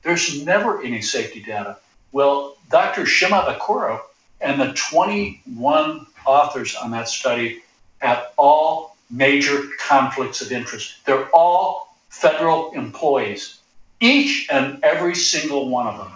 There's 0.02 0.44
never 0.44 0.80
any 0.82 1.02
safety 1.02 1.42
data. 1.42 1.76
Well, 2.12 2.56
Dr. 2.70 3.02
Shimabukuro 3.02 4.00
and 4.40 4.60
the 4.60 4.72
21 4.72 6.06
authors 6.24 6.74
on 6.74 6.90
that 6.92 7.08
study 7.08 7.62
have 7.98 8.28
all 8.36 8.96
major 9.10 9.62
conflicts 9.78 10.40
of 10.40 10.52
interest. 10.52 11.04
They're 11.04 11.28
all 11.30 11.96
federal 12.08 12.72
employees, 12.72 13.58
each 14.00 14.48
and 14.50 14.82
every 14.82 15.14
single 15.14 15.68
one 15.68 15.86
of 15.86 15.98
them. 15.98 16.12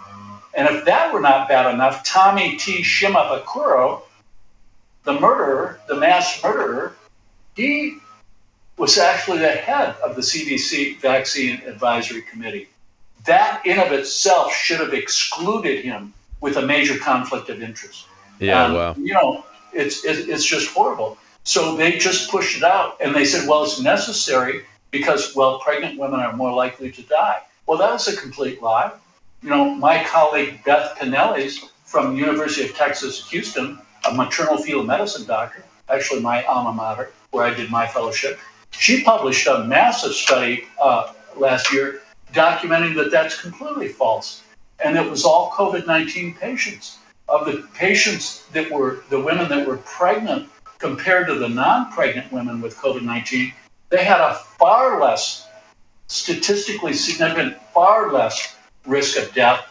And 0.55 0.67
if 0.67 0.85
that 0.85 1.13
were 1.13 1.21
not 1.21 1.47
bad 1.47 1.73
enough, 1.73 2.03
Tommy 2.03 2.57
T. 2.57 2.83
Shimabukuro, 2.83 4.01
the 5.03 5.13
murderer, 5.19 5.79
the 5.87 5.95
mass 5.95 6.41
murderer, 6.43 6.95
he 7.55 7.97
was 8.77 8.97
actually 8.97 9.39
the 9.39 9.49
head 9.49 9.95
of 10.03 10.15
the 10.15 10.21
CDC 10.21 10.99
Vaccine 10.99 11.61
Advisory 11.65 12.21
Committee. 12.21 12.67
That 13.25 13.65
in 13.65 13.79
of 13.79 13.91
itself 13.91 14.53
should 14.53 14.79
have 14.79 14.93
excluded 14.93 15.83
him 15.83 16.13
with 16.41 16.57
a 16.57 16.61
major 16.61 16.97
conflict 16.97 17.49
of 17.49 17.61
interest. 17.61 18.05
Yeah, 18.39 18.65
um, 18.65 18.73
wow. 18.73 18.95
You 18.97 19.13
know, 19.13 19.45
it's 19.71 20.03
it, 20.03 20.29
it's 20.29 20.45
just 20.45 20.73
horrible. 20.73 21.17
So 21.43 21.75
they 21.75 21.97
just 21.97 22.29
pushed 22.29 22.57
it 22.57 22.63
out, 22.63 22.97
and 23.01 23.13
they 23.15 23.25
said, 23.25 23.47
well, 23.47 23.63
it's 23.63 23.79
necessary 23.79 24.65
because 24.91 25.35
well, 25.35 25.59
pregnant 25.59 25.99
women 25.99 26.19
are 26.19 26.33
more 26.33 26.53
likely 26.53 26.91
to 26.91 27.01
die. 27.03 27.41
Well, 27.65 27.77
that 27.79 27.91
was 27.91 28.07
a 28.07 28.15
complete 28.15 28.61
lie. 28.61 28.91
You 29.41 29.49
know, 29.49 29.75
my 29.75 30.03
colleague 30.03 30.63
Beth 30.63 30.97
Canellis 30.97 31.69
from 31.85 32.15
University 32.15 32.67
of 32.67 32.75
Texas 32.75 33.29
Houston, 33.29 33.79
a 34.09 34.13
maternal 34.13 34.57
fetal 34.57 34.83
medicine 34.83 35.25
doctor, 35.25 35.63
actually 35.89 36.21
my 36.21 36.43
alma 36.43 36.71
mater, 36.73 37.11
where 37.31 37.45
I 37.45 37.53
did 37.53 37.69
my 37.69 37.87
fellowship, 37.87 38.39
she 38.71 39.03
published 39.03 39.47
a 39.47 39.63
massive 39.65 40.13
study 40.13 40.65
uh, 40.81 41.13
last 41.37 41.73
year 41.73 42.01
documenting 42.33 42.95
that 42.95 43.11
that's 43.11 43.39
completely 43.39 43.87
false 43.87 44.43
and 44.83 44.97
it 44.97 45.09
was 45.09 45.23
all 45.23 45.51
COVID 45.51 45.87
19 45.87 46.35
patients. 46.35 46.97
Of 47.29 47.45
the 47.45 47.67
patients 47.73 48.45
that 48.51 48.69
were 48.69 49.03
the 49.09 49.19
women 49.19 49.47
that 49.49 49.65
were 49.65 49.77
pregnant 49.77 50.49
compared 50.77 51.27
to 51.27 51.35
the 51.35 51.47
non 51.47 51.91
pregnant 51.91 52.31
women 52.31 52.61
with 52.61 52.75
COVID 52.77 53.01
19, 53.01 53.53
they 53.89 54.03
had 54.03 54.19
a 54.19 54.35
far 54.35 55.01
less, 55.01 55.47
statistically 56.07 56.93
significant, 56.93 57.55
far 57.73 58.11
less 58.11 58.55
risk 58.85 59.17
of 59.17 59.33
death 59.33 59.65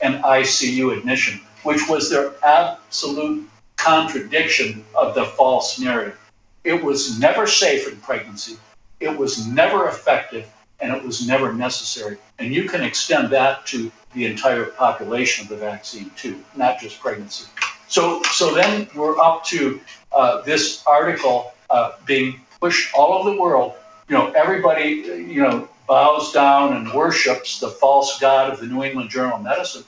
and 0.00 0.22
ICU 0.22 0.96
admission, 0.96 1.40
which 1.64 1.88
was 1.88 2.08
their 2.08 2.32
absolute 2.44 3.48
contradiction 3.76 4.84
of 4.94 5.14
the 5.16 5.24
false 5.24 5.80
narrative. 5.80 6.18
It 6.62 6.82
was 6.82 7.18
never 7.18 7.48
safe 7.48 7.88
in 7.88 7.96
pregnancy, 7.96 8.56
it 9.00 9.16
was 9.18 9.44
never 9.48 9.88
effective, 9.88 10.48
and 10.82 10.94
it 10.94 11.02
was 11.02 11.26
never 11.26 11.52
necessary. 11.52 12.18
And 12.38 12.52
you 12.52 12.68
can 12.68 12.82
extend 12.82 13.30
that 13.30 13.64
to 13.66 13.90
the 14.12 14.26
entire 14.26 14.66
population 14.66 15.44
of 15.44 15.48
the 15.48 15.56
vaccine 15.56 16.10
too, 16.16 16.42
not 16.54 16.80
just 16.80 17.00
pregnancy. 17.00 17.46
So, 17.88 18.22
so 18.24 18.54
then 18.54 18.88
we're 18.94 19.18
up 19.18 19.44
to 19.44 19.80
uh, 20.14 20.42
this 20.42 20.82
article 20.86 21.54
uh, 21.70 21.92
being 22.04 22.40
pushed 22.60 22.92
all 22.94 23.14
over 23.14 23.30
the 23.30 23.40
world. 23.40 23.74
You 24.08 24.16
know, 24.16 24.30
everybody, 24.32 24.88
you 25.28 25.40
know, 25.40 25.68
bows 25.86 26.32
down 26.32 26.76
and 26.76 26.92
worships 26.92 27.60
the 27.60 27.68
false 27.68 28.18
god 28.18 28.52
of 28.52 28.60
the 28.60 28.66
New 28.66 28.82
England 28.82 29.10
Journal 29.10 29.36
of 29.36 29.42
Medicine, 29.42 29.84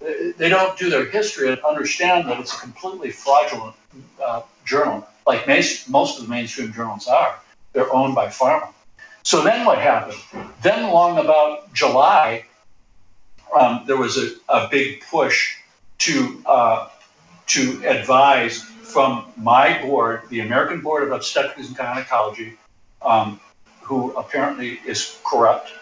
they 0.00 0.48
don't 0.48 0.78
do 0.78 0.90
their 0.90 1.04
history 1.06 1.50
and 1.50 1.60
understand 1.62 2.28
that 2.28 2.38
it's 2.38 2.56
a 2.56 2.60
completely 2.60 3.10
fraudulent 3.10 3.74
uh, 4.24 4.42
journal, 4.64 5.06
like 5.26 5.46
most 5.88 6.18
of 6.18 6.24
the 6.24 6.30
mainstream 6.30 6.72
journals 6.72 7.08
are. 7.08 7.38
They're 7.72 7.92
owned 7.92 8.14
by 8.14 8.28
pharma. 8.28 8.72
So 9.28 9.42
then 9.42 9.66
what 9.66 9.76
happened? 9.76 10.16
Then, 10.62 10.84
along 10.84 11.18
about 11.18 11.74
July, 11.74 12.46
um, 13.54 13.82
there 13.86 13.98
was 13.98 14.16
a, 14.16 14.30
a, 14.48 14.68
big 14.70 15.02
push 15.02 15.54
to 15.98 16.42
uh, 16.46 16.88
to 17.48 17.82
advise 17.86 18.62
from 18.62 19.26
my 19.36 19.82
board, 19.82 20.22
the 20.30 20.40
American 20.40 20.80
Board 20.80 21.02
of 21.02 21.12
Obstetrics 21.12 21.68
and 21.68 21.76
Gynecology, 21.76 22.54
um, 23.02 23.38
who 23.82 24.12
apparently 24.12 24.80
is 24.86 25.20
corrupt, 25.24 25.72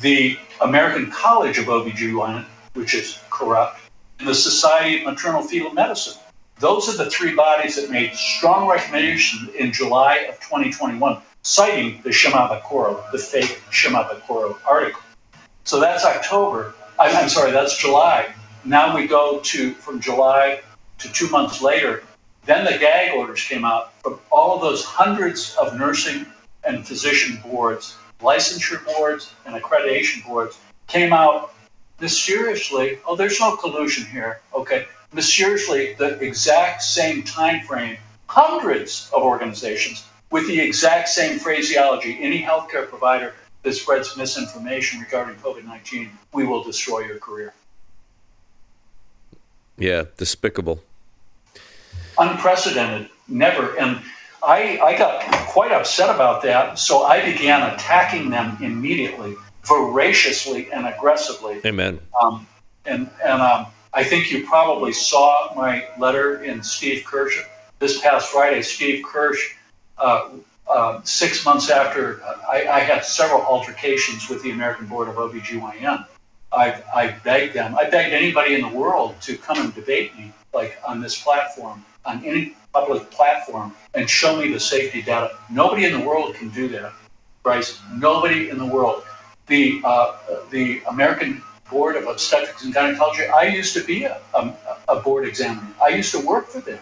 the 0.00 0.36
American 0.60 1.12
College 1.12 1.58
of 1.58 1.66
OBGYN, 1.66 2.44
which 2.72 2.92
is 2.92 3.20
corrupt, 3.30 3.78
and 4.18 4.26
the 4.26 4.34
Society 4.34 4.98
of 4.98 5.04
Maternal 5.04 5.42
Fetal 5.42 5.72
Medicine. 5.72 6.20
Those 6.58 6.88
are 6.88 7.04
the 7.04 7.08
three 7.08 7.36
bodies 7.36 7.76
that 7.76 7.88
made 7.88 8.14
strong 8.14 8.68
recommendations 8.68 9.54
in 9.54 9.70
July 9.70 10.26
of 10.28 10.40
2021, 10.40 11.22
citing 11.44 12.00
the 12.02 12.08
Shimabukuro, 12.10 13.10
the 13.12 13.18
fake 13.18 13.62
Shimabukuro 13.70 14.56
article. 14.66 15.02
So 15.64 15.78
that's 15.78 16.04
October. 16.04 16.74
I'm 16.98 17.28
sorry, 17.28 17.52
that's 17.52 17.76
July. 17.76 18.34
Now 18.64 18.96
we 18.96 19.06
go 19.06 19.40
to 19.40 19.72
from 19.74 20.00
July 20.00 20.60
to 20.98 21.12
two 21.12 21.28
months 21.28 21.60
later. 21.60 22.02
Then 22.46 22.64
the 22.64 22.78
gag 22.78 23.14
orders 23.14 23.44
came 23.44 23.64
out 23.64 23.92
from 24.02 24.18
all 24.32 24.56
of 24.56 24.62
those 24.62 24.84
hundreds 24.84 25.54
of 25.56 25.78
nursing 25.78 26.26
and 26.64 26.86
physician 26.86 27.38
boards, 27.42 27.96
licensure 28.20 28.84
boards, 28.84 29.34
and 29.44 29.54
accreditation 29.54 30.26
boards 30.26 30.58
came 30.86 31.12
out 31.12 31.52
mysteriously. 32.00 32.98
Oh, 33.06 33.16
there's 33.16 33.38
no 33.38 33.56
collusion 33.56 34.06
here. 34.06 34.40
Okay, 34.54 34.86
mysteriously, 35.12 35.94
the 35.94 36.18
exact 36.20 36.82
same 36.82 37.22
time 37.22 37.64
frame. 37.66 37.98
Hundreds 38.28 39.10
of 39.14 39.22
organizations 39.22 40.06
with 40.34 40.48
the 40.48 40.60
exact 40.60 41.08
same 41.08 41.38
phraseology. 41.38 42.18
Any 42.20 42.42
healthcare 42.42 42.88
provider 42.88 43.34
that 43.62 43.72
spreads 43.72 44.16
misinformation 44.16 44.98
regarding 44.98 45.36
COVID 45.36 45.64
19, 45.64 46.10
we 46.32 46.44
will 46.44 46.64
destroy 46.64 47.04
your 47.06 47.18
career. 47.18 47.54
Yeah, 49.78 50.06
despicable. 50.16 50.82
Unprecedented, 52.18 53.10
never. 53.28 53.78
And 53.78 54.02
I, 54.44 54.80
I 54.80 54.98
got 54.98 55.22
quite 55.46 55.70
upset 55.70 56.12
about 56.12 56.42
that, 56.42 56.80
so 56.80 57.04
I 57.04 57.24
began 57.24 57.72
attacking 57.72 58.30
them 58.30 58.58
immediately, 58.60 59.36
voraciously 59.62 60.72
and 60.72 60.84
aggressively. 60.84 61.60
Amen. 61.64 62.00
Um, 62.20 62.44
and 62.86 63.08
and 63.24 63.40
um, 63.40 63.66
I 63.92 64.02
think 64.02 64.32
you 64.32 64.44
probably 64.44 64.94
saw 64.94 65.54
my 65.54 65.86
letter 65.96 66.42
in 66.42 66.64
Steve 66.64 67.04
Kirsch 67.04 67.40
this 67.78 68.00
past 68.00 68.30
Friday. 68.30 68.62
Steve 68.62 69.04
Kirsch 69.04 69.54
uh, 69.98 70.28
uh, 70.68 71.00
six 71.02 71.44
months 71.44 71.70
after 71.70 72.22
I, 72.50 72.66
I, 72.68 72.80
had 72.80 73.04
several 73.04 73.42
altercations 73.42 74.28
with 74.28 74.42
the 74.42 74.50
American 74.50 74.86
Board 74.86 75.08
of 75.08 75.16
OBGYN. 75.16 76.06
I, 76.52 76.82
I 76.94 77.14
begged 77.22 77.54
them, 77.54 77.76
I 77.76 77.88
begged 77.90 78.14
anybody 78.14 78.54
in 78.54 78.62
the 78.62 78.68
world 78.68 79.20
to 79.22 79.36
come 79.36 79.58
and 79.58 79.74
debate 79.74 80.16
me, 80.16 80.32
like 80.52 80.78
on 80.86 81.00
this 81.00 81.20
platform, 81.20 81.84
on 82.06 82.24
any 82.24 82.54
public 82.72 83.10
platform, 83.10 83.74
and 83.94 84.08
show 84.08 84.36
me 84.36 84.52
the 84.52 84.60
safety 84.60 85.02
data. 85.02 85.36
Nobody 85.50 85.84
in 85.84 85.92
the 85.92 86.06
world 86.06 86.34
can 86.34 86.48
do 86.48 86.68
that, 86.68 86.92
Bryce. 87.42 87.80
Nobody 87.92 88.50
in 88.50 88.58
the 88.58 88.66
world. 88.66 89.04
The, 89.46 89.82
uh, 89.84 90.16
the 90.50 90.80
American 90.88 91.42
Board 91.70 91.96
of 91.96 92.06
Obstetrics 92.06 92.64
and 92.64 92.72
Gynecology, 92.72 93.26
I 93.26 93.44
used 93.44 93.74
to 93.74 93.84
be 93.84 94.04
a, 94.04 94.20
a, 94.34 94.54
a 94.88 95.00
board 95.00 95.26
examiner. 95.26 95.66
I 95.82 95.88
used 95.88 96.12
to 96.12 96.20
work 96.20 96.48
for 96.48 96.60
them. 96.60 96.80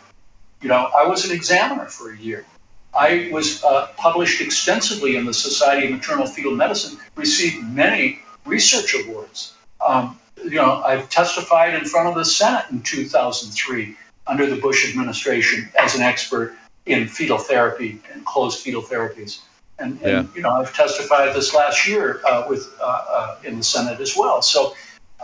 You 0.60 0.68
know, 0.68 0.88
I 0.96 1.06
was 1.06 1.24
an 1.24 1.34
examiner 1.34 1.86
for 1.86 2.12
a 2.12 2.16
year. 2.16 2.46
I 2.94 3.30
was 3.32 3.62
uh, 3.64 3.88
published 3.96 4.40
extensively 4.40 5.16
in 5.16 5.24
the 5.24 5.34
Society 5.34 5.86
of 5.86 5.92
Maternal 5.92 6.26
Fetal 6.26 6.54
Medicine, 6.54 6.98
received 7.14 7.64
many 7.64 8.20
research 8.44 8.94
awards. 8.94 9.54
Um, 9.86 10.18
you 10.44 10.56
know, 10.56 10.82
I've 10.84 11.08
testified 11.08 11.74
in 11.74 11.84
front 11.84 12.08
of 12.08 12.14
the 12.14 12.24
Senate 12.24 12.66
in 12.70 12.82
2003 12.82 13.96
under 14.26 14.46
the 14.46 14.56
Bush 14.56 14.88
administration 14.88 15.68
as 15.80 15.94
an 15.94 16.02
expert 16.02 16.54
in 16.86 17.06
fetal 17.06 17.38
therapy 17.38 18.00
and 18.12 18.24
closed 18.26 18.60
fetal 18.60 18.82
therapies. 18.82 19.40
And, 19.78 20.00
and 20.02 20.28
yeah. 20.28 20.34
you 20.34 20.42
know, 20.42 20.50
I've 20.50 20.74
testified 20.74 21.34
this 21.34 21.54
last 21.54 21.86
year 21.86 22.20
uh, 22.26 22.44
with 22.48 22.74
uh, 22.80 22.84
uh 22.84 23.36
in 23.44 23.56
the 23.58 23.64
Senate 23.64 24.00
as 24.00 24.16
well. 24.16 24.42
So 24.42 24.74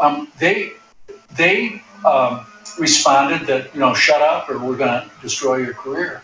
um, 0.01 0.33
they 0.39 0.73
they 1.37 1.83
um, 2.05 2.47
responded 2.79 3.47
that 3.47 3.75
you 3.75 3.81
know, 3.81 3.95
shut 3.95 4.23
up 4.23 4.49
or 4.49 4.59
we're 4.59 4.77
going 4.77 4.89
to 4.89 5.11
destroy 5.21 5.57
your 5.57 5.75
career. 5.75 6.23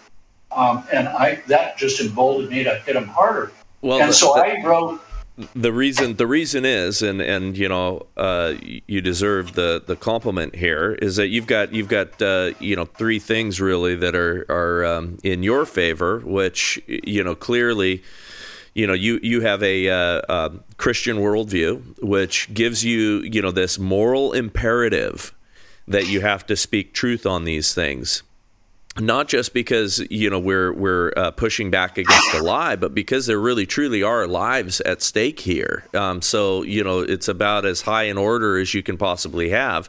Um, 0.55 0.85
and 0.93 1.09
I 1.09 1.43
that 1.49 1.77
just 1.77 2.01
emboldened 2.01 2.51
me 2.51 2.65
to 2.65 2.77
hit 2.81 2.97
him 2.97 3.07
harder. 3.09 3.53
Well, 3.83 4.01
and 4.01 4.11
the, 4.11 4.15
so 4.15 4.35
the, 4.35 4.43
I 4.43 4.63
wrote. 4.65 5.01
The 5.55 5.73
reason 5.73 6.15
the 6.15 6.29
reason 6.29 6.65
is, 6.65 7.03
and 7.03 7.21
and 7.21 7.59
you 7.59 7.69
know, 7.69 8.07
uh, 8.17 8.55
you 8.61 9.01
deserve 9.01 9.55
the 9.55 9.83
the 9.85 9.97
compliment 9.97 10.55
here 10.55 10.93
is 10.93 11.17
that 11.17 11.29
you've 11.29 11.49
got 11.49 11.73
you've 11.73 11.89
got 11.89 12.23
uh, 12.23 12.53
you 12.61 12.77
know 12.77 12.85
three 12.85 13.19
things 13.19 13.61
really 13.61 13.97
that 13.97 14.15
are 14.15 14.47
are 14.49 14.85
um, 14.85 15.19
in 15.25 15.43
your 15.43 15.67
favor, 15.67 16.21
which 16.21 16.81
you 16.87 17.25
know 17.25 17.35
clearly 17.35 18.03
you 18.75 18.87
know 18.87 18.93
you 18.93 19.19
you 19.23 19.41
have 19.41 19.63
a, 19.63 19.89
uh, 19.89 19.95
uh, 20.29 20.51
Christian 20.77 21.19
worldview 21.19 22.01
which 22.03 22.53
gives 22.53 22.85
you 22.85 23.21
you 23.21 23.41
know 23.41 23.51
this 23.51 23.79
moral 23.79 24.33
imperative 24.33 25.33
that 25.87 26.09
you 26.09 26.21
have 26.21 26.47
to 26.47 26.57
speak 26.57 26.93
truth 26.93 27.25
on 27.25 27.45
these 27.45 27.73
things 27.73 28.23
not 29.01 29.27
just 29.27 29.53
because 29.53 29.99
you 30.09 30.31
know 30.31 30.39
we're 30.39 30.73
we're 30.73 31.13
uh, 31.17 31.31
pushing 31.33 31.71
back 31.71 31.99
against 31.99 32.33
the 32.33 32.43
lie, 32.43 32.77
but 32.77 32.95
because 32.95 33.27
there 33.27 33.41
really 33.41 33.67
truly 33.67 34.03
are 34.03 34.27
lives 34.27 34.81
at 34.83 35.03
stake 35.03 35.41
here. 35.41 35.85
Um, 35.95 36.23
so 36.23 36.63
you 36.63 36.85
know 36.85 37.01
it's 37.01 37.27
about 37.27 37.65
as 37.65 37.83
high 37.83 38.05
an 38.05 38.17
order 38.19 38.57
as 38.57 38.73
you 38.73 38.83
can 38.83 38.97
possibly 38.97 39.51
have, 39.51 39.89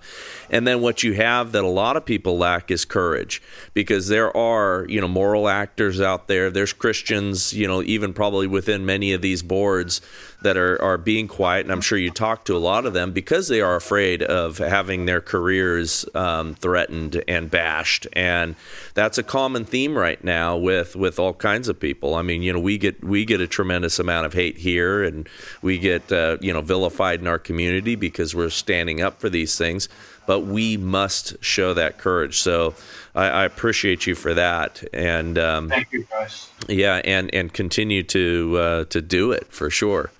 and 0.49 0.65
then 0.65 0.81
what 0.81 1.03
you 1.03 1.13
have 1.13 1.51
that 1.51 1.63
a 1.63 1.67
lot 1.67 1.97
of 1.97 2.05
people 2.05 2.37
lack 2.37 2.71
is 2.71 2.83
courage, 2.83 3.43
because 3.75 4.07
there 4.07 4.35
are 4.35 4.87
you 4.89 4.99
know 4.99 5.07
moral 5.07 5.47
actors 5.47 6.01
out 6.01 6.27
there. 6.27 6.49
There's 6.49 6.73
Christians, 6.73 7.53
you 7.53 7.67
know, 7.67 7.83
even 7.83 8.11
probably 8.11 8.47
within 8.47 8.85
many 8.87 9.13
of 9.13 9.21
these 9.21 9.43
boards 9.43 10.01
that 10.45 10.57
are, 10.57 10.79
are 10.79 10.97
being 10.97 11.27
quiet, 11.27 11.65
and 11.65 11.71
I'm 11.71 11.81
sure 11.81 11.97
you 11.97 12.11
talk 12.11 12.45
to 12.45 12.55
a 12.55 12.59
lot 12.59 12.85
of 12.85 12.93
them 12.93 13.11
because 13.11 13.47
they 13.47 13.61
are 13.61 13.75
afraid 13.75 14.21
of 14.21 14.59
having 14.59 15.05
their 15.05 15.19
careers 15.19 16.05
um, 16.13 16.53
threatened 16.53 17.23
and 17.27 17.49
bashed, 17.49 18.05
and 18.13 18.55
that's 18.93 19.17
a 19.17 19.23
common 19.23 19.65
theme 19.65 19.97
right 19.97 20.23
now 20.23 20.55
with 20.55 20.95
with 20.95 21.17
all 21.19 21.33
kinds 21.33 21.67
of 21.67 21.79
people. 21.79 22.13
I 22.13 22.21
mean, 22.21 22.43
you 22.43 22.53
know, 22.53 22.59
we 22.59 22.77
get 22.77 23.03
we 23.03 23.25
get 23.25 23.41
a 23.41 23.47
tremendous 23.47 23.97
amount 23.97 24.27
of 24.27 24.33
hate 24.33 24.57
here, 24.57 25.03
and 25.03 25.27
we 25.63 25.79
get 25.79 26.11
uh, 26.11 26.37
you 26.41 26.53
know 26.53 26.61
vilified 26.61 27.19
in 27.19 27.27
our 27.27 27.39
community 27.39 27.95
because 27.95 28.35
we're 28.35 28.49
standing 28.49 29.01
up 29.01 29.19
for 29.19 29.29
these 29.29 29.57
things. 29.57 29.89
But 30.27 30.41
we 30.41 30.77
must 30.77 31.43
show 31.43 31.73
that 31.75 31.97
courage. 31.97 32.39
So 32.39 32.73
I, 33.13 33.27
I 33.27 33.45
appreciate 33.45 34.07
you 34.07 34.15
for 34.15 34.33
that, 34.35 34.83
and 34.93 35.37
um, 35.37 35.69
thank 35.69 35.91
you, 35.91 36.03
guys. 36.03 36.49
Yeah, 36.67 37.01
and 37.03 37.33
and 37.33 37.51
continue 37.51 38.03
to 38.03 38.57
uh, 38.57 38.85
to 38.85 39.01
do 39.01 39.31
it 39.31 39.51
for 39.51 39.71
sure. 39.71 40.11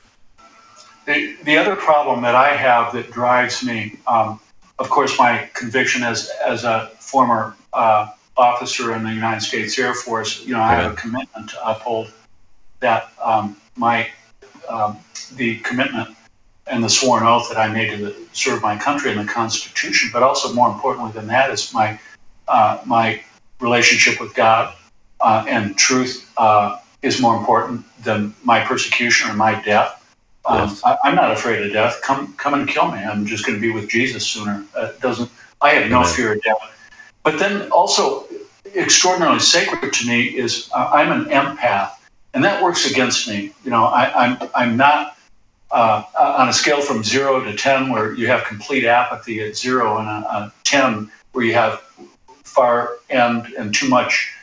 The, 1.06 1.36
the 1.44 1.58
other 1.58 1.76
problem 1.76 2.22
that 2.24 2.36
I 2.36 2.56
have 2.56 2.94
that 2.94 3.12
drives 3.12 3.64
me, 3.64 3.98
um, 4.08 4.40
of 4.80 4.90
course, 4.90 5.18
my 5.20 5.50
conviction 5.54 6.04
as, 6.04 6.32
as 6.46 6.64
a 6.64 6.92
former 7.00 7.56
uh, 7.74 8.08
officer 8.38 8.96
in 8.96 9.04
the 9.04 9.14
United 9.14 9.42
States 9.42 9.78
Air 9.78 9.94
Force, 9.94 10.44
you 10.46 10.54
know, 10.54 10.62
I 10.62 10.74
have 10.74 10.94
a 10.94 10.96
commitment 10.96 11.50
to 11.52 11.68
uphold 11.70 12.12
that 12.80 13.12
um, 13.24 13.56
my 13.76 14.08
um, 14.68 14.98
the 15.36 15.58
commitment 15.60 16.16
and 16.68 16.84
the 16.84 16.90
sworn 16.90 17.24
oath 17.24 17.48
that 17.50 17.58
I 17.58 17.68
made 17.72 17.92
to 17.92 17.98
the, 17.98 18.16
serve 18.34 18.62
my 18.62 18.76
country 18.78 19.12
and 19.12 19.20
the 19.20 19.32
Constitution, 19.32 20.10
but 20.12 20.24
also 20.24 20.54
more 20.54 20.70
importantly 20.70 21.12
than 21.12 21.28
that 21.28 21.52
is 21.52 21.74
my 21.74 22.00
uh, 22.48 22.80
my 22.86 23.22
relationship 23.60 24.20
with 24.20 24.34
God 24.34 24.76
uh, 25.22 25.46
and 25.48 25.78
truth 25.78 26.32
uh, 26.38 26.80
is 27.02 27.22
more 27.22 27.36
important 27.36 27.86
than 28.04 28.34
my 28.44 28.60
persecution 28.60 29.30
or 29.30 29.34
my 29.34 29.62
death. 29.62 30.02
Um, 30.48 30.70
yes. 30.70 30.84
I, 30.84 30.98
am 31.06 31.16
not 31.16 31.32
afraid 31.32 31.66
of 31.66 31.74
death. 31.74 32.02
Come, 32.04 32.34
come 32.34 32.54
and 32.54 32.68
kill 32.68 32.92
me. 32.92 33.00
I'm 33.00 33.26
just 33.26 33.46
going 33.46 33.58
to 33.58 33.62
be 33.62 33.72
with 33.72 33.90
Jesus 33.90 34.26
sooner. 34.26 34.64
Uh, 34.76 34.92
doesn't 35.02 35.30
I 35.62 35.72
have 35.72 35.90
no 35.90 36.02
Amen. 36.02 36.14
fear 36.14 36.34
of 36.34 36.42
death. 36.44 36.92
But 37.24 37.40
then 37.40 37.72
also, 37.72 38.28
extraordinarily 38.76 39.40
sacred 39.40 39.94
to 39.94 40.08
me 40.08 40.26
is 40.26 40.70
uh, 40.76 40.92
I'm 40.94 41.12
an 41.12 41.26
empath, 41.30 41.92
and 42.34 42.44
that 42.44 42.62
works 42.62 42.90
against 42.90 43.28
me. 43.28 43.52
You 43.64 43.72
know, 43.72 43.86
I, 43.86 44.26
am 44.26 44.38
I'm, 44.42 44.50
I'm 44.56 44.78
not 44.78 45.18
uh, 45.72 46.04
on 46.20 46.50
a 46.50 46.54
scale 46.54 46.82
from 46.82 47.04
zero 47.04 47.44
to 47.44 47.56
ten, 47.56 47.90
where 47.90 48.14
you 48.14 48.28
have 48.28 48.44
complete 48.44 48.86
apathy 48.86 49.42
at 49.42 49.58
zero, 49.58 49.98
and 49.98 50.08
a, 50.08 50.12
a 50.12 50.54
ten 50.64 51.10
where 51.32 51.44
you 51.44 51.54
have 51.54 51.82
far 52.44 52.98
end 53.10 53.54
and 53.58 53.74
too 53.74 53.90
much 53.90 54.34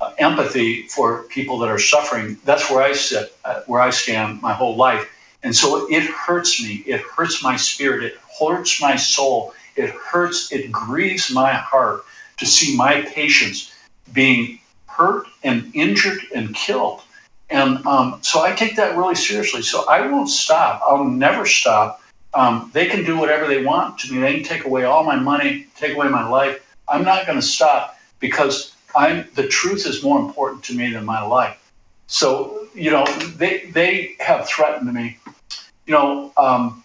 uh, 0.00 0.12
empathy 0.18 0.88
for 0.88 1.22
people 1.24 1.58
that 1.58 1.68
are 1.68 1.78
suffering. 1.78 2.36
That's 2.44 2.70
where 2.70 2.82
I 2.82 2.92
sit, 2.92 3.36
uh, 3.44 3.62
where 3.66 3.80
I 3.80 3.90
stand 3.90 4.42
my 4.42 4.52
whole 4.52 4.76
life 4.76 5.08
And 5.42 5.54
so 5.54 5.86
it 5.90 6.04
hurts 6.04 6.62
me. 6.62 6.82
It 6.86 7.00
hurts 7.00 7.42
my 7.42 7.56
spirit. 7.56 8.02
It 8.04 8.18
hurts 8.40 8.80
my 8.80 8.96
soul. 8.96 9.54
It 9.76 9.90
hurts, 9.90 10.50
it 10.52 10.72
grieves 10.72 11.30
my 11.30 11.52
heart 11.52 12.04
to 12.38 12.46
see 12.46 12.76
my 12.76 13.02
patients 13.02 13.72
being 14.12 14.58
hurt 14.86 15.26
and 15.42 15.70
injured 15.74 16.20
and 16.34 16.54
killed. 16.54 17.02
And 17.50 17.86
um, 17.86 18.18
so 18.22 18.42
I 18.42 18.52
take 18.52 18.76
that 18.76 18.96
really 18.96 19.14
seriously. 19.14 19.62
So 19.62 19.88
I 19.88 20.06
won't 20.06 20.30
stop. 20.30 20.82
I'll 20.86 21.04
never 21.04 21.46
stop. 21.46 22.02
Um, 22.34 22.70
they 22.74 22.86
can 22.86 23.04
do 23.04 23.16
whatever 23.16 23.46
they 23.46 23.64
want 23.64 23.98
to 24.00 24.12
me. 24.12 24.20
They 24.20 24.34
can 24.34 24.42
take 24.42 24.64
away 24.64 24.84
all 24.84 25.04
my 25.04 25.16
money, 25.16 25.66
take 25.76 25.94
away 25.94 26.08
my 26.08 26.28
life. 26.28 26.62
I'm 26.88 27.04
not 27.04 27.26
going 27.26 27.38
to 27.38 27.46
stop 27.46 27.98
because 28.20 28.74
I'm 28.96 29.28
the 29.34 29.46
truth 29.46 29.86
is 29.86 30.02
more 30.02 30.18
important 30.18 30.64
to 30.64 30.74
me 30.74 30.92
than 30.92 31.04
my 31.04 31.22
life. 31.22 31.72
So 32.06 32.66
you 32.74 32.90
know 32.90 33.04
they 33.36 33.66
they 33.72 34.16
have 34.20 34.48
threatened 34.48 34.92
me. 34.92 35.18
You 35.86 35.94
know 35.94 36.32
um, 36.36 36.84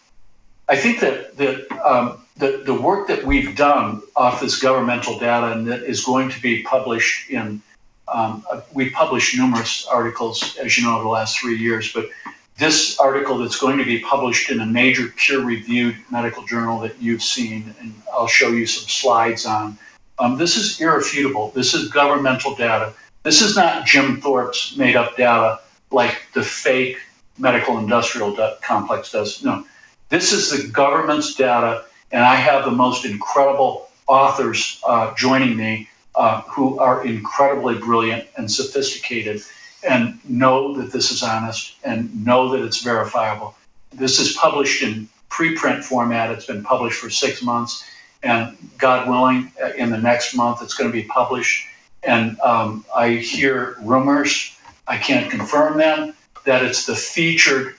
I 0.70 0.76
think 0.76 1.00
that 1.00 1.38
that 1.38 1.72
um, 1.86 2.26
the 2.38 2.62
the 2.66 2.74
work 2.74 3.08
that 3.08 3.24
we've 3.24 3.56
done 3.56 4.02
off 4.16 4.42
this 4.42 4.60
governmental 4.60 5.18
data 5.20 5.52
and 5.54 5.68
that 5.68 5.84
is 5.84 6.04
going 6.04 6.30
to 6.30 6.42
be 6.42 6.64
published 6.64 7.30
in 7.30 7.62
um, 8.08 8.46
we 8.74 8.90
published 8.90 9.38
numerous 9.38 9.86
articles 9.88 10.58
as 10.58 10.78
you 10.78 10.84
know 10.84 10.96
over 10.96 11.04
the 11.04 11.10
last 11.10 11.40
three 11.40 11.58
years, 11.58 11.94
but 11.94 12.10
this 12.58 13.00
article 13.00 13.38
that's 13.38 13.58
going 13.58 13.78
to 13.78 13.86
be 13.86 14.00
published 14.00 14.52
in 14.52 14.60
a 14.60 14.66
major 14.66 15.08
peer-reviewed 15.16 15.96
medical 16.12 16.46
journal 16.46 16.80
that 16.80 17.02
you've 17.02 17.24
seen, 17.24 17.74
and 17.80 17.94
I'll 18.14 18.28
show 18.28 18.50
you 18.50 18.68
some 18.68 18.88
slides 18.88 19.46
on 19.46 19.78
um, 20.20 20.38
this 20.38 20.56
is 20.56 20.80
irrefutable. 20.80 21.52
This 21.56 21.74
is 21.74 21.90
governmental 21.90 22.54
data. 22.54 22.94
This 23.24 23.42
is 23.42 23.56
not 23.56 23.86
Jim 23.86 24.22
Thorp's 24.22 24.76
made 24.78 24.96
up 24.96 25.18
data 25.18 25.60
like 25.90 26.16
the 26.34 26.44
fake 26.44 26.98
medical 27.42 27.78
industrial 27.78 28.38
complex 28.62 29.12
does. 29.12 29.44
No, 29.44 29.66
this 30.10 30.32
is 30.32 30.50
the 30.52 30.68
government's 30.70 31.36
data, 31.36 31.86
and 32.12 32.24
I 32.24 32.36
have 32.36 32.66
the 32.66 32.72
most 32.72 33.04
incredible 33.06 33.90
authors 34.08 34.82
uh, 34.88 35.14
joining 35.16 35.58
me 35.58 35.90
uh, 36.16 36.42
who 36.42 36.78
are 36.80 37.06
incredibly 37.06 37.76
brilliant 37.76 38.28
and 38.38 38.50
sophisticated 38.52 39.42
and 39.88 40.20
know 40.30 40.76
that 40.76 40.92
this 40.92 41.12
is 41.12 41.24
honest 41.24 41.76
and 41.84 42.26
know 42.26 42.50
that 42.50 42.64
it's 42.64 42.84
verifiable. 42.84 43.56
This 43.92 44.20
is 44.20 44.34
published 44.34 44.84
in 44.84 45.10
preprint 45.30 45.84
format. 45.84 46.30
It's 46.32 46.46
been 46.46 46.64
published 46.64 47.00
for 47.00 47.10
six 47.10 47.42
months 47.42 47.84
and 48.24 48.56
God 48.78 49.10
willing, 49.10 49.52
in 49.78 49.90
the 49.90 49.98
next 49.98 50.36
month 50.36 50.62
it's 50.62 50.74
going 50.74 50.92
to 50.92 50.94
be 50.94 51.08
published. 51.08 51.68
And 52.04 52.40
um, 52.42 52.86
I 52.96 53.12
hear 53.12 53.76
rumors, 53.82 54.58
I 54.88 54.98
can't 54.98 55.30
confirm 55.30 55.78
them, 55.78 56.14
that 56.46 56.64
it's 56.64 56.86
the 56.86 56.96
featured 56.96 57.76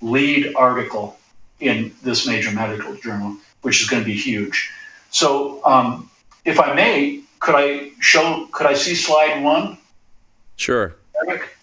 lead 0.00 0.54
article 0.56 1.18
in 1.60 1.94
this 2.02 2.26
major 2.26 2.50
medical 2.50 2.94
journal, 2.96 3.36
which 3.62 3.80
is 3.80 3.88
going 3.88 4.02
to 4.02 4.06
be 4.06 4.16
huge. 4.16 4.70
So, 5.10 5.64
um, 5.64 6.10
if 6.44 6.58
I 6.58 6.74
may, 6.74 7.22
could 7.40 7.54
I 7.56 7.90
show? 8.00 8.48
Could 8.52 8.66
I 8.66 8.74
see 8.74 8.94
slide 8.94 9.42
one? 9.42 9.78
Sure. 10.56 10.94
Eric? 11.26 11.56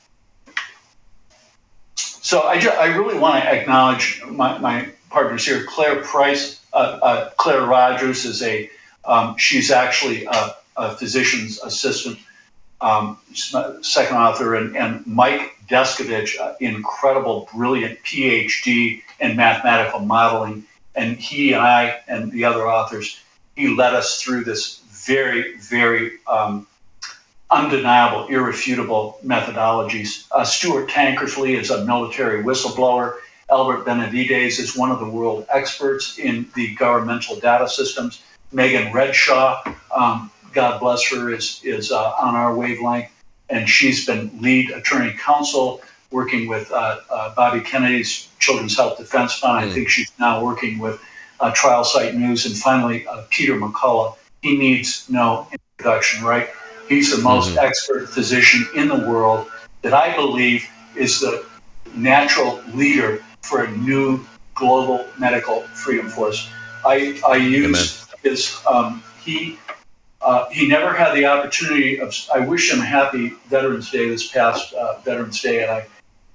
So 1.95 2.43
I, 2.43 2.59
ju- 2.59 2.69
I 2.69 2.95
really 2.95 3.17
want 3.17 3.43
to 3.43 3.49
acknowledge 3.49 4.21
my, 4.27 4.57
my 4.59 4.89
partners 5.09 5.45
here, 5.45 5.65
Claire 5.67 6.03
Price 6.03 6.59
uh, 6.73 6.99
uh, 7.01 7.29
Claire 7.37 7.65
Rogers 7.65 8.25
is 8.25 8.43
a 8.43 8.69
um, 9.05 9.35
she's 9.37 9.71
actually 9.71 10.25
a, 10.25 10.55
a 10.77 10.95
physician's 10.95 11.59
assistant, 11.59 12.19
um, 12.81 13.17
second 13.33 14.17
author, 14.17 14.55
and, 14.55 14.75
and 14.75 15.05
Mike 15.05 15.57
Deskevich, 15.67 16.39
uh, 16.39 16.53
incredible, 16.59 17.49
brilliant 17.53 17.99
PhD 18.03 19.01
in 19.19 19.35
mathematical 19.35 19.99
modeling, 19.99 20.63
and 20.95 21.17
he 21.17 21.53
and 21.53 21.61
I 21.61 21.99
and 22.07 22.31
the 22.31 22.45
other 22.45 22.67
authors, 22.67 23.21
he 23.55 23.67
led 23.67 23.93
us 23.93 24.21
through 24.21 24.45
this 24.45 24.79
very, 24.89 25.57
very 25.57 26.19
um, 26.27 26.67
undeniable, 27.51 28.27
irrefutable 28.27 29.19
methodologies. 29.25 30.27
Uh, 30.31 30.43
Stuart 30.43 30.89
Tankersley 30.89 31.59
is 31.59 31.69
a 31.69 31.85
military 31.85 32.43
whistleblower. 32.43 33.15
Albert 33.49 33.85
Benavides 33.85 34.59
is 34.59 34.77
one 34.77 34.91
of 34.91 34.99
the 34.99 35.09
world 35.09 35.45
experts 35.49 36.19
in 36.19 36.47
the 36.55 36.75
governmental 36.75 37.39
data 37.39 37.67
systems. 37.67 38.21
Megan 38.51 38.91
Redshaw, 38.91 39.75
um, 39.95 40.31
God 40.53 40.79
bless 40.79 41.09
her, 41.11 41.31
is, 41.31 41.61
is 41.63 41.91
uh, 41.91 42.11
on 42.19 42.35
our 42.35 42.55
wavelength, 42.55 43.09
and 43.49 43.67
she's 43.67 44.05
been 44.05 44.31
lead 44.41 44.71
attorney 44.71 45.13
counsel 45.17 45.81
working 46.11 46.47
with 46.47 46.71
uh, 46.71 46.99
uh, 47.09 47.35
Bobby 47.35 47.61
Kennedy's 47.61 48.29
Children's 48.39 48.75
Health 48.75 48.97
Defense 48.97 49.33
Fund. 49.33 49.65
Mm. 49.65 49.69
I 49.69 49.73
think 49.73 49.89
she's 49.89 50.11
now 50.19 50.43
working 50.43 50.79
with 50.79 50.99
uh, 51.39 51.51
Trial 51.51 51.83
Site 51.83 52.15
News. 52.15 52.45
And 52.45 52.55
finally, 52.55 53.07
uh, 53.07 53.23
Peter 53.29 53.55
McCullough. 53.55 54.15
He 54.41 54.57
needs 54.57 55.09
no 55.09 55.47
introduction, 55.51 56.23
right? 56.23 56.49
He's 56.87 57.15
the 57.15 57.21
most 57.21 57.49
mm-hmm. 57.49 57.59
expert 57.59 58.09
physician 58.09 58.67
in 58.75 58.87
the 58.87 59.07
world 59.07 59.47
that 59.81 59.93
I 59.93 60.15
believe 60.15 60.67
is 60.95 61.19
the 61.19 61.45
natural 61.95 62.61
leader 62.73 63.23
for 63.43 63.63
a 63.63 63.71
new 63.77 64.25
global 64.55 65.05
medical 65.17 65.61
freedom 65.61 66.09
force. 66.09 66.49
I, 66.85 67.19
I 67.27 67.35
use 67.35 68.07
his, 68.23 68.59
um, 68.65 69.03
he, 69.21 69.57
uh, 70.21 70.49
he 70.49 70.67
never 70.67 70.93
had 70.93 71.15
the 71.15 71.25
opportunity 71.25 71.99
of, 71.99 72.13
I 72.33 72.39
wish 72.39 72.71
him 72.71 72.81
a 72.81 72.85
happy 72.85 73.29
Veterans 73.47 73.89
Day 73.89 74.09
this 74.09 74.29
past 74.29 74.73
uh, 74.73 74.99
Veterans 74.99 75.41
Day. 75.41 75.63
And 75.63 75.71
I, 75.71 75.87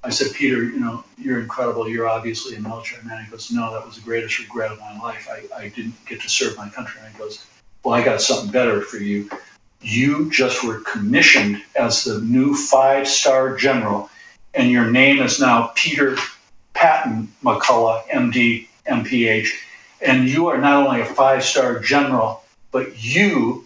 I 0.03 0.11
said, 0.11 0.35
Peter, 0.35 0.63
you 0.63 0.81
know, 0.81 1.05
you're 1.19 1.41
incredible. 1.41 1.89
You're 1.89 2.09
obviously 2.09 2.57
a 2.57 2.61
military 2.61 3.03
man. 3.05 3.25
He 3.25 3.31
goes, 3.31 3.51
no, 3.51 3.73
that 3.73 3.85
was 3.85 3.97
the 3.97 4.03
greatest 4.03 4.39
regret 4.39 4.73
of 4.73 4.81
my 4.81 4.99
life. 5.01 5.29
I, 5.31 5.43
I 5.57 5.69
didn't 5.69 5.95
get 6.07 6.21
to 6.23 6.29
serve 6.29 6.57
my 6.57 6.69
country. 6.69 7.01
And 7.05 7.13
he 7.13 7.19
goes, 7.19 7.45
well, 7.83 7.95
I 7.95 8.03
got 8.03 8.23
something 8.23 8.51
better 8.51 8.81
for 8.81 8.97
you. 8.97 9.29
You 9.83 10.31
just 10.31 10.65
were 10.65 10.81
commissioned 10.81 11.63
as 11.79 12.05
the 12.05 12.21
new 12.21 12.55
five 12.55 13.07
star 13.07 13.55
general, 13.55 14.09
and 14.55 14.71
your 14.71 14.91
name 14.91 15.21
is 15.21 15.39
now 15.39 15.73
Peter 15.75 16.17
Patton 16.73 17.31
McCullough, 17.43 18.07
MD, 18.07 18.67
MPH, 18.87 19.49
and 20.01 20.27
you 20.27 20.47
are 20.49 20.57
not 20.57 20.87
only 20.87 21.03
a 21.03 21.05
five 21.05 21.45
star 21.45 21.79
general, 21.81 22.43
but 22.71 23.03
you, 23.03 23.64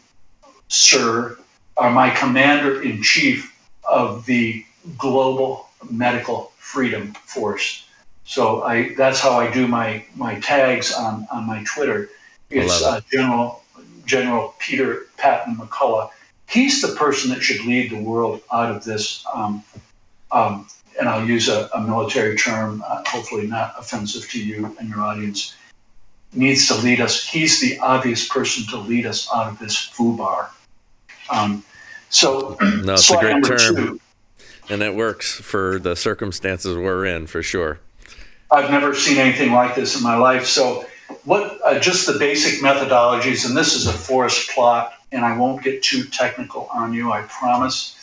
sir, 0.68 1.38
are 1.76 1.90
my 1.90 2.10
commander 2.10 2.82
in 2.82 3.02
chief 3.02 3.54
of 3.88 4.26
the 4.26 4.64
Global 4.96 5.68
Medical 5.90 6.52
Freedom 6.58 7.12
Force. 7.24 7.86
So 8.24 8.62
I 8.62 8.94
that's 8.94 9.20
how 9.20 9.38
I 9.38 9.50
do 9.50 9.66
my 9.66 10.04
my 10.14 10.38
tags 10.40 10.92
on, 10.92 11.26
on 11.32 11.46
my 11.46 11.64
Twitter. 11.64 12.10
It's 12.50 12.82
uh, 12.82 13.00
General 13.10 13.62
General 14.04 14.54
Peter 14.58 15.06
Patton 15.16 15.56
McCullough. 15.56 16.10
He's 16.48 16.80
the 16.80 16.94
person 16.96 17.30
that 17.30 17.42
should 17.42 17.64
lead 17.64 17.90
the 17.90 18.02
world 18.02 18.40
out 18.52 18.74
of 18.74 18.84
this 18.84 19.24
um, 19.34 19.62
um, 20.30 20.66
and 20.98 21.08
I'll 21.08 21.26
use 21.26 21.48
a, 21.48 21.68
a 21.74 21.80
military 21.80 22.36
term, 22.36 22.82
uh, 22.86 23.02
hopefully 23.06 23.46
not 23.46 23.74
offensive 23.78 24.28
to 24.30 24.42
you 24.42 24.76
and 24.78 24.88
your 24.88 25.00
audience, 25.00 25.56
needs 26.32 26.66
to 26.68 26.74
lead 26.74 27.00
us. 27.00 27.26
He's 27.26 27.60
the 27.60 27.78
obvious 27.78 28.26
person 28.28 28.66
to 28.68 28.78
lead 28.78 29.06
us 29.06 29.28
out 29.32 29.52
of 29.52 29.58
this 29.58 29.76
FUBAR. 29.76 30.48
Um, 31.31 31.64
so, 32.11 32.57
no, 32.61 32.95
it's 32.95 33.11
a 33.11 33.18
great 33.18 33.45
term, 33.45 33.76
two, 33.76 34.01
and 34.70 34.83
it 34.83 34.95
works 34.95 35.33
for 35.33 35.79
the 35.79 35.95
circumstances 35.95 36.76
we're 36.76 37.05
in 37.05 37.26
for 37.26 37.43
sure. 37.43 37.81
I've 38.51 38.70
never 38.70 38.95
seen 38.95 39.18
anything 39.18 39.53
like 39.53 39.74
this 39.74 39.97
in 39.97 40.03
my 40.03 40.16
life. 40.16 40.47
So, 40.47 40.87
what 41.24 41.59
uh, 41.64 41.79
just 41.79 42.07
the 42.07 42.18
basic 42.18 42.61
methodologies, 42.61 43.47
and 43.47 43.57
this 43.57 43.74
is 43.74 43.87
a 43.87 43.93
forest 43.93 44.51
plot, 44.51 44.95
and 45.12 45.24
I 45.24 45.37
won't 45.37 45.62
get 45.62 45.83
too 45.83 46.05
technical 46.05 46.68
on 46.72 46.93
you, 46.93 47.12
I 47.12 47.22
promise. 47.22 47.95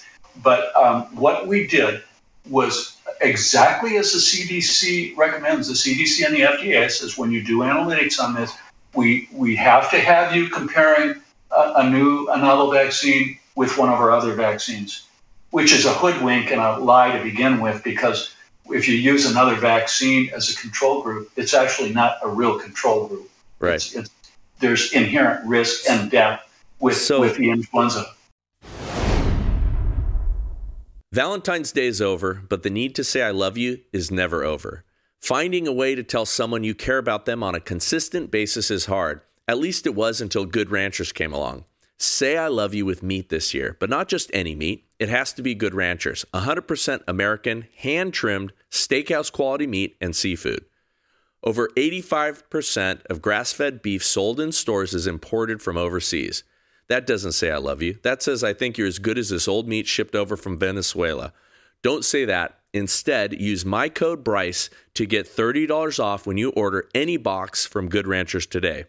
But 0.43 0.75
um, 0.75 1.03
what 1.15 1.47
we 1.47 1.65
did 1.65 2.03
was 2.49 2.97
exactly 3.21 3.97
as 3.97 4.11
the 4.11 4.19
CDC 4.19 5.15
recommends. 5.17 5.67
The 5.67 5.73
CDC 5.73 6.25
and 6.25 6.35
the 6.35 6.41
FDA 6.41 6.89
says 6.91 7.17
when 7.17 7.31
you 7.31 7.43
do 7.43 7.59
analytics 7.59 8.19
on 8.19 8.33
this, 8.35 8.55
we 8.93 9.27
we 9.31 9.55
have 9.55 9.89
to 9.91 9.99
have 9.99 10.35
you 10.35 10.49
comparing 10.49 11.21
a, 11.55 11.73
a 11.77 11.89
new 11.89 12.27
a 12.29 12.37
novel 12.37 12.71
vaccine 12.71 13.37
with 13.55 13.77
one 13.77 13.89
of 13.89 13.99
our 13.99 14.11
other 14.11 14.33
vaccines, 14.33 15.07
which 15.51 15.71
is 15.71 15.85
a 15.85 15.93
hoodwink 15.93 16.51
and 16.51 16.59
a 16.59 16.77
lie 16.77 17.17
to 17.17 17.23
begin 17.23 17.61
with 17.61 17.83
because 17.83 18.35
if 18.67 18.87
you 18.87 18.95
use 18.95 19.29
another 19.29 19.55
vaccine 19.55 20.29
as 20.33 20.49
a 20.49 20.55
control 20.55 21.01
group, 21.01 21.31
it's 21.35 21.53
actually 21.53 21.93
not 21.93 22.17
a 22.23 22.27
real 22.27 22.59
control 22.59 23.07
group. 23.07 23.29
Right. 23.59 23.75
It's, 23.75 23.95
it's, 23.95 24.09
there's 24.59 24.93
inherent 24.93 25.45
risk 25.45 25.89
and 25.89 26.09
death 26.09 26.41
with 26.79 26.97
so, 26.97 27.19
with 27.19 27.37
the 27.37 27.49
influenza. 27.49 28.05
Valentine's 31.11 31.71
Day 31.71 31.87
is 31.87 32.01
over, 32.01 32.41
but 32.49 32.63
the 32.63 32.69
need 32.69 32.93
to 32.95 33.03
say 33.03 33.21
I 33.21 33.31
love 33.31 33.57
you 33.57 33.79
is 33.93 34.11
never 34.11 34.43
over. 34.43 34.83
Finding 35.21 35.65
a 35.65 35.71
way 35.71 35.95
to 35.95 36.03
tell 36.03 36.25
someone 36.25 36.63
you 36.63 36.75
care 36.75 36.97
about 36.97 37.25
them 37.25 37.41
on 37.41 37.55
a 37.55 37.61
consistent 37.61 38.31
basis 38.31 38.69
is 38.69 38.87
hard. 38.87 39.21
At 39.47 39.59
least 39.59 39.85
it 39.85 39.95
was 39.95 40.21
until 40.21 40.45
Good 40.45 40.71
Ranchers 40.71 41.11
came 41.11 41.33
along. 41.33 41.65
Say 41.97 42.35
I 42.35 42.47
love 42.47 42.73
you 42.73 42.85
with 42.85 43.03
meat 43.03 43.29
this 43.29 43.53
year, 43.53 43.77
but 43.79 43.89
not 43.89 44.07
just 44.09 44.29
any 44.33 44.55
meat. 44.55 44.85
it 44.99 45.09
has 45.09 45.33
to 45.33 45.41
be 45.41 45.53
Good 45.55 45.73
Ranchers. 45.73 46.25
100% 46.33 47.01
American, 47.07 47.67
hand 47.77 48.13
trimmed, 48.13 48.53
steakhouse 48.71 49.31
quality 49.31 49.67
meat 49.67 49.95
and 50.01 50.15
seafood. 50.15 50.65
Over 51.43 51.69
85% 51.77 53.05
of 53.05 53.21
grass 53.21 53.53
fed 53.53 53.81
beef 53.81 54.03
sold 54.03 54.39
in 54.39 54.51
stores 54.51 54.93
is 54.93 55.05
imported 55.05 55.61
from 55.61 55.77
overseas. 55.77 56.43
That 56.87 57.05
doesn't 57.05 57.33
say 57.33 57.51
I 57.51 57.57
love 57.57 57.81
you. 57.81 57.99
That 58.03 58.23
says 58.23 58.43
I 58.43 58.53
think 58.53 58.77
you're 58.77 58.87
as 58.87 58.99
good 58.99 59.17
as 59.17 59.29
this 59.29 59.47
old 59.47 59.67
meat 59.67 59.85
shipped 59.87 60.15
over 60.15 60.35
from 60.35 60.57
Venezuela. 60.57 61.33
Don't 61.81 62.03
say 62.03 62.25
that. 62.25 62.59
Instead, 62.73 63.39
use 63.39 63.63
my 63.63 63.89
code 63.89 64.23
Bryce 64.23 64.69
to 64.95 65.05
get 65.05 65.27
$30 65.27 65.99
off 66.03 66.25
when 66.25 66.37
you 66.37 66.49
order 66.51 66.89
any 66.95 67.15
box 67.15 67.65
from 67.65 67.89
Good 67.89 68.07
Ranchers 68.07 68.47
today. 68.47 68.85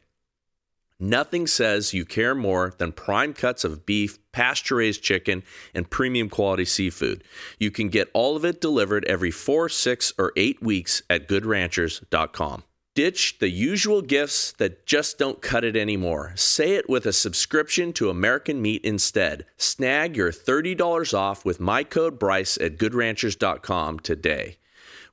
Nothing 0.98 1.46
says 1.46 1.92
you 1.92 2.06
care 2.06 2.34
more 2.34 2.72
than 2.78 2.92
prime 2.92 3.34
cuts 3.34 3.64
of 3.64 3.84
beef, 3.84 4.18
pasture 4.32 4.76
raised 4.76 5.02
chicken, 5.02 5.42
and 5.74 5.90
premium 5.90 6.30
quality 6.30 6.64
seafood. 6.64 7.22
You 7.58 7.70
can 7.70 7.90
get 7.90 8.08
all 8.14 8.34
of 8.34 8.46
it 8.46 8.62
delivered 8.62 9.04
every 9.04 9.30
four, 9.30 9.68
six, 9.68 10.12
or 10.16 10.32
eight 10.36 10.62
weeks 10.62 11.02
at 11.10 11.28
goodranchers.com. 11.28 12.64
Ditch 12.94 13.38
the 13.40 13.50
usual 13.50 14.00
gifts 14.00 14.52
that 14.52 14.86
just 14.86 15.18
don't 15.18 15.42
cut 15.42 15.64
it 15.64 15.76
anymore. 15.76 16.32
Say 16.34 16.76
it 16.76 16.88
with 16.88 17.04
a 17.04 17.12
subscription 17.12 17.92
to 17.92 18.08
American 18.08 18.62
Meat 18.62 18.82
instead. 18.82 19.44
Snag 19.58 20.16
your 20.16 20.32
$30 20.32 21.12
off 21.12 21.44
with 21.44 21.60
my 21.60 21.84
code 21.84 22.18
Bryce 22.18 22.56
at 22.56 22.78
goodranchers.com 22.78 23.98
today. 23.98 24.56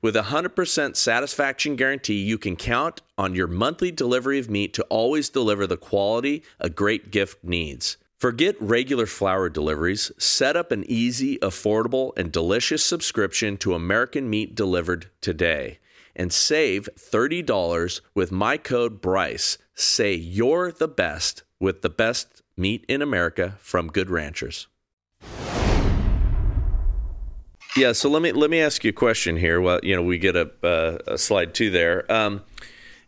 With 0.04 0.16
a 0.16 0.24
100% 0.24 0.96
satisfaction 0.96 1.76
guarantee, 1.76 2.20
you 2.20 2.36
can 2.36 2.56
count 2.56 3.00
on 3.16 3.34
your 3.34 3.46
monthly 3.46 3.90
delivery 3.90 4.38
of 4.38 4.50
meat 4.50 4.74
to 4.74 4.82
always 4.90 5.30
deliver 5.30 5.66
the 5.66 5.78
quality 5.78 6.42
a 6.60 6.68
great 6.68 7.10
gift 7.10 7.42
needs. 7.42 7.96
Forget 8.18 8.54
regular 8.60 9.06
flour 9.06 9.48
deliveries. 9.48 10.12
Set 10.18 10.56
up 10.56 10.70
an 10.72 10.84
easy, 10.88 11.38
affordable, 11.38 12.12
and 12.18 12.30
delicious 12.30 12.84
subscription 12.84 13.56
to 13.56 13.72
American 13.72 14.28
Meat 14.28 14.54
delivered 14.54 15.08
today. 15.22 15.78
And 16.14 16.30
save 16.30 16.86
$30 16.98 18.02
with 18.14 18.30
my 18.30 18.58
code 18.58 19.00
BRYCE. 19.00 19.56
Say 19.72 20.12
you're 20.12 20.70
the 20.70 20.86
best 20.86 21.44
with 21.58 21.80
the 21.80 21.88
best 21.88 22.42
meat 22.58 22.84
in 22.88 23.00
America 23.00 23.56
from 23.58 23.88
Good 23.88 24.10
Ranchers. 24.10 24.66
Yeah, 27.76 27.90
so 27.90 28.08
let 28.08 28.22
me 28.22 28.30
let 28.30 28.50
me 28.50 28.60
ask 28.60 28.84
you 28.84 28.90
a 28.90 28.92
question 28.92 29.36
here. 29.36 29.60
Well, 29.60 29.80
you 29.82 29.96
know, 29.96 30.02
we 30.02 30.18
get 30.18 30.36
a, 30.36 30.50
uh, 30.62 30.98
a 31.08 31.18
slide 31.18 31.54
two 31.54 31.70
there. 31.70 32.10
Um, 32.10 32.42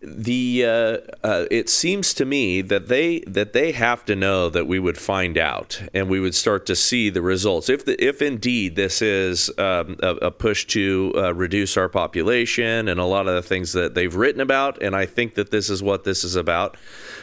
the 0.02 0.64
uh, 0.64 0.98
uh, 1.26 1.46
it 1.50 1.68
seems 1.68 2.12
to 2.14 2.24
me 2.24 2.62
that 2.62 2.88
they 2.88 3.20
that 3.20 3.52
they 3.52 3.72
have 3.72 4.04
to 4.04 4.16
know 4.16 4.50
that 4.50 4.66
we 4.66 4.78
would 4.78 4.98
find 4.98 5.38
out 5.38 5.80
and 5.94 6.08
we 6.08 6.20
would 6.20 6.34
start 6.34 6.66
to 6.66 6.76
see 6.76 7.10
the 7.10 7.22
results 7.22 7.68
if 7.68 7.84
the, 7.84 8.02
if 8.04 8.20
indeed 8.20 8.76
this 8.76 9.00
is 9.00 9.50
um, 9.58 9.96
a, 10.02 10.16
a, 10.16 10.30
push 10.30 10.66
to 10.66 11.12
uh, 11.16 11.34
reduce 11.34 11.76
our 11.76 11.88
population 11.88 12.88
and 12.88 13.00
a 13.00 13.04
lot 13.04 13.26
of 13.26 13.34
the 13.34 13.42
things 13.42 13.72
that 13.72 13.94
they've 13.94 14.14
written 14.14 14.40
about 14.40 14.82
and 14.82 14.94
I 14.94 15.06
think 15.06 15.34
that 15.34 15.50
this 15.50 15.70
is 15.70 15.82
what 15.82 16.04
this 16.04 16.24
is 16.24 16.36
about. 16.36 16.76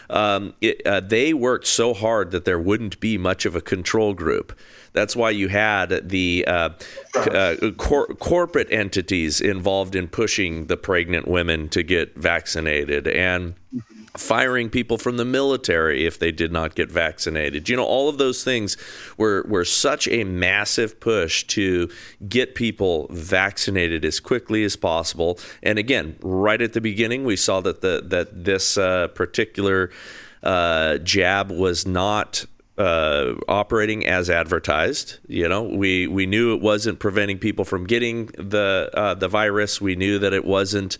Um, 0.09 0.53
it, 0.59 0.85
uh, 0.85 0.99
they 0.99 1.33
worked 1.33 1.67
so 1.67 1.93
hard 1.93 2.31
that 2.31 2.43
there 2.43 2.59
wouldn't 2.59 2.99
be 2.99 3.17
much 3.17 3.45
of 3.45 3.55
a 3.55 3.61
control 3.61 4.13
group. 4.13 4.57
That's 4.93 5.15
why 5.15 5.31
you 5.31 5.49
had 5.49 6.09
the 6.09 6.45
uh, 6.47 6.69
uh, 7.15 7.55
cor- 7.77 8.07
corporate 8.07 8.71
entities 8.71 9.41
involved 9.41 9.95
in 9.95 10.07
pushing 10.07 10.67
the 10.67 10.77
pregnant 10.77 11.27
women 11.27 11.69
to 11.69 11.83
get 11.83 12.15
vaccinated 12.15 13.07
and 13.07 13.55
firing 14.15 14.69
people 14.69 14.99
from 14.99 15.17
the 15.17 15.25
military 15.25 16.05
if 16.05 16.19
they 16.19 16.31
did 16.31 16.51
not 16.51 16.75
get 16.75 16.91
vaccinated. 16.91 17.67
You 17.67 17.75
know, 17.75 17.85
all 17.85 18.09
of 18.09 18.17
those 18.17 18.43
things 18.43 18.77
were 19.17 19.43
were 19.47 19.65
such 19.65 20.07
a 20.07 20.23
massive 20.23 20.99
push 20.99 21.43
to 21.45 21.89
get 22.27 22.55
people 22.55 23.07
vaccinated 23.09 24.05
as 24.05 24.19
quickly 24.19 24.63
as 24.63 24.75
possible. 24.75 25.39
And 25.63 25.79
again, 25.79 26.17
right 26.21 26.61
at 26.61 26.73
the 26.73 26.81
beginning, 26.81 27.23
we 27.23 27.35
saw 27.35 27.61
that 27.61 27.81
the 27.81 28.03
that 28.05 28.43
this 28.43 28.77
uh, 28.77 29.07
particular 29.09 29.89
uh, 30.43 30.97
jab 30.99 31.51
was 31.51 31.87
not 31.87 32.45
uh, 32.77 33.35
operating 33.47 34.05
as 34.05 34.29
advertised. 34.29 35.19
You 35.27 35.47
know, 35.47 35.63
we 35.63 36.07
we 36.07 36.25
knew 36.25 36.55
it 36.55 36.61
wasn't 36.61 36.99
preventing 36.99 37.37
people 37.37 37.65
from 37.65 37.85
getting 37.85 38.27
the 38.27 38.89
uh, 38.93 39.13
the 39.13 39.27
virus. 39.27 39.79
We 39.79 39.95
knew 39.95 40.17
that 40.17 40.33
it 40.33 40.43
wasn't, 40.43 40.97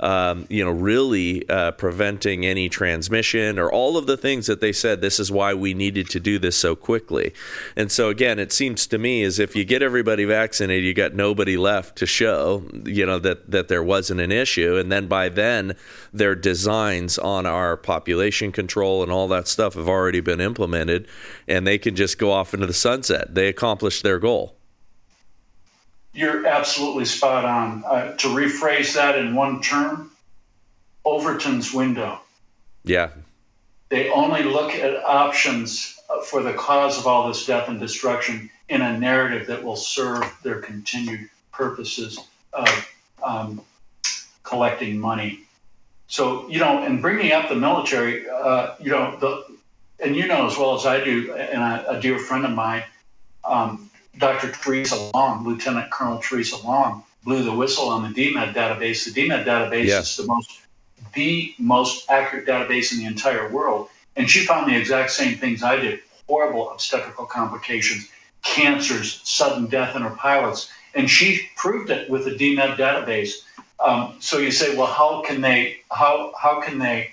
um, 0.00 0.44
you 0.50 0.62
know, 0.62 0.70
really 0.70 1.48
uh, 1.48 1.72
preventing 1.72 2.44
any 2.44 2.68
transmission 2.68 3.58
or 3.58 3.72
all 3.72 3.96
of 3.96 4.06
the 4.06 4.18
things 4.18 4.46
that 4.48 4.60
they 4.60 4.72
said. 4.72 5.00
This 5.00 5.18
is 5.18 5.32
why 5.32 5.54
we 5.54 5.72
needed 5.72 6.10
to 6.10 6.20
do 6.20 6.38
this 6.38 6.56
so 6.56 6.76
quickly. 6.76 7.32
And 7.74 7.90
so 7.90 8.10
again, 8.10 8.38
it 8.38 8.52
seems 8.52 8.86
to 8.88 8.98
me 8.98 9.22
as 9.22 9.38
if 9.38 9.56
you 9.56 9.64
get 9.64 9.82
everybody 9.82 10.26
vaccinated, 10.26 10.84
you 10.84 10.92
got 10.92 11.14
nobody 11.14 11.56
left 11.56 11.96
to 11.96 12.06
show, 12.06 12.64
you 12.84 13.06
know, 13.06 13.18
that 13.20 13.50
that 13.50 13.68
there 13.68 13.82
wasn't 13.82 14.20
an 14.20 14.30
issue. 14.30 14.76
And 14.76 14.92
then 14.92 15.06
by 15.06 15.30
then, 15.30 15.74
their 16.12 16.34
designs 16.34 17.16
on 17.18 17.46
our 17.46 17.78
population 17.78 18.52
control 18.52 19.02
and 19.02 19.10
all 19.10 19.26
that 19.28 19.48
stuff 19.48 19.72
have 19.72 19.88
already 19.88 20.20
been 20.20 20.42
implemented 20.42 21.08
and 21.46 21.66
they 21.66 21.78
can 21.78 21.96
just 21.96 22.18
go 22.18 22.32
off 22.32 22.54
into 22.54 22.66
the 22.66 22.72
sunset. 22.72 23.34
They 23.34 23.48
accomplished 23.48 24.02
their 24.02 24.18
goal. 24.18 24.56
You're 26.12 26.46
absolutely 26.46 27.06
spot 27.06 27.44
on. 27.44 27.82
Uh, 27.84 28.16
to 28.16 28.28
rephrase 28.28 28.94
that 28.94 29.18
in 29.18 29.34
one 29.34 29.60
term, 29.60 30.12
Overton's 31.04 31.74
window. 31.74 32.20
Yeah. 32.84 33.10
They 33.88 34.10
only 34.10 34.42
look 34.42 34.72
at 34.74 35.04
options 35.04 35.98
for 36.26 36.42
the 36.42 36.52
cause 36.52 36.98
of 36.98 37.06
all 37.06 37.28
this 37.28 37.46
death 37.46 37.68
and 37.68 37.80
destruction 37.80 38.50
in 38.68 38.80
a 38.80 38.98
narrative 38.98 39.46
that 39.48 39.62
will 39.62 39.76
serve 39.76 40.24
their 40.42 40.60
continued 40.60 41.28
purposes 41.52 42.18
of 42.52 42.90
um, 43.22 43.60
collecting 44.42 44.98
money. 44.98 45.40
So, 46.06 46.48
you 46.48 46.60
know, 46.60 46.82
and 46.82 47.00
bringing 47.02 47.32
up 47.32 47.48
the 47.48 47.54
military, 47.54 48.28
uh, 48.28 48.74
you 48.80 48.90
know, 48.90 49.16
the, 49.18 49.53
and 50.04 50.14
you 50.14 50.26
know 50.26 50.46
as 50.46 50.56
well 50.58 50.74
as 50.74 50.86
I 50.86 51.02
do, 51.02 51.32
and 51.34 51.62
a, 51.62 51.98
a 51.98 52.00
dear 52.00 52.18
friend 52.18 52.44
of 52.44 52.52
mine, 52.52 52.84
um, 53.44 53.90
Dr. 54.18 54.52
Theresa 54.52 55.10
Long, 55.14 55.44
Lieutenant 55.44 55.90
Colonel 55.90 56.18
Theresa 56.18 56.64
Long, 56.64 57.02
blew 57.24 57.42
the 57.42 57.52
whistle 57.52 57.88
on 57.88 58.02
the 58.02 58.08
DMED 58.08 58.54
database. 58.54 59.12
The 59.12 59.28
DMED 59.28 59.44
database 59.44 59.86
yeah. 59.86 60.00
is 60.00 60.16
the 60.16 60.26
most 60.26 60.60
the 61.14 61.54
most 61.58 62.10
accurate 62.10 62.46
database 62.46 62.92
in 62.92 62.98
the 62.98 63.06
entire 63.06 63.50
world, 63.50 63.88
and 64.16 64.28
she 64.28 64.44
found 64.44 64.70
the 64.70 64.76
exact 64.76 65.10
same 65.10 65.36
things 65.36 65.62
I 65.62 65.76
did: 65.76 66.00
horrible 66.28 66.70
obstetrical 66.70 67.24
complications, 67.24 68.10
cancers, 68.42 69.20
sudden 69.24 69.66
death 69.66 69.96
in 69.96 70.02
her 70.02 70.10
pilots, 70.10 70.70
and 70.94 71.10
she 71.10 71.48
proved 71.56 71.90
it 71.90 72.10
with 72.10 72.24
the 72.24 72.32
DMED 72.32 72.76
database. 72.76 73.42
Um, 73.80 74.16
so 74.20 74.38
you 74.38 74.50
say, 74.50 74.76
well, 74.76 74.86
how 74.86 75.22
can 75.22 75.40
they 75.40 75.80
how 75.90 76.32
how 76.40 76.60
can 76.60 76.78
they 76.78 77.12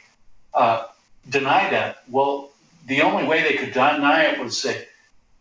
uh, 0.54 0.88
deny 1.30 1.70
that? 1.70 2.04
Well, 2.10 2.51
the 2.88 3.02
only 3.02 3.26
way 3.26 3.44
they 3.44 3.56
could 3.56 3.74
deny 3.74 4.24
it 4.24 4.40
was 4.40 4.60
say, 4.60 4.88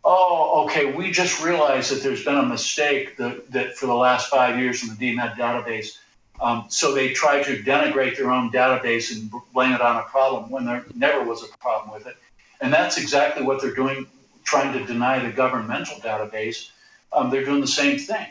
oh, 0.05 0.65
okay, 0.65 0.93
we 0.93 1.11
just 1.11 1.43
realized 1.43 1.93
that 1.93 2.03
there's 2.03 2.25
been 2.25 2.37
a 2.37 2.47
mistake 2.47 3.17
that, 3.17 3.51
that 3.51 3.77
for 3.77 3.87
the 3.87 3.95
last 3.95 4.31
five 4.31 4.59
years 4.59 4.83
in 4.83 4.89
the 4.89 4.95
DMED 4.95 5.37
database. 5.37 5.99
Um, 6.41 6.65
so 6.69 6.95
they 6.95 7.13
try 7.13 7.43
to 7.43 7.63
denigrate 7.63 8.17
their 8.17 8.31
own 8.31 8.51
database 8.51 9.15
and 9.15 9.31
blame 9.53 9.73
it 9.73 9.81
on 9.81 9.97
a 9.97 10.03
problem 10.05 10.51
when 10.51 10.65
there 10.65 10.85
never 10.95 11.23
was 11.23 11.43
a 11.43 11.59
problem 11.59 11.93
with 11.93 12.07
it. 12.07 12.17
And 12.63 12.73
that's 12.73 12.97
exactly 12.99 13.43
what 13.43 13.61
they're 13.61 13.75
doing, 13.75 14.07
trying 14.45 14.73
to 14.73 14.85
deny 14.87 15.19
the 15.19 15.31
governmental 15.31 15.97
database. 15.97 16.71
Um, 17.13 17.31
they're 17.31 17.45
doing 17.45 17.61
the 17.61 17.67
same 17.67 17.99
thing. 17.99 18.27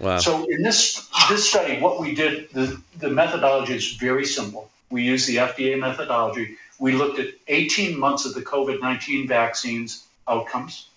Wow. 0.00 0.18
So 0.18 0.44
in 0.48 0.62
this 0.62 1.08
this 1.28 1.48
study, 1.48 1.78
what 1.80 2.00
we 2.00 2.14
did, 2.14 2.50
the, 2.50 2.80
the 2.98 3.10
methodology 3.10 3.74
is 3.74 3.92
very 3.92 4.24
simple. 4.24 4.68
We 4.90 5.02
use 5.02 5.26
the 5.26 5.36
FDA 5.36 5.78
methodology 5.78 6.56
we 6.82 6.90
looked 6.90 7.20
at 7.20 7.28
18 7.46 7.96
months 7.96 8.24
of 8.24 8.34
the 8.34 8.42
COVID 8.42 8.80
19 8.80 9.28
vaccines 9.28 10.04
outcomes 10.26 10.88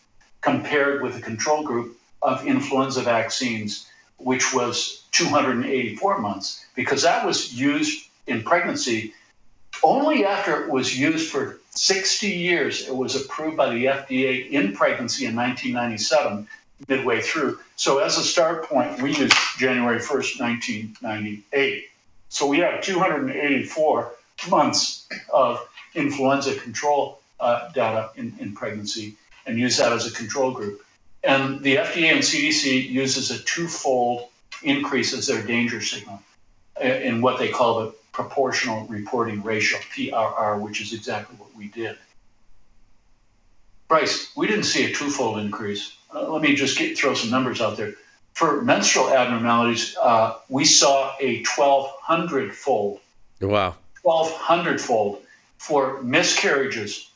compared 0.41 1.03
with 1.03 1.15
a 1.15 1.21
control 1.21 1.61
group 1.61 1.95
of 2.23 2.47
influenza 2.47 3.03
vaccines, 3.03 3.87
which 4.17 4.51
was 4.51 5.03
284 5.11 6.17
months, 6.17 6.65
because 6.73 7.03
that 7.03 7.23
was 7.23 7.53
used 7.53 8.09
in 8.25 8.41
pregnancy 8.41 9.13
only 9.83 10.25
after 10.25 10.63
it 10.63 10.71
was 10.71 10.97
used 10.97 11.29
for 11.29 11.59
60 11.69 12.29
years. 12.29 12.87
It 12.87 12.95
was 12.95 13.15
approved 13.15 13.55
by 13.55 13.69
the 13.69 13.85
FDA 13.85 14.49
in 14.49 14.73
pregnancy 14.73 15.27
in 15.27 15.35
1997, 15.35 16.47
midway 16.87 17.21
through. 17.21 17.59
So, 17.75 17.99
as 17.99 18.17
a 18.17 18.23
start 18.23 18.67
point, 18.67 19.03
we 19.03 19.09
used 19.13 19.37
January 19.59 19.99
1st, 19.99 20.39
1998. 20.39 21.83
So, 22.29 22.47
we 22.47 22.57
have 22.59 22.81
284 22.81 24.15
months 24.49 25.07
of 25.31 25.59
influenza 25.95 26.55
control 26.55 27.19
uh, 27.39 27.69
data 27.71 28.11
in, 28.15 28.33
in 28.39 28.53
pregnancy 28.53 29.15
and 29.45 29.57
use 29.57 29.77
that 29.77 29.91
as 29.91 30.05
a 30.07 30.11
control 30.11 30.51
group. 30.51 30.83
And 31.23 31.61
the 31.61 31.77
FDA 31.77 32.11
and 32.11 32.21
CDC 32.21 32.89
uses 32.89 33.31
a 33.31 33.41
twofold 33.43 34.29
increase 34.63 35.13
as 35.13 35.27
their 35.27 35.41
danger 35.41 35.81
signal 35.81 36.21
in 36.81 37.21
what 37.21 37.39
they 37.39 37.49
call 37.49 37.79
the 37.81 37.95
proportional 38.11 38.85
reporting 38.87 39.41
ratio, 39.43 39.79
PRR, 39.79 40.59
which 40.61 40.81
is 40.81 40.93
exactly 40.93 41.35
what 41.37 41.53
we 41.55 41.67
did. 41.67 41.97
Bryce, 43.87 44.31
we 44.35 44.47
didn't 44.47 44.63
see 44.63 44.85
a 44.85 44.93
twofold 44.93 45.39
increase. 45.39 45.97
uh, 46.13 46.31
let 46.31 46.41
me 46.41 46.55
just 46.55 46.77
get, 46.77 46.97
throw 46.97 47.13
some 47.13 47.29
numbers 47.29 47.61
out 47.61 47.77
there. 47.77 47.93
For 48.33 48.61
menstrual 48.61 49.09
abnormalities, 49.09 49.95
uh, 50.01 50.35
we 50.49 50.65
saw 50.65 51.15
a 51.21 51.43
1,200 51.43 52.53
fold. 52.53 52.99
Wow. 53.41 53.75
1,200 54.01 54.81
fold. 54.81 55.21
For 55.57 56.01
miscarriages, 56.03 57.11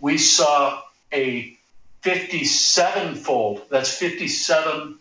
we 0.00 0.18
saw 0.18 0.82
a 1.12 1.56
57 2.02 3.14
fold. 3.14 3.62
That's 3.70 3.96
57 3.96 4.98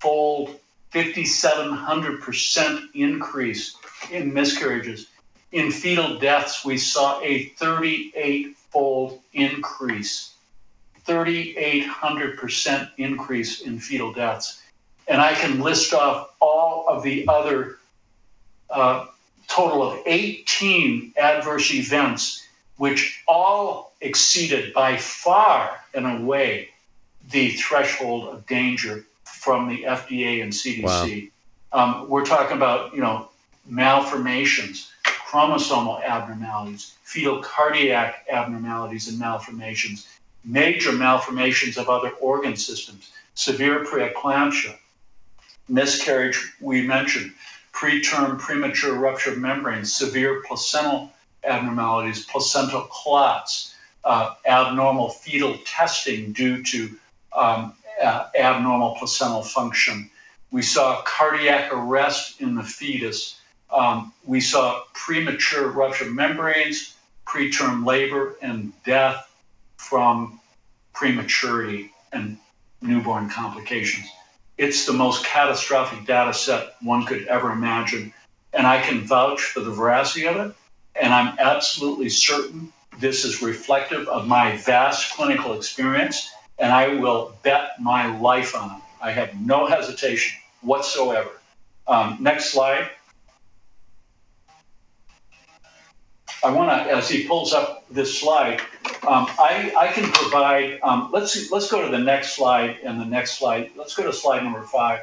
fold, 0.00 0.58
5,700% 0.92 2.80
increase 2.94 3.76
in 4.10 4.32
miscarriages. 4.32 5.08
In 5.52 5.70
fetal 5.70 6.18
deaths, 6.18 6.64
we 6.64 6.78
saw 6.78 7.20
a 7.20 7.44
38 7.58 8.56
fold 8.56 9.20
increase. 9.32 10.34
3,800% 11.06 12.90
increase 12.98 13.60
in 13.62 13.78
fetal 13.78 14.12
deaths. 14.12 14.62
And 15.06 15.20
I 15.20 15.34
can 15.34 15.60
list 15.60 15.92
off 15.92 16.30
all 16.40 16.86
of 16.88 17.02
the 17.02 17.26
other 17.28 17.78
uh, 18.70 19.06
total 19.48 19.82
of 19.82 19.98
18 20.06 21.14
adverse 21.16 21.72
events, 21.72 22.46
which 22.76 23.22
all 23.26 23.92
exceeded 24.00 24.72
by 24.74 24.96
far 24.96 25.80
and 25.94 26.06
away 26.06 26.68
the 27.30 27.50
threshold 27.50 28.28
of 28.28 28.46
danger 28.46 29.04
from 29.24 29.68
the 29.68 29.84
FDA 29.84 30.42
and 30.42 30.52
CDC. 30.52 31.30
Wow. 31.72 32.00
Um, 32.00 32.08
we're 32.08 32.24
talking 32.24 32.56
about, 32.56 32.94
you 32.94 33.00
know, 33.00 33.28
malformations, 33.66 34.90
chromosomal 35.04 36.02
abnormalities, 36.04 36.94
fetal 37.02 37.42
cardiac 37.42 38.26
abnormalities 38.30 39.08
and 39.08 39.18
malformations, 39.18 40.06
major 40.44 40.92
malformations 40.92 41.76
of 41.76 41.88
other 41.88 42.10
organ 42.20 42.56
systems, 42.56 43.10
severe 43.34 43.84
preeclampsia, 43.84 44.76
miscarriage, 45.68 46.52
we 46.60 46.82
mentioned, 46.82 47.32
preterm 47.74 48.38
premature 48.38 48.94
rupture 48.94 49.32
of 49.32 49.38
membranes, 49.38 49.92
severe 49.92 50.42
placental 50.46 51.12
abnormalities, 51.44 52.24
placental 52.26 52.82
clots, 52.82 53.74
uh, 54.04 54.34
abnormal 54.46 55.10
fetal 55.10 55.58
testing 55.66 56.32
due 56.32 56.62
to 56.62 56.96
um, 57.34 57.74
uh, 58.02 58.28
abnormal 58.38 58.94
placental 58.94 59.42
function. 59.42 60.08
We 60.50 60.62
saw 60.62 61.02
cardiac 61.02 61.72
arrest 61.72 62.40
in 62.40 62.54
the 62.54 62.62
fetus. 62.62 63.40
Um, 63.70 64.12
we 64.24 64.40
saw 64.40 64.82
premature 64.94 65.68
rupture 65.70 66.06
of 66.06 66.12
membranes, 66.12 66.94
preterm 67.26 67.84
labor, 67.84 68.36
and 68.40 68.72
death 68.84 69.28
from 69.76 70.40
prematurity 70.92 71.90
and 72.12 72.38
newborn 72.80 73.28
complications. 73.28 74.06
It's 74.56 74.86
the 74.86 74.92
most 74.92 75.24
catastrophic 75.24 76.06
data 76.06 76.32
set 76.32 76.76
one 76.82 77.04
could 77.04 77.26
ever 77.26 77.50
imagine. 77.50 78.12
And 78.52 78.66
I 78.66 78.80
can 78.80 79.00
vouch 79.00 79.42
for 79.42 79.60
the 79.60 79.70
veracity 79.70 80.26
of 80.26 80.36
it. 80.36 80.54
And 81.00 81.12
I'm 81.12 81.36
absolutely 81.38 82.08
certain 82.08 82.72
this 83.00 83.24
is 83.24 83.42
reflective 83.42 84.06
of 84.08 84.28
my 84.28 84.56
vast 84.58 85.12
clinical 85.14 85.54
experience. 85.54 86.30
And 86.58 86.72
I 86.72 86.94
will 86.94 87.36
bet 87.42 87.80
my 87.80 88.16
life 88.18 88.54
on 88.54 88.76
it. 88.76 88.82
I 89.02 89.10
have 89.10 89.38
no 89.40 89.66
hesitation 89.66 90.40
whatsoever. 90.60 91.30
Um, 91.86 92.18
next 92.20 92.46
slide. 92.52 92.88
I 96.44 96.50
want 96.50 96.68
to, 96.70 96.94
as 96.94 97.08
he 97.08 97.26
pulls 97.26 97.54
up 97.54 97.88
this 97.88 98.20
slide, 98.20 98.60
um, 99.06 99.26
I, 99.38 99.72
I 99.78 99.88
can 99.88 100.10
provide. 100.12 100.78
Um, 100.82 101.08
let's 101.10 101.32
see, 101.32 101.48
let's 101.50 101.70
go 101.70 101.82
to 101.82 101.90
the 101.90 102.02
next 102.02 102.36
slide 102.36 102.78
and 102.84 103.00
the 103.00 103.06
next 103.06 103.38
slide. 103.38 103.70
Let's 103.76 103.94
go 103.94 104.02
to 104.04 104.12
slide 104.12 104.44
number 104.44 104.62
five. 104.62 105.00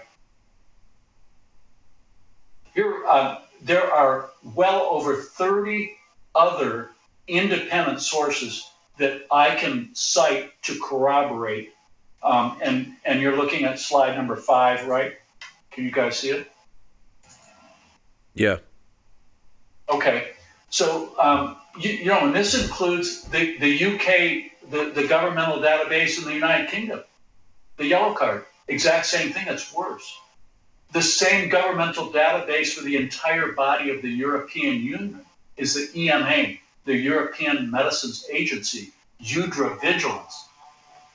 Here, 2.76 3.04
uh, 3.08 3.40
there 3.64 3.92
are 3.92 4.30
well 4.54 4.84
over 4.92 5.16
30 5.16 5.98
other 6.36 6.92
independent 7.28 8.02
sources 8.02 8.70
that 9.00 9.24
I 9.32 9.56
can 9.56 9.90
cite 9.94 10.52
to 10.64 10.80
corroborate. 10.80 11.74
Um, 12.22 12.60
and 12.62 12.94
and 13.04 13.20
you're 13.20 13.36
looking 13.36 13.64
at 13.64 13.80
slide 13.80 14.16
number 14.16 14.36
five, 14.36 14.86
right? 14.86 15.14
Can 15.72 15.86
you 15.86 15.92
guys 15.92 16.20
see 16.20 16.30
it? 16.30 16.52
Yeah. 18.36 18.58
Okay. 19.90 20.34
So, 20.72 21.12
um, 21.20 21.58
you, 21.78 21.92
you, 21.92 22.06
know, 22.06 22.26
and 22.26 22.34
this 22.34 22.60
includes 22.60 23.24
the, 23.24 23.58
the 23.58 23.86
UK, 23.86 24.70
the, 24.72 24.92
the 24.96 25.06
governmental 25.06 25.58
database 25.58 26.18
in 26.18 26.24
the 26.24 26.34
United 26.34 26.70
Kingdom, 26.70 27.02
the 27.76 27.86
yellow 27.86 28.14
card, 28.14 28.46
exact 28.70 29.06
same 29.06 29.34
thing, 29.34 29.48
it's 29.48 29.74
worse. 29.74 30.18
The 30.94 31.02
same 31.02 31.50
governmental 31.50 32.10
database 32.10 32.74
for 32.74 32.84
the 32.86 32.96
entire 32.96 33.52
body 33.52 33.90
of 33.90 34.02
the 34.02 34.10
European 34.10 34.82
Union 34.82 35.20
is 35.58 35.74
the 35.76 36.06
EMA, 36.06 36.56
the 36.86 36.96
European 36.96 37.70
Medicines 37.70 38.26
Agency, 38.32 38.92
EudraVigilance. 39.22 40.46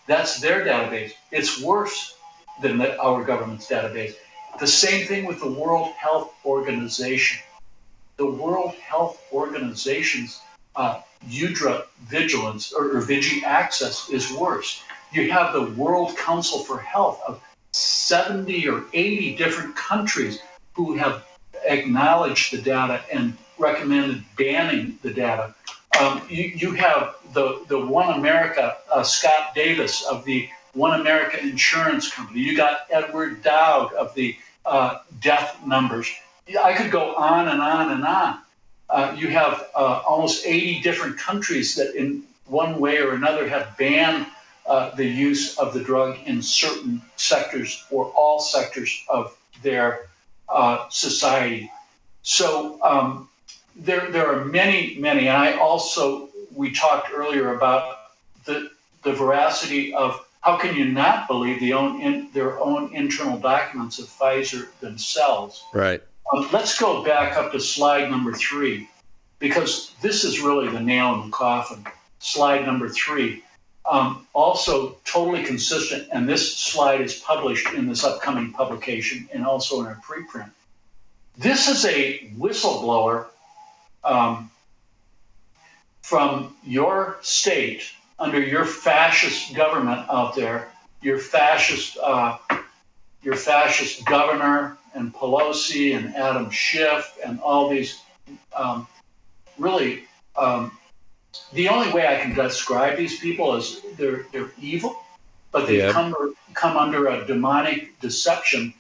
That's 0.06 0.38
their 0.38 0.66
database. 0.66 1.12
It's 1.32 1.62
worse 1.62 2.14
than 2.60 2.76
the, 2.76 2.98
our 3.00 3.24
government's 3.24 3.68
database. 3.68 4.16
The 4.60 4.66
same 4.66 5.06
thing 5.06 5.24
with 5.24 5.40
the 5.40 5.50
World 5.50 5.92
Health 5.92 6.34
Organization 6.44 7.40
the 8.16 8.26
World 8.26 8.74
Health 8.76 9.22
Organization's 9.32 10.40
uh, 10.74 11.00
UDRA 11.28 11.84
vigilance 12.04 12.72
or, 12.72 12.96
or 12.96 13.02
VigiAccess 13.02 14.12
is 14.12 14.32
worse. 14.32 14.82
You 15.12 15.30
have 15.30 15.52
the 15.52 15.70
World 15.72 16.16
Council 16.16 16.60
for 16.60 16.78
Health 16.78 17.20
of 17.26 17.42
70 17.72 18.68
or 18.68 18.84
80 18.92 19.36
different 19.36 19.76
countries 19.76 20.40
who 20.72 20.94
have 20.94 21.24
acknowledged 21.66 22.52
the 22.52 22.62
data 22.62 23.02
and 23.12 23.36
recommended 23.58 24.24
banning 24.36 24.98
the 25.02 25.12
data. 25.12 25.54
Um, 26.00 26.22
you, 26.28 26.44
you, 26.44 26.72
have 26.72 27.16
the, 27.32 27.64
the 27.68 27.78
One 27.78 28.18
America, 28.18 28.76
uh, 28.92 29.02
Scott 29.02 29.54
Davis 29.54 30.04
of 30.04 30.24
the 30.24 30.48
One 30.74 31.00
America 31.00 31.40
Insurance 31.40 32.12
Company. 32.12 32.40
You 32.40 32.56
got 32.56 32.80
Edward 32.90 33.42
Dowd 33.42 33.92
of 33.94 34.14
the 34.14 34.36
uh, 34.66 34.98
death 35.20 35.58
numbers. 35.66 36.10
I 36.62 36.74
could 36.74 36.90
go 36.90 37.14
on 37.14 37.48
and 37.48 37.60
on 37.60 37.92
and 37.92 38.04
on. 38.04 38.38
Uh, 38.88 39.16
you 39.18 39.28
have 39.28 39.68
uh, 39.74 40.02
almost 40.06 40.46
80 40.46 40.80
different 40.80 41.18
countries 41.18 41.74
that, 41.74 41.94
in 41.96 42.22
one 42.46 42.78
way 42.78 42.98
or 42.98 43.14
another, 43.14 43.48
have 43.48 43.76
banned 43.76 44.26
uh, 44.66 44.94
the 44.94 45.06
use 45.06 45.58
of 45.58 45.74
the 45.74 45.80
drug 45.80 46.18
in 46.24 46.40
certain 46.40 47.02
sectors 47.16 47.84
or 47.90 48.06
all 48.16 48.38
sectors 48.40 49.04
of 49.08 49.36
their 49.62 50.08
uh, 50.48 50.88
society. 50.88 51.70
So 52.22 52.80
um, 52.82 53.28
there, 53.74 54.10
there 54.10 54.32
are 54.32 54.44
many, 54.44 54.96
many. 54.98 55.28
And 55.28 55.36
I 55.36 55.58
also, 55.58 56.28
we 56.54 56.72
talked 56.72 57.10
earlier 57.12 57.54
about 57.54 57.98
the, 58.44 58.70
the 59.02 59.12
veracity 59.12 59.94
of 59.94 60.24
how 60.40 60.56
can 60.56 60.76
you 60.76 60.84
not 60.84 61.26
believe 61.26 61.58
the 61.58 61.72
own 61.72 62.00
in, 62.00 62.28
their 62.32 62.58
own 62.60 62.94
internal 62.94 63.36
documents 63.36 63.98
of 63.98 64.06
Pfizer 64.06 64.68
themselves? 64.78 65.64
Right. 65.74 66.02
Um, 66.32 66.48
let's 66.52 66.78
go 66.78 67.04
back 67.04 67.36
up 67.36 67.52
to 67.52 67.60
slide 67.60 68.10
number 68.10 68.32
three, 68.32 68.88
because 69.38 69.92
this 70.02 70.24
is 70.24 70.40
really 70.40 70.68
the 70.68 70.80
nail 70.80 71.14
in 71.14 71.30
the 71.30 71.36
coffin. 71.36 71.84
Slide 72.18 72.66
number 72.66 72.88
three. 72.88 73.42
Um, 73.88 74.26
also, 74.32 74.96
totally 75.04 75.44
consistent, 75.44 76.08
and 76.12 76.28
this 76.28 76.56
slide 76.56 77.00
is 77.00 77.14
published 77.20 77.72
in 77.74 77.86
this 77.86 78.02
upcoming 78.02 78.52
publication 78.52 79.28
and 79.32 79.46
also 79.46 79.80
in 79.80 79.86
a 79.86 80.00
preprint. 80.04 80.50
This 81.38 81.68
is 81.68 81.84
a 81.84 82.32
whistleblower 82.36 83.26
um, 84.02 84.50
from 86.02 86.56
your 86.64 87.18
state 87.22 87.92
under 88.18 88.40
your 88.40 88.64
fascist 88.64 89.54
government 89.54 90.06
out 90.10 90.34
there, 90.34 90.68
your 91.02 91.18
fascist, 91.18 91.96
uh, 92.02 92.38
your 93.22 93.36
fascist 93.36 94.04
governor, 94.06 94.76
and 94.96 95.14
Pelosi 95.14 95.96
and 95.96 96.14
Adam 96.16 96.50
Schiff 96.50 97.18
and 97.24 97.38
all 97.40 97.68
these 97.68 98.00
um, 98.56 98.88
really 99.58 100.04
um, 100.36 100.76
the 101.52 101.68
only 101.68 101.92
way 101.92 102.06
I 102.06 102.20
can 102.20 102.34
describe 102.34 102.96
these 102.96 103.20
people 103.20 103.54
is 103.56 103.82
they're 103.96 104.26
they're 104.32 104.50
evil, 104.60 105.02
but 105.52 105.66
they 105.66 105.78
yeah. 105.78 105.92
come 105.92 106.34
come 106.54 106.76
under 106.76 107.08
a 107.08 107.26
demonic 107.26 107.98
deception. 108.00 108.74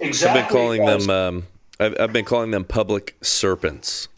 Exactly. 0.00 0.40
I've 0.40 0.48
been 0.48 0.56
calling 0.56 0.84
them. 0.84 1.10
Um, 1.10 1.46
I've, 1.78 2.00
I've, 2.00 2.12
been 2.12 2.24
calling 2.24 2.50
them 2.50 2.64
public 2.64 3.16
serpents. 3.22 4.08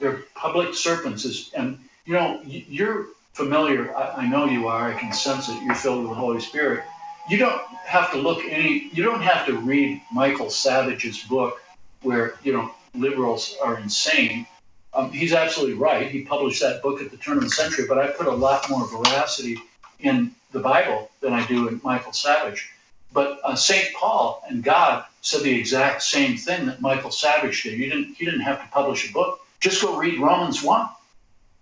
They're 0.00 0.22
public 0.34 0.74
serpents, 0.74 1.24
is, 1.24 1.52
and 1.54 1.78
you 2.06 2.14
know 2.14 2.40
you're 2.44 3.08
familiar. 3.32 3.94
I, 3.96 4.22
I 4.22 4.28
know 4.28 4.46
you 4.46 4.66
are. 4.66 4.92
I 4.92 4.98
can 4.98 5.12
sense 5.12 5.48
it. 5.48 5.62
You're 5.62 5.74
filled 5.74 6.02
with 6.02 6.10
the 6.10 6.16
Holy 6.16 6.40
Spirit 6.40 6.84
you 7.28 7.38
don't 7.38 7.62
have 7.84 8.10
to 8.12 8.18
look 8.18 8.42
any 8.44 8.90
you 8.92 9.02
don't 9.02 9.22
have 9.22 9.46
to 9.46 9.56
read 9.58 10.00
michael 10.12 10.50
savage's 10.50 11.22
book 11.24 11.62
where 12.02 12.34
you 12.42 12.52
know 12.52 12.70
liberals 12.94 13.56
are 13.62 13.78
insane 13.78 14.46
um, 14.94 15.10
he's 15.10 15.32
absolutely 15.32 15.74
right 15.74 16.10
he 16.10 16.22
published 16.22 16.60
that 16.60 16.82
book 16.82 17.00
at 17.00 17.10
the 17.10 17.16
turn 17.16 17.36
of 17.36 17.42
the 17.42 17.50
century 17.50 17.84
but 17.88 17.98
i 17.98 18.06
put 18.06 18.26
a 18.26 18.32
lot 18.32 18.68
more 18.70 18.86
veracity 18.88 19.56
in 20.00 20.34
the 20.52 20.60
bible 20.60 21.10
than 21.24 21.32
I 21.32 21.44
do 21.46 21.68
in 21.68 21.80
Michael 21.82 22.12
Savage. 22.12 22.70
But 23.12 23.40
uh, 23.44 23.54
St. 23.54 23.92
Paul 23.94 24.42
and 24.48 24.62
God 24.62 25.04
said 25.22 25.42
the 25.42 25.54
exact 25.54 26.02
same 26.02 26.36
thing 26.36 26.66
that 26.66 26.80
Michael 26.80 27.10
Savage 27.10 27.62
did. 27.62 27.78
You 27.78 27.88
didn't, 27.88 28.14
he 28.14 28.24
didn't 28.24 28.40
have 28.40 28.60
to 28.60 28.68
publish 28.68 29.08
a 29.08 29.12
book. 29.12 29.40
Just 29.60 29.82
go 29.82 29.96
read 29.96 30.18
Romans 30.20 30.62
1. 30.62 30.88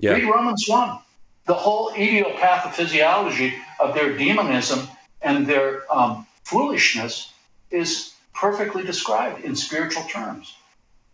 Yeah. 0.00 0.12
Read 0.12 0.24
Romans 0.24 0.64
1. 0.66 0.98
The 1.46 1.54
whole 1.54 1.92
idiopathophysicology 1.92 3.54
of 3.80 3.94
their 3.94 4.16
demonism 4.16 4.88
and 5.22 5.46
their 5.46 5.82
um, 5.92 6.26
foolishness 6.44 7.32
is 7.70 8.14
perfectly 8.34 8.84
described 8.84 9.44
in 9.44 9.54
spiritual 9.54 10.02
terms. 10.04 10.54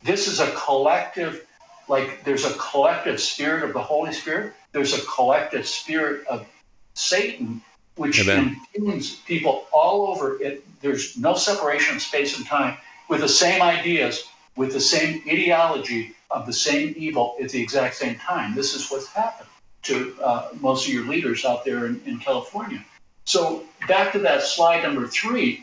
This 0.03 0.29
is 0.29 0.41
a 0.41 0.51
collective, 0.53 1.47
like 1.89 2.25
there's 2.25 2.45
a 2.45 2.55
collective 2.55 3.21
spirit 3.21 3.65
of 3.65 3.73
the 3.73 3.83
Holy 3.83 4.13
Spirit, 4.13 4.55
there's 4.73 4.95
a 4.95 5.05
collective 5.07 5.67
spirit 5.67 6.27
of 6.27 6.47
Satan, 6.95 7.63
which 7.97 8.27
impugns 8.27 9.17
people 9.17 9.67
all 9.73 10.09
over 10.09 10.41
it. 10.41 10.65
There's 10.81 11.17
no 11.17 11.35
separation 11.35 11.97
of 11.97 12.03
space 12.03 12.37
and 12.37 12.47
time 12.47 12.77
with 13.09 13.21
the 13.21 13.29
same 13.29 13.61
ideas, 13.61 14.25
with 14.57 14.73
the 14.73 14.81
same 14.81 15.23
ideology 15.29 16.15
of 16.31 16.47
the 16.47 16.53
same 16.53 16.95
evil 16.97 17.37
at 17.43 17.51
the 17.51 17.61
exact 17.61 17.97
same 17.97 18.17
time. 18.17 18.55
This 18.55 18.75
is 18.75 18.91
what's 18.91 19.09
happened 19.09 19.49
to 19.85 20.15
uh, 20.23 20.49
most 20.61 20.87
of 20.87 20.93
your 20.93 21.07
leaders 21.07 21.45
out 21.45 21.65
there 21.65 21.87
in, 21.87 22.01
in 22.05 22.19
California. 22.19 22.85
So 23.29 23.63
back 23.87 24.13
to 24.13 24.21
that 24.21 24.43
slide 24.43 24.83
number 24.83 25.07
three, 25.07 25.63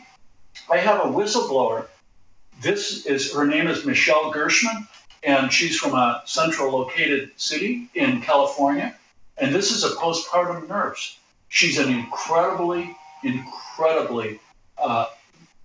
I 0.70 0.76
have 0.76 1.00
a 1.00 1.08
whistleblower. 1.08 1.86
This 2.62 3.04
is 3.06 3.34
her 3.34 3.44
name 3.44 3.66
is 3.66 3.84
Michelle 3.84 4.30
Gershman, 4.30 4.86
and 5.24 5.52
she's 5.52 5.76
from 5.76 5.94
a 5.94 6.22
central 6.26 6.70
located 6.70 7.32
city 7.34 7.88
in 7.94 8.22
California. 8.22 8.94
And 9.38 9.52
this 9.52 9.72
is 9.72 9.82
a 9.82 9.96
postpartum 9.96 10.68
nurse. 10.68 11.18
She's 11.48 11.76
an 11.78 11.92
incredibly, 11.92 12.96
incredibly 13.24 14.38
uh, 14.78 15.06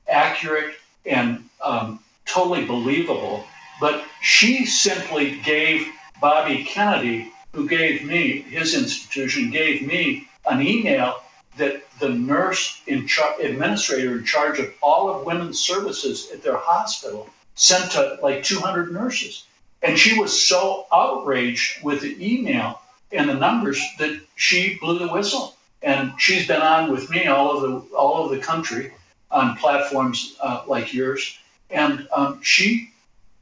accurate 0.10 0.74
and 1.06 1.48
um, 1.64 2.00
totally 2.26 2.66
believable. 2.66 3.46
But 3.80 4.04
she 4.24 4.66
simply 4.66 5.40
gave 5.42 5.88
Bobby 6.20 6.64
Kennedy, 6.64 7.32
who 7.54 7.70
gave 7.70 8.04
me, 8.04 8.42
his 8.42 8.74
institution, 8.74 9.52
gave 9.52 9.86
me 9.86 10.28
an 10.50 10.66
email 10.66 11.22
that 11.62 11.84
the 12.00 12.10
nurse 12.10 12.82
in 12.88 13.06
char- 13.06 13.40
administrator 13.40 14.18
in 14.18 14.26
charge 14.26 14.58
of 14.58 14.74
all 14.82 15.10
of 15.10 15.28
women's 15.28 15.60
services 15.60 16.32
at 16.34 16.42
their 16.42 16.58
hospital 16.58 17.30
sent 17.54 17.92
to 17.92 18.18
like 18.24 18.44
200 18.44 18.92
nurses. 18.92 19.46
And 19.84 19.98
she 19.98 20.20
was 20.20 20.32
so 20.48 20.88
outraged 20.92 21.84
with 21.84 22.02
the 22.02 22.18
email 22.20 22.82
and 23.12 23.30
the 23.30 23.36
numbers 23.36 23.80
that 24.00 24.20
she 24.36 24.80
blew 24.80 24.98
the 24.98 25.14
whistle. 25.14 25.56
And 25.84 26.14
she's 26.18 26.48
been 26.48 26.62
on 26.62 26.92
with 26.92 27.12
me 27.12 27.28
all 27.28 27.50
over 27.50 27.68
the 27.68 27.96
all 27.96 28.24
over 28.24 28.36
the 28.36 28.42
country 28.42 28.92
on 29.30 29.56
platforms 29.58 30.36
uh, 30.42 30.64
like 30.68 30.94
yours, 30.94 31.40
and 31.72 32.08
um, 32.16 32.40
she 32.44 32.92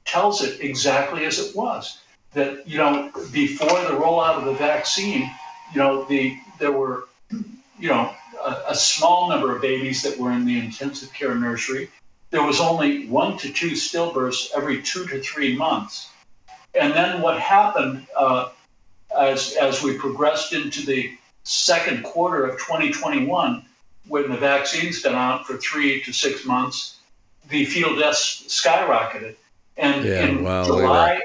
tells 0.05 0.41
it 0.41 0.61
exactly 0.61 1.25
as 1.25 1.39
it 1.39 1.53
was. 1.53 1.99
That 2.33 2.65
you 2.65 2.77
know 2.77 3.11
before 3.33 3.81
the 3.81 3.97
rollout 3.97 4.37
of 4.37 4.45
the 4.45 4.53
vaccine, 4.53 5.29
you 5.73 5.79
know 5.79 6.05
the 6.05 6.37
there 6.59 6.71
were 6.71 7.08
you 7.79 7.89
know 7.89 8.13
a, 8.43 8.55
a 8.69 8.75
small 8.75 9.29
number 9.29 9.55
of 9.55 9.61
babies 9.61 10.03
that 10.03 10.17
were 10.17 10.31
in 10.31 10.45
the 10.45 10.59
intensive 10.59 11.13
care 11.13 11.35
nursery. 11.35 11.89
There 12.31 12.43
was 12.43 12.59
only 12.59 13.07
one 13.07 13.37
to 13.39 13.51
two 13.51 13.71
stillbirths 13.71 14.49
every 14.55 14.81
two 14.81 15.05
to 15.07 15.19
three 15.21 15.55
months. 15.55 16.09
And 16.79 16.93
then 16.93 17.21
what 17.21 17.39
happened 17.39 18.05
uh, 18.15 18.49
as, 19.17 19.55
as 19.59 19.81
we 19.81 19.97
progressed 19.97 20.53
into 20.53 20.85
the 20.85 21.11
second 21.43 22.03
quarter 22.03 22.45
of 22.45 22.59
2021, 22.59 23.65
when 24.07 24.29
the 24.29 24.37
vaccine's 24.37 25.01
been 25.01 25.15
out 25.15 25.47
for 25.47 25.57
three 25.57 26.01
to 26.03 26.13
six 26.13 26.45
months, 26.45 26.97
the 27.49 27.65
fetal 27.65 27.95
deaths 27.95 28.43
skyrocketed. 28.47 29.35
And 29.77 30.05
yeah, 30.05 30.25
in 30.25 30.43
wow, 30.43 30.65
July, 30.65 31.21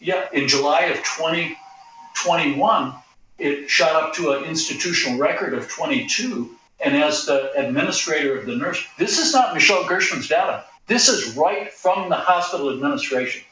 yeah, 0.00 0.26
in 0.32 0.48
July 0.48 0.82
of 0.84 0.96
2021, 0.96 2.94
it 3.38 3.68
shot 3.68 4.02
up 4.02 4.14
to 4.14 4.32
an 4.32 4.44
institutional 4.44 5.18
record 5.18 5.54
of 5.54 5.68
22. 5.68 6.50
And 6.84 6.96
as 6.96 7.26
the 7.26 7.52
administrator 7.56 8.38
of 8.38 8.46
the 8.46 8.56
nurse, 8.56 8.84
this 8.98 9.18
is 9.18 9.32
not 9.32 9.54
Michelle 9.54 9.86
Gershman's 9.86 10.28
data. 10.28 10.64
This 10.86 11.08
is 11.08 11.36
right 11.36 11.72
from 11.72 12.08
the 12.08 12.16
hospital 12.16 12.70
administration. 12.70 13.42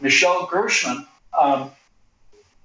Michelle 0.00 0.46
Gershman 0.46 1.06
um, 1.38 1.70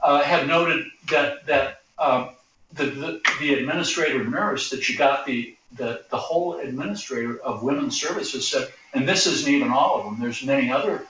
uh, 0.02 0.24
had 0.24 0.48
noted 0.48 0.86
that 1.10 1.46
that 1.46 1.82
um, 2.00 2.30
the, 2.74 2.86
the, 2.86 3.22
the 3.40 3.54
administrator 3.56 4.24
nurse 4.24 4.70
that 4.70 4.84
she 4.84 4.96
got 4.96 5.26
the, 5.26 5.56
the 5.74 6.04
the 6.10 6.18
whole 6.18 6.58
administrator 6.60 7.40
of 7.40 7.64
women's 7.64 8.00
services 8.00 8.48
said, 8.48 8.72
and 8.94 9.08
this 9.08 9.28
isn't 9.28 9.52
even 9.52 9.70
all 9.70 10.00
of 10.00 10.06
them. 10.06 10.20
There's 10.20 10.44
many 10.44 10.72
other 10.72 11.06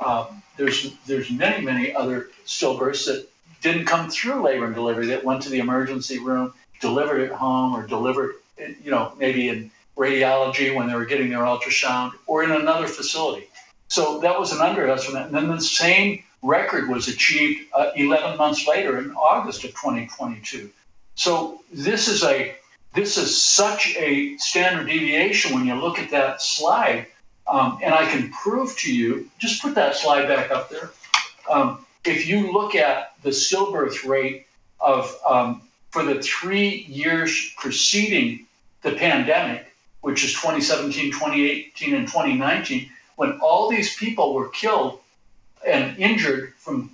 um, 0.00 0.42
there's 0.56 0.94
there's 1.06 1.30
many 1.30 1.64
many 1.64 1.94
other 1.94 2.28
stillbirths 2.46 3.06
that 3.06 3.28
didn't 3.62 3.86
come 3.86 4.10
through 4.10 4.42
labor 4.42 4.66
and 4.66 4.74
delivery 4.74 5.06
that 5.06 5.24
went 5.24 5.42
to 5.42 5.48
the 5.48 5.58
emergency 5.58 6.18
room, 6.18 6.52
delivered 6.80 7.22
at 7.22 7.32
home, 7.32 7.74
or 7.74 7.86
delivered 7.86 8.34
you 8.58 8.90
know 8.90 9.12
maybe 9.18 9.48
in 9.48 9.70
radiology 9.96 10.74
when 10.74 10.88
they 10.88 10.94
were 10.94 11.04
getting 11.04 11.30
their 11.30 11.40
ultrasound, 11.40 12.12
or 12.26 12.42
in 12.44 12.50
another 12.50 12.86
facility. 12.86 13.46
So 13.88 14.20
that 14.20 14.38
was 14.38 14.52
an 14.52 14.60
underestimate. 14.60 15.26
And 15.26 15.34
then 15.34 15.48
the 15.48 15.60
same 15.60 16.22
record 16.40 16.88
was 16.88 17.08
achieved 17.08 17.68
uh, 17.74 17.90
11 17.94 18.36
months 18.36 18.66
later 18.66 18.98
in 18.98 19.12
August 19.12 19.64
of 19.64 19.70
2022. 19.70 20.70
So 21.14 21.62
this 21.72 22.08
is 22.08 22.24
a 22.24 22.54
this 22.94 23.16
is 23.16 23.42
such 23.42 23.94
a 23.96 24.36
standard 24.36 24.86
deviation 24.86 25.54
when 25.54 25.66
you 25.66 25.74
look 25.74 25.98
at 25.98 26.10
that 26.10 26.42
slide, 26.42 27.06
um, 27.46 27.78
and 27.82 27.94
I 27.94 28.04
can 28.06 28.30
prove 28.30 28.76
to 28.78 28.94
you. 28.94 29.30
Just 29.38 29.62
put 29.62 29.74
that 29.76 29.96
slide 29.96 30.28
back 30.28 30.50
up 30.50 30.68
there. 30.68 30.90
Um, 31.48 31.86
if 32.04 32.26
you 32.26 32.52
look 32.52 32.74
at 32.74 33.14
the 33.22 33.30
stillbirth 33.30 34.06
rate 34.06 34.46
of 34.80 35.16
um, 35.28 35.62
for 35.90 36.02
the 36.02 36.20
three 36.22 36.86
years 36.88 37.52
preceding 37.56 38.46
the 38.82 38.92
pandemic, 38.92 39.72
which 40.00 40.24
is 40.24 40.32
2017, 40.32 41.12
2018, 41.12 41.94
and 41.94 42.06
2019, 42.06 42.90
when 43.16 43.38
all 43.40 43.70
these 43.70 43.96
people 43.96 44.34
were 44.34 44.48
killed 44.48 44.98
and 45.66 45.96
injured 45.98 46.54
from 46.58 46.90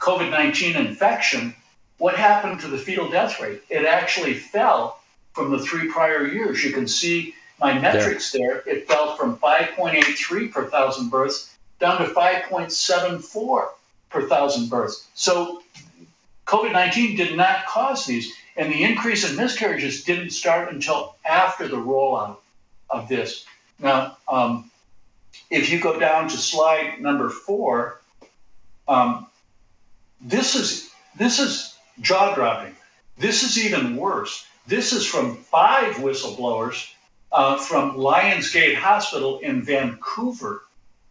COVID 0.00 0.30
19 0.30 0.76
infection, 0.76 1.54
what 1.98 2.16
happened 2.16 2.58
to 2.60 2.68
the 2.68 2.78
fetal 2.78 3.08
death 3.08 3.40
rate? 3.40 3.62
It 3.70 3.84
actually 3.84 4.34
fell 4.34 4.98
from 5.34 5.52
the 5.52 5.60
three 5.60 5.88
prior 5.88 6.26
years. 6.26 6.64
You 6.64 6.72
can 6.72 6.88
see 6.88 7.34
my 7.60 7.78
metrics 7.78 8.34
yeah. 8.34 8.40
there. 8.40 8.62
It 8.66 8.88
fell 8.88 9.14
from 9.14 9.36
5.83 9.36 10.50
per 10.50 10.68
thousand 10.68 11.10
births 11.10 11.54
down 11.78 11.98
to 11.98 12.06
5.74 12.12 13.68
per 14.12 14.28
thousand 14.28 14.68
births. 14.68 15.08
So 15.14 15.62
COVID 16.46 16.72
19 16.72 17.16
did 17.16 17.36
not 17.36 17.66
cause 17.66 18.06
these. 18.06 18.32
And 18.56 18.70
the 18.70 18.84
increase 18.84 19.28
in 19.28 19.36
miscarriages 19.36 20.04
didn't 20.04 20.30
start 20.30 20.70
until 20.70 21.16
after 21.24 21.66
the 21.68 21.76
rollout 21.76 22.36
of 22.90 23.08
this. 23.08 23.46
Now, 23.78 24.18
um, 24.28 24.70
if 25.50 25.70
you 25.70 25.80
go 25.80 25.98
down 25.98 26.28
to 26.28 26.36
slide 26.36 27.00
number 27.00 27.30
four, 27.30 28.00
um, 28.86 29.26
this 30.20 30.54
is 30.54 30.90
this 31.16 31.38
is 31.38 31.76
jaw 32.00 32.34
dropping. 32.34 32.76
This 33.18 33.42
is 33.42 33.64
even 33.64 33.96
worse. 33.96 34.46
This 34.66 34.92
is 34.92 35.06
from 35.06 35.36
five 35.36 35.96
whistleblowers 35.96 36.92
uh, 37.32 37.56
from 37.56 37.96
Lionsgate 37.96 38.76
Hospital 38.76 39.38
in 39.38 39.62
Vancouver. 39.62 40.61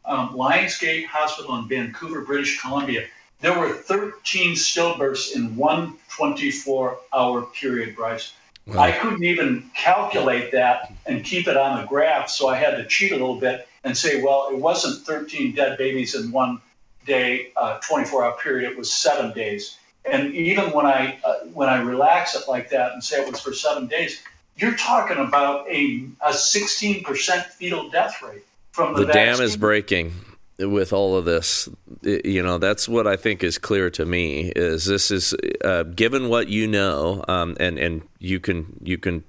Um, 0.05 0.33
Lionsgate 0.33 1.05
Hospital 1.05 1.55
in 1.57 1.67
Vancouver, 1.67 2.21
British 2.21 2.59
Columbia. 2.59 3.05
There 3.39 3.57
were 3.57 3.73
13 3.73 4.53
stillbirths 4.55 5.35
in 5.35 5.55
one 5.55 5.97
24 6.09 6.99
hour 7.13 7.41
period, 7.43 7.95
Bryce. 7.95 8.33
Wow. 8.67 8.79
I 8.79 8.91
couldn't 8.91 9.23
even 9.23 9.69
calculate 9.75 10.51
that 10.51 10.93
and 11.07 11.25
keep 11.25 11.47
it 11.47 11.57
on 11.57 11.81
the 11.81 11.87
graph, 11.87 12.29
so 12.29 12.47
I 12.47 12.55
had 12.55 12.77
to 12.77 12.85
cheat 12.85 13.11
a 13.11 13.15
little 13.15 13.39
bit 13.39 13.67
and 13.83 13.97
say, 13.97 14.21
well, 14.21 14.49
it 14.51 14.57
wasn't 14.57 15.05
13 15.05 15.55
dead 15.55 15.77
babies 15.77 16.13
in 16.13 16.31
one 16.31 16.61
day, 17.05 17.51
uh, 17.55 17.79
24 17.79 18.23
hour 18.23 18.37
period, 18.37 18.71
it 18.71 18.77
was 18.77 18.93
seven 18.93 19.33
days. 19.33 19.77
And 20.05 20.33
even 20.33 20.71
when 20.71 20.85
I 20.85 21.19
uh, 21.23 21.45
when 21.53 21.69
I 21.69 21.81
relax 21.81 22.35
it 22.35 22.47
like 22.47 22.69
that 22.71 22.93
and 22.93 23.03
say 23.03 23.21
it 23.21 23.31
was 23.31 23.39
for 23.39 23.53
seven 23.53 23.87
days, 23.87 24.23
you're 24.57 24.75
talking 24.75 25.17
about 25.17 25.67
a 25.69 26.07
a 26.21 26.31
16% 26.31 27.43
fetal 27.45 27.89
death 27.89 28.21
rate 28.21 28.43
from 28.71 28.93
the, 28.93 29.05
the 29.05 29.13
dam 29.13 29.41
is 29.41 29.57
breaking 29.57 30.13
with 30.59 30.93
all 30.93 31.17
of 31.17 31.25
this. 31.25 31.69
You 32.03 32.41
know 32.41 32.57
that's 32.57 32.89
what 32.89 33.05
i 33.05 33.15
think 33.15 33.43
is 33.43 33.57
clear 33.57 33.89
to 33.91 34.05
me 34.05 34.51
is 34.55 34.85
this 34.85 35.11
is 35.11 35.35
uh, 35.63 35.83
given 35.83 36.29
what 36.29 36.47
you 36.47 36.67
know 36.67 37.23
um, 37.27 37.55
and 37.59 37.77
and 37.77 38.01
you 38.19 38.39
can 38.39 38.79
you 38.81 38.97
can 38.97 39.23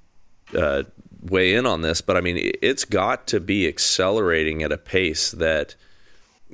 uh, 0.57 0.85
weigh 1.21 1.55
in 1.55 1.67
on 1.67 1.83
this 1.83 2.01
but 2.01 2.17
i 2.17 2.21
mean 2.21 2.39
it's 2.63 2.85
got 2.85 3.27
to 3.27 3.41
be 3.41 3.69
accelerating 3.69 4.63
at 4.63 4.73
a 4.73 4.79
pace 4.79 5.31
that 5.33 5.75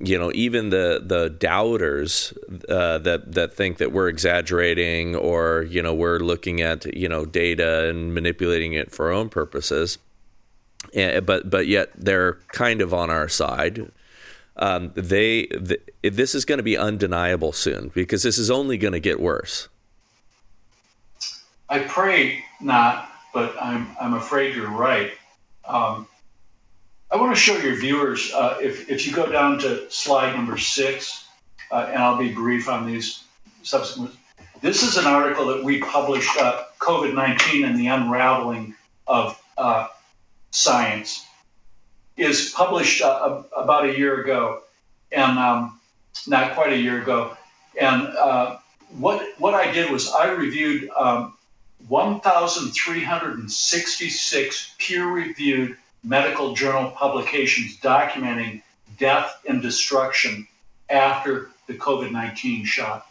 you 0.00 0.18
know, 0.18 0.30
even 0.34 0.70
the 0.70 1.02
the 1.04 1.28
doubters 1.28 2.32
uh, 2.68 2.98
that 2.98 3.32
that 3.32 3.54
think 3.54 3.78
that 3.78 3.92
we're 3.92 4.08
exaggerating 4.08 5.16
or 5.16 5.66
you 5.68 5.82
know 5.82 5.92
we're 5.94 6.18
looking 6.18 6.60
at 6.60 6.84
you 6.96 7.08
know 7.08 7.24
data 7.24 7.88
and 7.88 8.14
manipulating 8.14 8.74
it 8.74 8.92
for 8.92 9.06
our 9.06 9.12
own 9.12 9.28
purposes, 9.28 9.98
but 10.92 11.50
but 11.50 11.66
yet 11.66 11.90
they're 11.96 12.34
kind 12.48 12.80
of 12.80 12.94
on 12.94 13.10
our 13.10 13.28
side. 13.28 13.90
Um, 14.56 14.92
they 14.94 15.44
th- 15.44 15.82
this 16.02 16.34
is 16.34 16.44
going 16.44 16.58
to 16.58 16.64
be 16.64 16.76
undeniable 16.76 17.52
soon 17.52 17.90
because 17.94 18.22
this 18.22 18.38
is 18.38 18.50
only 18.50 18.76
going 18.76 18.92
to 18.92 19.00
get 19.00 19.20
worse. 19.20 19.68
I 21.68 21.80
pray 21.80 22.44
not, 22.60 23.10
but 23.32 23.54
I'm 23.60 23.88
I'm 24.00 24.14
afraid 24.14 24.54
you're 24.54 24.70
right. 24.70 25.12
Um, 25.64 26.08
I 27.10 27.16
want 27.16 27.34
to 27.34 27.40
show 27.40 27.56
your 27.56 27.74
viewers, 27.76 28.32
uh, 28.34 28.58
if, 28.60 28.90
if 28.90 29.06
you 29.06 29.14
go 29.14 29.30
down 29.30 29.58
to 29.60 29.90
slide 29.90 30.34
number 30.34 30.58
six, 30.58 31.26
uh, 31.70 31.88
and 31.88 32.02
I'll 32.02 32.18
be 32.18 32.32
brief 32.32 32.68
on 32.68 32.86
these 32.86 33.24
subsequent. 33.62 34.14
This 34.60 34.82
is 34.82 34.98
an 34.98 35.06
article 35.06 35.46
that 35.46 35.64
we 35.64 35.80
published, 35.80 36.36
uh, 36.38 36.64
COVID 36.80 37.14
19 37.14 37.64
and 37.64 37.78
the 37.78 37.86
Unraveling 37.86 38.74
of 39.06 39.40
uh, 39.56 39.88
Science, 40.50 41.26
is 42.16 42.52
published 42.56 43.02
uh, 43.02 43.42
about 43.56 43.88
a 43.88 43.96
year 43.96 44.22
ago, 44.22 44.62
and 45.12 45.38
um, 45.38 45.78
not 46.26 46.54
quite 46.54 46.72
a 46.72 46.76
year 46.76 47.00
ago. 47.00 47.36
And 47.80 48.08
uh, 48.08 48.58
what, 48.98 49.24
what 49.38 49.54
I 49.54 49.70
did 49.70 49.88
was 49.90 50.10
I 50.10 50.30
reviewed 50.30 50.90
um, 50.96 51.34
1,366 51.86 54.74
peer 54.78 55.06
reviewed 55.06 55.76
medical 56.02 56.54
journal 56.54 56.90
publications 56.90 57.76
documenting 57.78 58.62
death 58.98 59.40
and 59.48 59.62
destruction 59.62 60.48
after 60.90 61.50
the 61.66 61.74
COVID 61.74 62.10
19 62.10 62.64
shot. 62.64 63.06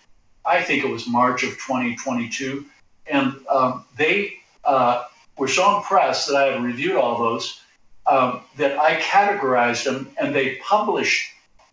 I 0.45 0.63
think 0.63 0.85
it 0.85 0.89
was 0.89 1.07
March 1.07 1.43
of 1.43 1.51
2022. 1.51 2.65
And 3.07 3.35
um, 3.49 3.85
they 3.97 4.35
uh, 4.65 5.05
were 5.37 5.49
so 5.49 5.77
impressed 5.77 6.29
that 6.29 6.37
I 6.37 6.53
had 6.53 6.63
reviewed 6.63 6.97
all 6.97 7.19
those 7.19 7.61
um, 8.07 8.41
that 8.57 8.79
I 8.79 9.01
categorized 9.01 9.85
them 9.85 10.09
and 10.19 10.35
they 10.35 10.57
published 10.57 11.31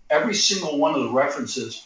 every 0.10 0.34
single 0.34 0.78
one 0.78 0.94
of 0.96 1.04
the 1.04 1.12
references 1.12 1.86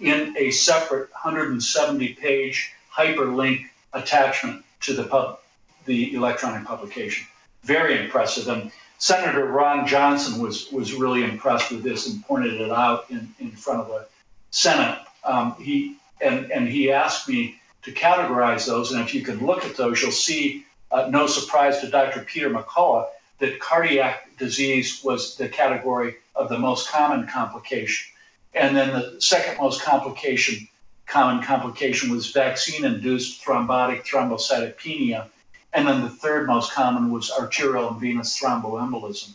in 0.00 0.36
a 0.38 0.50
separate 0.50 1.10
170 1.12 2.14
page 2.14 2.72
hyperlink 2.94 3.66
attachment 3.92 4.64
to 4.80 4.94
the 4.94 5.04
pub, 5.04 5.40
the 5.86 6.14
electronic 6.14 6.64
publication. 6.64 7.26
Very 7.62 7.98
impressive. 8.04 8.48
And 8.48 8.70
Senator 8.98 9.46
Ron 9.46 9.86
Johnson 9.86 10.40
was, 10.40 10.70
was 10.72 10.94
really 10.94 11.24
impressed 11.24 11.70
with 11.70 11.82
this 11.82 12.08
and 12.08 12.24
pointed 12.24 12.60
it 12.60 12.70
out 12.70 13.06
in, 13.10 13.32
in 13.38 13.50
front 13.50 13.80
of 13.80 13.88
the 13.88 14.06
Senate. 14.50 14.98
Um, 15.24 15.54
he 15.60 15.96
and, 16.20 16.50
and 16.50 16.68
he 16.68 16.90
asked 16.90 17.28
me 17.28 17.60
to 17.82 17.92
categorize 17.92 18.66
those. 18.66 18.92
And 18.92 19.00
if 19.00 19.14
you 19.14 19.22
can 19.22 19.44
look 19.44 19.64
at 19.64 19.76
those, 19.76 20.02
you'll 20.02 20.10
see, 20.10 20.64
uh, 20.90 21.08
no 21.10 21.26
surprise 21.26 21.80
to 21.80 21.88
Dr. 21.88 22.20
Peter 22.20 22.50
McCullough, 22.50 23.06
that 23.38 23.60
cardiac 23.60 24.36
disease 24.36 25.00
was 25.04 25.36
the 25.36 25.48
category 25.48 26.16
of 26.34 26.48
the 26.48 26.58
most 26.58 26.90
common 26.90 27.26
complication. 27.26 28.12
And 28.54 28.76
then 28.76 28.92
the 28.92 29.20
second 29.20 29.58
most 29.58 29.82
complication, 29.82 30.68
common 31.06 31.42
complication 31.42 32.10
was 32.10 32.30
vaccine 32.30 32.84
induced 32.84 33.44
thrombotic 33.44 34.06
thrombocytopenia. 34.06 35.26
And 35.72 35.86
then 35.86 36.02
the 36.02 36.08
third 36.08 36.46
most 36.46 36.72
common 36.72 37.10
was 37.10 37.30
arterial 37.30 37.90
and 37.90 38.00
venous 38.00 38.38
thromboembolism. 38.40 39.30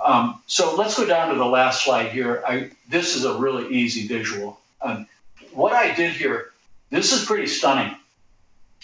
Um, 0.00 0.42
so 0.46 0.76
let's 0.76 0.96
go 0.96 1.06
down 1.06 1.30
to 1.30 1.36
the 1.36 1.46
last 1.46 1.84
slide 1.84 2.10
here. 2.10 2.42
I, 2.46 2.70
this 2.88 3.16
is 3.16 3.24
a 3.24 3.38
really 3.38 3.74
easy 3.74 4.06
visual. 4.06 4.60
Um, 4.82 5.06
what 5.52 5.72
I 5.72 5.94
did 5.94 6.12
here, 6.12 6.50
this 6.90 7.12
is 7.12 7.24
pretty 7.24 7.46
stunning. 7.46 7.96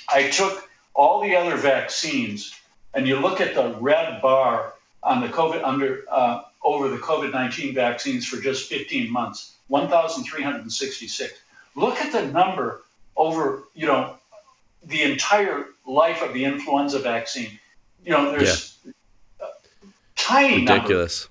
I 0.09 0.31
took 0.31 0.69
all 0.95 1.21
the 1.23 1.37
other 1.37 1.57
vaccines, 1.57 2.55
and 2.95 3.07
you 3.07 3.17
look 3.17 3.41
at 3.41 3.55
the 3.55 3.75
red 3.81 4.23
bar 4.23 4.75
on 5.03 5.21
the 5.21 5.29
COVID 5.29 5.63
under 5.63 6.05
uh, 6.11 6.43
over 6.63 6.89
the 6.89 6.99
COVID 6.99 7.33
nineteen 7.33 7.75
vaccines 7.75 8.27
for 8.27 8.41
just 8.41 8.69
15 8.69 9.11
months, 9.11 9.57
1,366. 9.69 11.33
Look 11.75 11.97
at 11.99 12.13
the 12.13 12.27
number 12.27 12.83
over 13.17 13.65
you 13.75 13.87
know 13.87 14.17
the 14.85 15.03
entire 15.03 15.67
life 15.87 16.23
of 16.23 16.33
the 16.35 16.45
influenza 16.45 16.99
vaccine. 16.99 17.59
You 18.05 18.13
know, 18.13 18.33
there's 18.33 18.79
yeah. 18.85 19.47
tiny 20.17 20.61
ridiculous. 20.61 21.29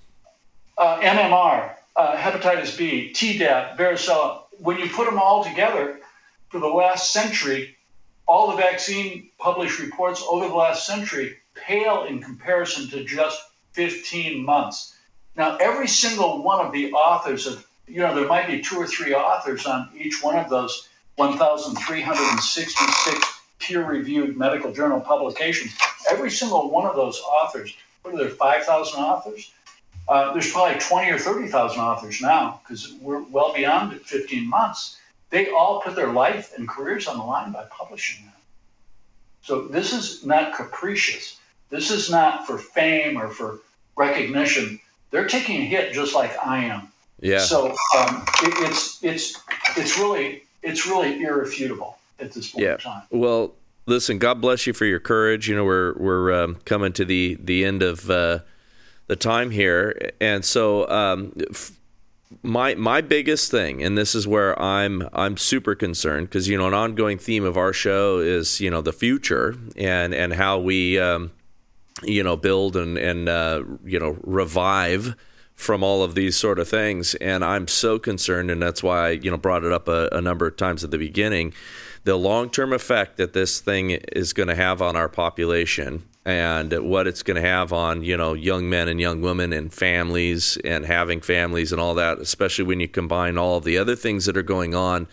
Uh, 0.78 0.98
MMR, 1.00 1.74
uh, 1.96 2.16
hepatitis 2.16 2.76
B, 2.78 3.12
Tdap, 3.14 3.76
varicella, 3.76 4.42
when 4.58 4.78
you 4.78 4.88
put 4.88 5.04
them 5.06 5.18
all 5.18 5.44
together 5.44 6.00
for 6.48 6.60
the 6.60 6.68
last 6.68 7.12
century, 7.12 7.76
all 8.26 8.50
the 8.50 8.56
vaccine 8.56 9.28
published 9.38 9.78
reports 9.80 10.24
over 10.28 10.48
the 10.48 10.54
last 10.54 10.86
century 10.86 11.36
pale 11.54 12.04
in 12.04 12.22
comparison 12.22 12.88
to 12.88 13.04
just 13.04 13.40
15 13.72 14.44
months. 14.44 14.96
Now, 15.36 15.56
every 15.58 15.88
single 15.88 16.42
one 16.42 16.64
of 16.64 16.72
the 16.72 16.92
authors 16.92 17.46
of, 17.46 17.66
you 17.86 18.00
know, 18.00 18.14
there 18.14 18.26
might 18.26 18.46
be 18.46 18.60
two 18.60 18.76
or 18.76 18.86
three 18.86 19.14
authors 19.14 19.66
on 19.66 19.88
each 19.96 20.22
one 20.22 20.36
of 20.36 20.50
those 20.50 20.88
1,366 21.16 23.40
peer 23.58 23.84
reviewed 23.84 24.36
medical 24.36 24.72
journal 24.72 25.00
publications. 25.00 25.72
Every 26.10 26.30
single 26.30 26.70
one 26.70 26.86
of 26.86 26.96
those 26.96 27.20
authors, 27.20 27.74
what 28.02 28.14
are 28.14 28.18
there, 28.18 28.30
5,000 28.30 29.00
authors? 29.00 29.52
Uh, 30.08 30.32
there's 30.32 30.50
probably 30.50 30.80
20 30.80 31.10
or 31.10 31.18
30,000 31.18 31.80
authors 31.80 32.20
now 32.20 32.60
because 32.64 32.94
we're 33.00 33.22
well 33.24 33.52
beyond 33.54 34.00
15 34.00 34.48
months. 34.48 34.96
They 35.30 35.50
all 35.50 35.80
put 35.80 35.94
their 35.94 36.12
life 36.12 36.52
and 36.56 36.68
careers 36.68 37.06
on 37.06 37.18
the 37.18 37.24
line 37.24 37.52
by 37.52 37.64
publishing 37.70 38.24
that. 38.26 38.40
So 39.42 39.68
this 39.68 39.92
is 39.92 40.24
not 40.24 40.54
capricious. 40.54 41.38
This 41.70 41.90
is 41.90 42.10
not 42.10 42.46
for 42.46 42.58
fame 42.58 43.16
or 43.16 43.28
for 43.28 43.60
recognition. 43.96 44.80
They're 45.10 45.28
taking 45.28 45.62
a 45.62 45.64
hit 45.64 45.92
just 45.92 46.14
like 46.14 46.32
I 46.44 46.64
am. 46.64 46.88
Yeah. 47.20 47.40
So 47.40 47.70
um, 47.98 48.24
it, 48.42 48.70
it's 48.70 49.02
it's 49.02 49.42
it's 49.76 49.98
really 49.98 50.44
it's 50.62 50.86
really 50.86 51.22
irrefutable 51.22 51.98
at 52.18 52.32
this 52.32 52.50
point 52.50 52.64
yeah. 52.64 52.72
in 52.72 52.78
time. 52.78 53.02
Well, 53.10 53.54
listen. 53.86 54.18
God 54.18 54.40
bless 54.40 54.66
you 54.66 54.72
for 54.72 54.84
your 54.86 55.00
courage. 55.00 55.48
You 55.48 55.56
know, 55.56 55.64
we're 55.64 55.94
we're 55.98 56.32
um, 56.32 56.56
coming 56.64 56.92
to 56.94 57.04
the 57.04 57.36
the 57.40 57.64
end 57.64 57.82
of. 57.82 58.10
Uh, 58.10 58.40
the 59.10 59.16
time 59.16 59.50
here, 59.50 60.12
and 60.20 60.44
so 60.44 60.88
um, 60.88 61.32
f- 61.50 61.72
my 62.44 62.76
my 62.76 63.00
biggest 63.00 63.50
thing, 63.50 63.82
and 63.82 63.98
this 63.98 64.14
is 64.14 64.24
where 64.24 64.56
I'm 64.62 65.08
I'm 65.12 65.36
super 65.36 65.74
concerned 65.74 66.28
because 66.28 66.46
you 66.46 66.56
know 66.56 66.68
an 66.68 66.74
ongoing 66.74 67.18
theme 67.18 67.42
of 67.42 67.56
our 67.56 67.72
show 67.72 68.20
is 68.20 68.60
you 68.60 68.70
know 68.70 68.80
the 68.80 68.92
future 68.92 69.56
and 69.76 70.14
and 70.14 70.32
how 70.32 70.60
we 70.60 71.00
um, 71.00 71.32
you 72.02 72.22
know 72.22 72.36
build 72.36 72.76
and 72.76 72.98
and 72.98 73.28
uh, 73.28 73.62
you 73.84 73.98
know 73.98 74.18
revive 74.22 75.16
from 75.54 75.82
all 75.84 76.02
of 76.02 76.14
these 76.14 76.36
sort 76.36 76.58
of 76.58 76.68
things, 76.68 77.14
and 77.16 77.44
I'm 77.44 77.68
so 77.68 77.98
concerned, 77.98 78.50
and 78.50 78.62
that's 78.62 78.82
why 78.82 79.08
I 79.08 79.10
you 79.10 79.30
know 79.30 79.36
brought 79.36 79.64
it 79.64 79.72
up 79.72 79.88
a, 79.88 80.08
a 80.12 80.20
number 80.20 80.46
of 80.46 80.56
times 80.56 80.84
at 80.84 80.90
the 80.90 80.98
beginning, 80.98 81.52
the 82.04 82.16
long 82.16 82.50
term 82.50 82.72
effect 82.72 83.16
that 83.18 83.32
this 83.32 83.60
thing 83.60 83.90
is 83.90 84.32
going 84.32 84.48
to 84.48 84.54
have 84.54 84.80
on 84.80 84.96
our 84.96 85.08
population 85.08 86.04
and 86.24 86.72
what 86.88 87.06
it's 87.06 87.22
going 87.22 87.40
to 87.40 87.46
have 87.46 87.72
on 87.72 88.02
you 88.02 88.16
know 88.16 88.34
young 88.34 88.68
men 88.68 88.88
and 88.88 89.00
young 89.00 89.22
women 89.22 89.52
and 89.52 89.72
families 89.72 90.58
and 90.64 90.84
having 90.84 91.20
families 91.20 91.72
and 91.72 91.80
all 91.80 91.94
that 91.94 92.18
especially 92.18 92.64
when 92.64 92.78
you 92.78 92.86
combine 92.86 93.38
all 93.38 93.56
of 93.56 93.64
the 93.64 93.78
other 93.78 93.96
things 93.96 94.26
that 94.26 94.36
are 94.36 94.42
going 94.42 94.74
on 94.74 95.08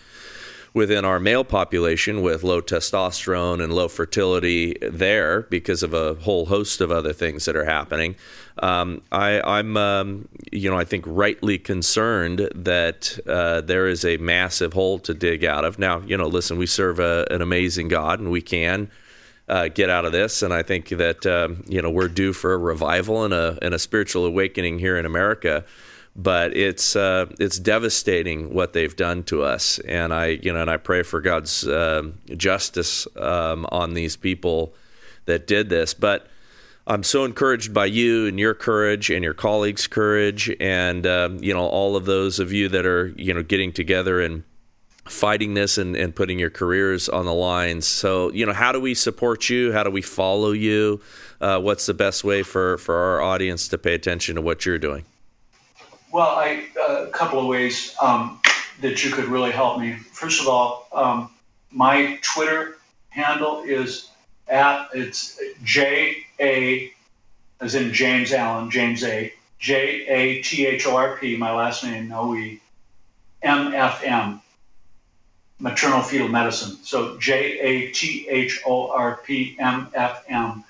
within 0.74 1.06
our 1.06 1.20
male 1.20 1.44
population 1.44 2.22
with 2.22 2.44
low 2.44 2.62
testosterone 2.62 3.64
and 3.64 3.74
low 3.74 3.88
fertility 3.88 4.76
there 4.82 5.44
because 5.44 5.84
of 5.84 5.94
a 5.94 6.16
whole 6.16 6.48
host 6.48 6.82
of 6.82 6.92
other 6.92 7.14
things 7.14 7.46
that 7.46 7.56
are 7.56 7.66
happening. 7.66 8.16
Um, 8.60 9.02
I, 9.12 9.60
am 9.60 9.78
um, 9.78 10.28
you 10.52 10.70
know, 10.70 10.78
I 10.78 10.84
think 10.84 11.06
rightly 11.08 11.58
concerned 11.58 12.50
that 12.56 13.20
uh, 13.28 13.62
there 13.62 13.88
is 13.88 14.04
a 14.04 14.18
massive 14.18 14.74
hole 14.74 15.00
to 15.00 15.14
dig 15.14 15.46
out 15.46 15.64
of. 15.64 15.78
Now, 15.78 16.00
you 16.00 16.18
know, 16.18 16.28
listen, 16.28 16.58
we 16.58 16.66
serve 16.66 17.00
a, 17.00 17.28
an 17.30 17.42
amazing 17.42 17.88
God, 17.88 18.20
and 18.20 18.32
we 18.32 18.42
can 18.42 18.90
uh, 19.48 19.68
get 19.70 19.90
out 19.90 20.06
of 20.06 20.12
this. 20.12 20.42
And 20.42 20.54
I 20.54 20.64
think 20.64 20.90
that 20.90 21.26
um, 21.26 21.64
you 21.68 21.82
know 21.82 21.90
we're 21.90 22.08
due 22.08 22.34
for 22.34 22.54
a 22.54 22.58
revival 22.58 23.24
and 23.24 23.34
a 23.34 23.58
and 23.62 23.74
a 23.74 23.80
spiritual 23.80 24.26
awakening 24.26 24.80
here 24.80 24.98
in 24.98 25.06
America. 25.06 25.64
But 26.18 26.58
it's 26.58 26.96
uh, 26.96 27.28
it's 27.40 27.60
devastating 27.60 28.52
what 28.52 28.74
they've 28.74 28.96
done 28.96 29.24
to 29.24 29.44
us. 29.44 29.78
And 29.80 30.12
I 30.12 30.40
you 30.42 30.52
know 30.52 30.62
and 30.62 30.70
I 30.70 30.78
pray 30.78 31.04
for 31.04 31.22
God's 31.22 31.68
uh, 31.68 32.10
justice 32.36 33.08
um, 33.16 33.68
on 33.72 33.94
these 33.94 34.16
people 34.16 34.74
that 35.26 35.46
did 35.46 35.70
this. 35.70 35.94
But 35.94 36.28
I'm 36.88 37.04
so 37.04 37.24
encouraged 37.24 37.74
by 37.74 37.86
you 37.86 38.26
and 38.26 38.40
your 38.40 38.56
courage 38.56 39.12
and 39.12 39.24
your 39.24 39.36
colleagues' 39.36 39.86
courage, 39.86 40.50
and 40.60 41.06
um, 41.06 41.38
you 41.44 41.54
know 41.54 41.68
all 41.68 41.96
of 41.96 42.06
those 42.06 42.40
of 42.40 42.52
you 42.52 42.68
that 42.70 42.86
are 42.86 43.14
you 43.16 43.34
know 43.34 43.44
getting 43.44 43.72
together 43.72 44.20
and 44.20 44.44
fighting 45.06 45.54
this 45.54 45.78
and, 45.78 45.96
and 45.96 46.16
putting 46.16 46.40
your 46.40 46.50
careers 46.50 47.08
on 47.08 47.26
the 47.26 47.34
lines. 47.34 47.88
So, 47.88 48.30
you 48.34 48.46
know, 48.46 48.52
how 48.52 48.74
do 48.74 48.82
we 48.82 48.94
support 48.94 49.50
you? 49.50 49.72
How 49.72 49.84
do 49.84 49.90
we 49.90 50.02
follow 50.02 50.52
you? 50.52 51.00
Uh, 51.40 51.62
what's 51.62 51.86
the 51.86 51.94
best 51.94 52.26
way 52.26 52.44
for, 52.44 52.78
for 52.78 52.94
our 52.94 53.22
audience 53.22 53.70
to 53.70 53.78
pay 53.78 53.94
attention 53.94 54.36
to 54.36 54.42
what 54.42 54.66
you're 54.66 54.78
doing? 54.78 55.06
Well, 56.12 56.28
I, 56.28 56.66
uh, 56.80 57.06
a 57.06 57.10
couple 57.10 57.40
of 57.40 57.48
ways 57.48 57.96
um, 58.02 58.40
that 58.82 59.04
you 59.04 59.12
could 59.12 59.26
really 59.26 59.52
help 59.52 59.80
me. 59.80 59.94
First 59.94 60.42
of 60.42 60.48
all, 60.48 60.88
um, 60.94 61.30
my 61.72 62.18
Twitter 62.22 62.78
handle 63.10 63.64
is 63.64 64.10
at 64.48 64.90
it's 64.94 65.40
J 65.64 66.18
A 66.40 66.92
as 67.60 67.76
in 67.76 67.92
James 67.92 68.32
Allen, 68.32 68.72
James 68.72 69.04
A, 69.04 69.34
J 69.60 70.06
A 70.08 70.42
T 70.44 70.66
H 70.66 70.86
O 70.86 70.96
R 70.96 71.18
P, 71.18 71.36
my 71.36 71.52
last 71.52 71.84
name, 71.84 72.08
no 72.08 72.36
E, 72.36 72.62
M 73.42 73.74
F 73.74 74.02
M 74.04 74.42
maternal 75.60 76.02
fetal 76.02 76.28
medicine. 76.28 76.78
So 76.84 77.18
J 77.18 77.60
A 77.60 77.92
T 77.92 78.28
H 78.30 78.62
O 78.66 78.92
R 78.92 79.20
P 79.26 79.58
M 79.60 79.88
F 79.94 80.24
M. 80.30 80.64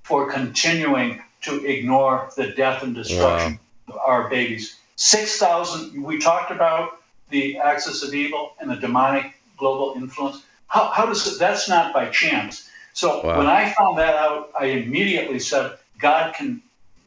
for 0.02 0.30
continuing 0.30 1.22
to 1.42 1.64
ignore 1.66 2.30
the 2.36 2.48
death 2.48 2.82
and 2.82 2.94
destruction 2.94 3.52
wow. 3.52 3.58
Our 3.96 4.28
babies. 4.28 4.78
6,000, 4.96 6.02
we 6.02 6.18
talked 6.18 6.50
about 6.50 7.02
the 7.30 7.58
axis 7.58 8.02
of 8.02 8.14
evil 8.14 8.54
and 8.60 8.70
the 8.70 8.76
demonic 8.76 9.34
global 9.56 9.94
influence. 9.96 10.44
How, 10.68 10.90
how 10.90 11.06
does 11.06 11.26
it, 11.26 11.38
that's 11.38 11.68
not 11.68 11.92
by 11.92 12.08
chance. 12.08 12.68
So 12.92 13.24
wow. 13.24 13.38
when 13.38 13.46
I 13.46 13.72
found 13.72 13.98
that 13.98 14.14
out, 14.14 14.50
I 14.58 14.66
immediately 14.66 15.38
said, 15.38 15.78
God 15.98 16.34
can 16.34 16.62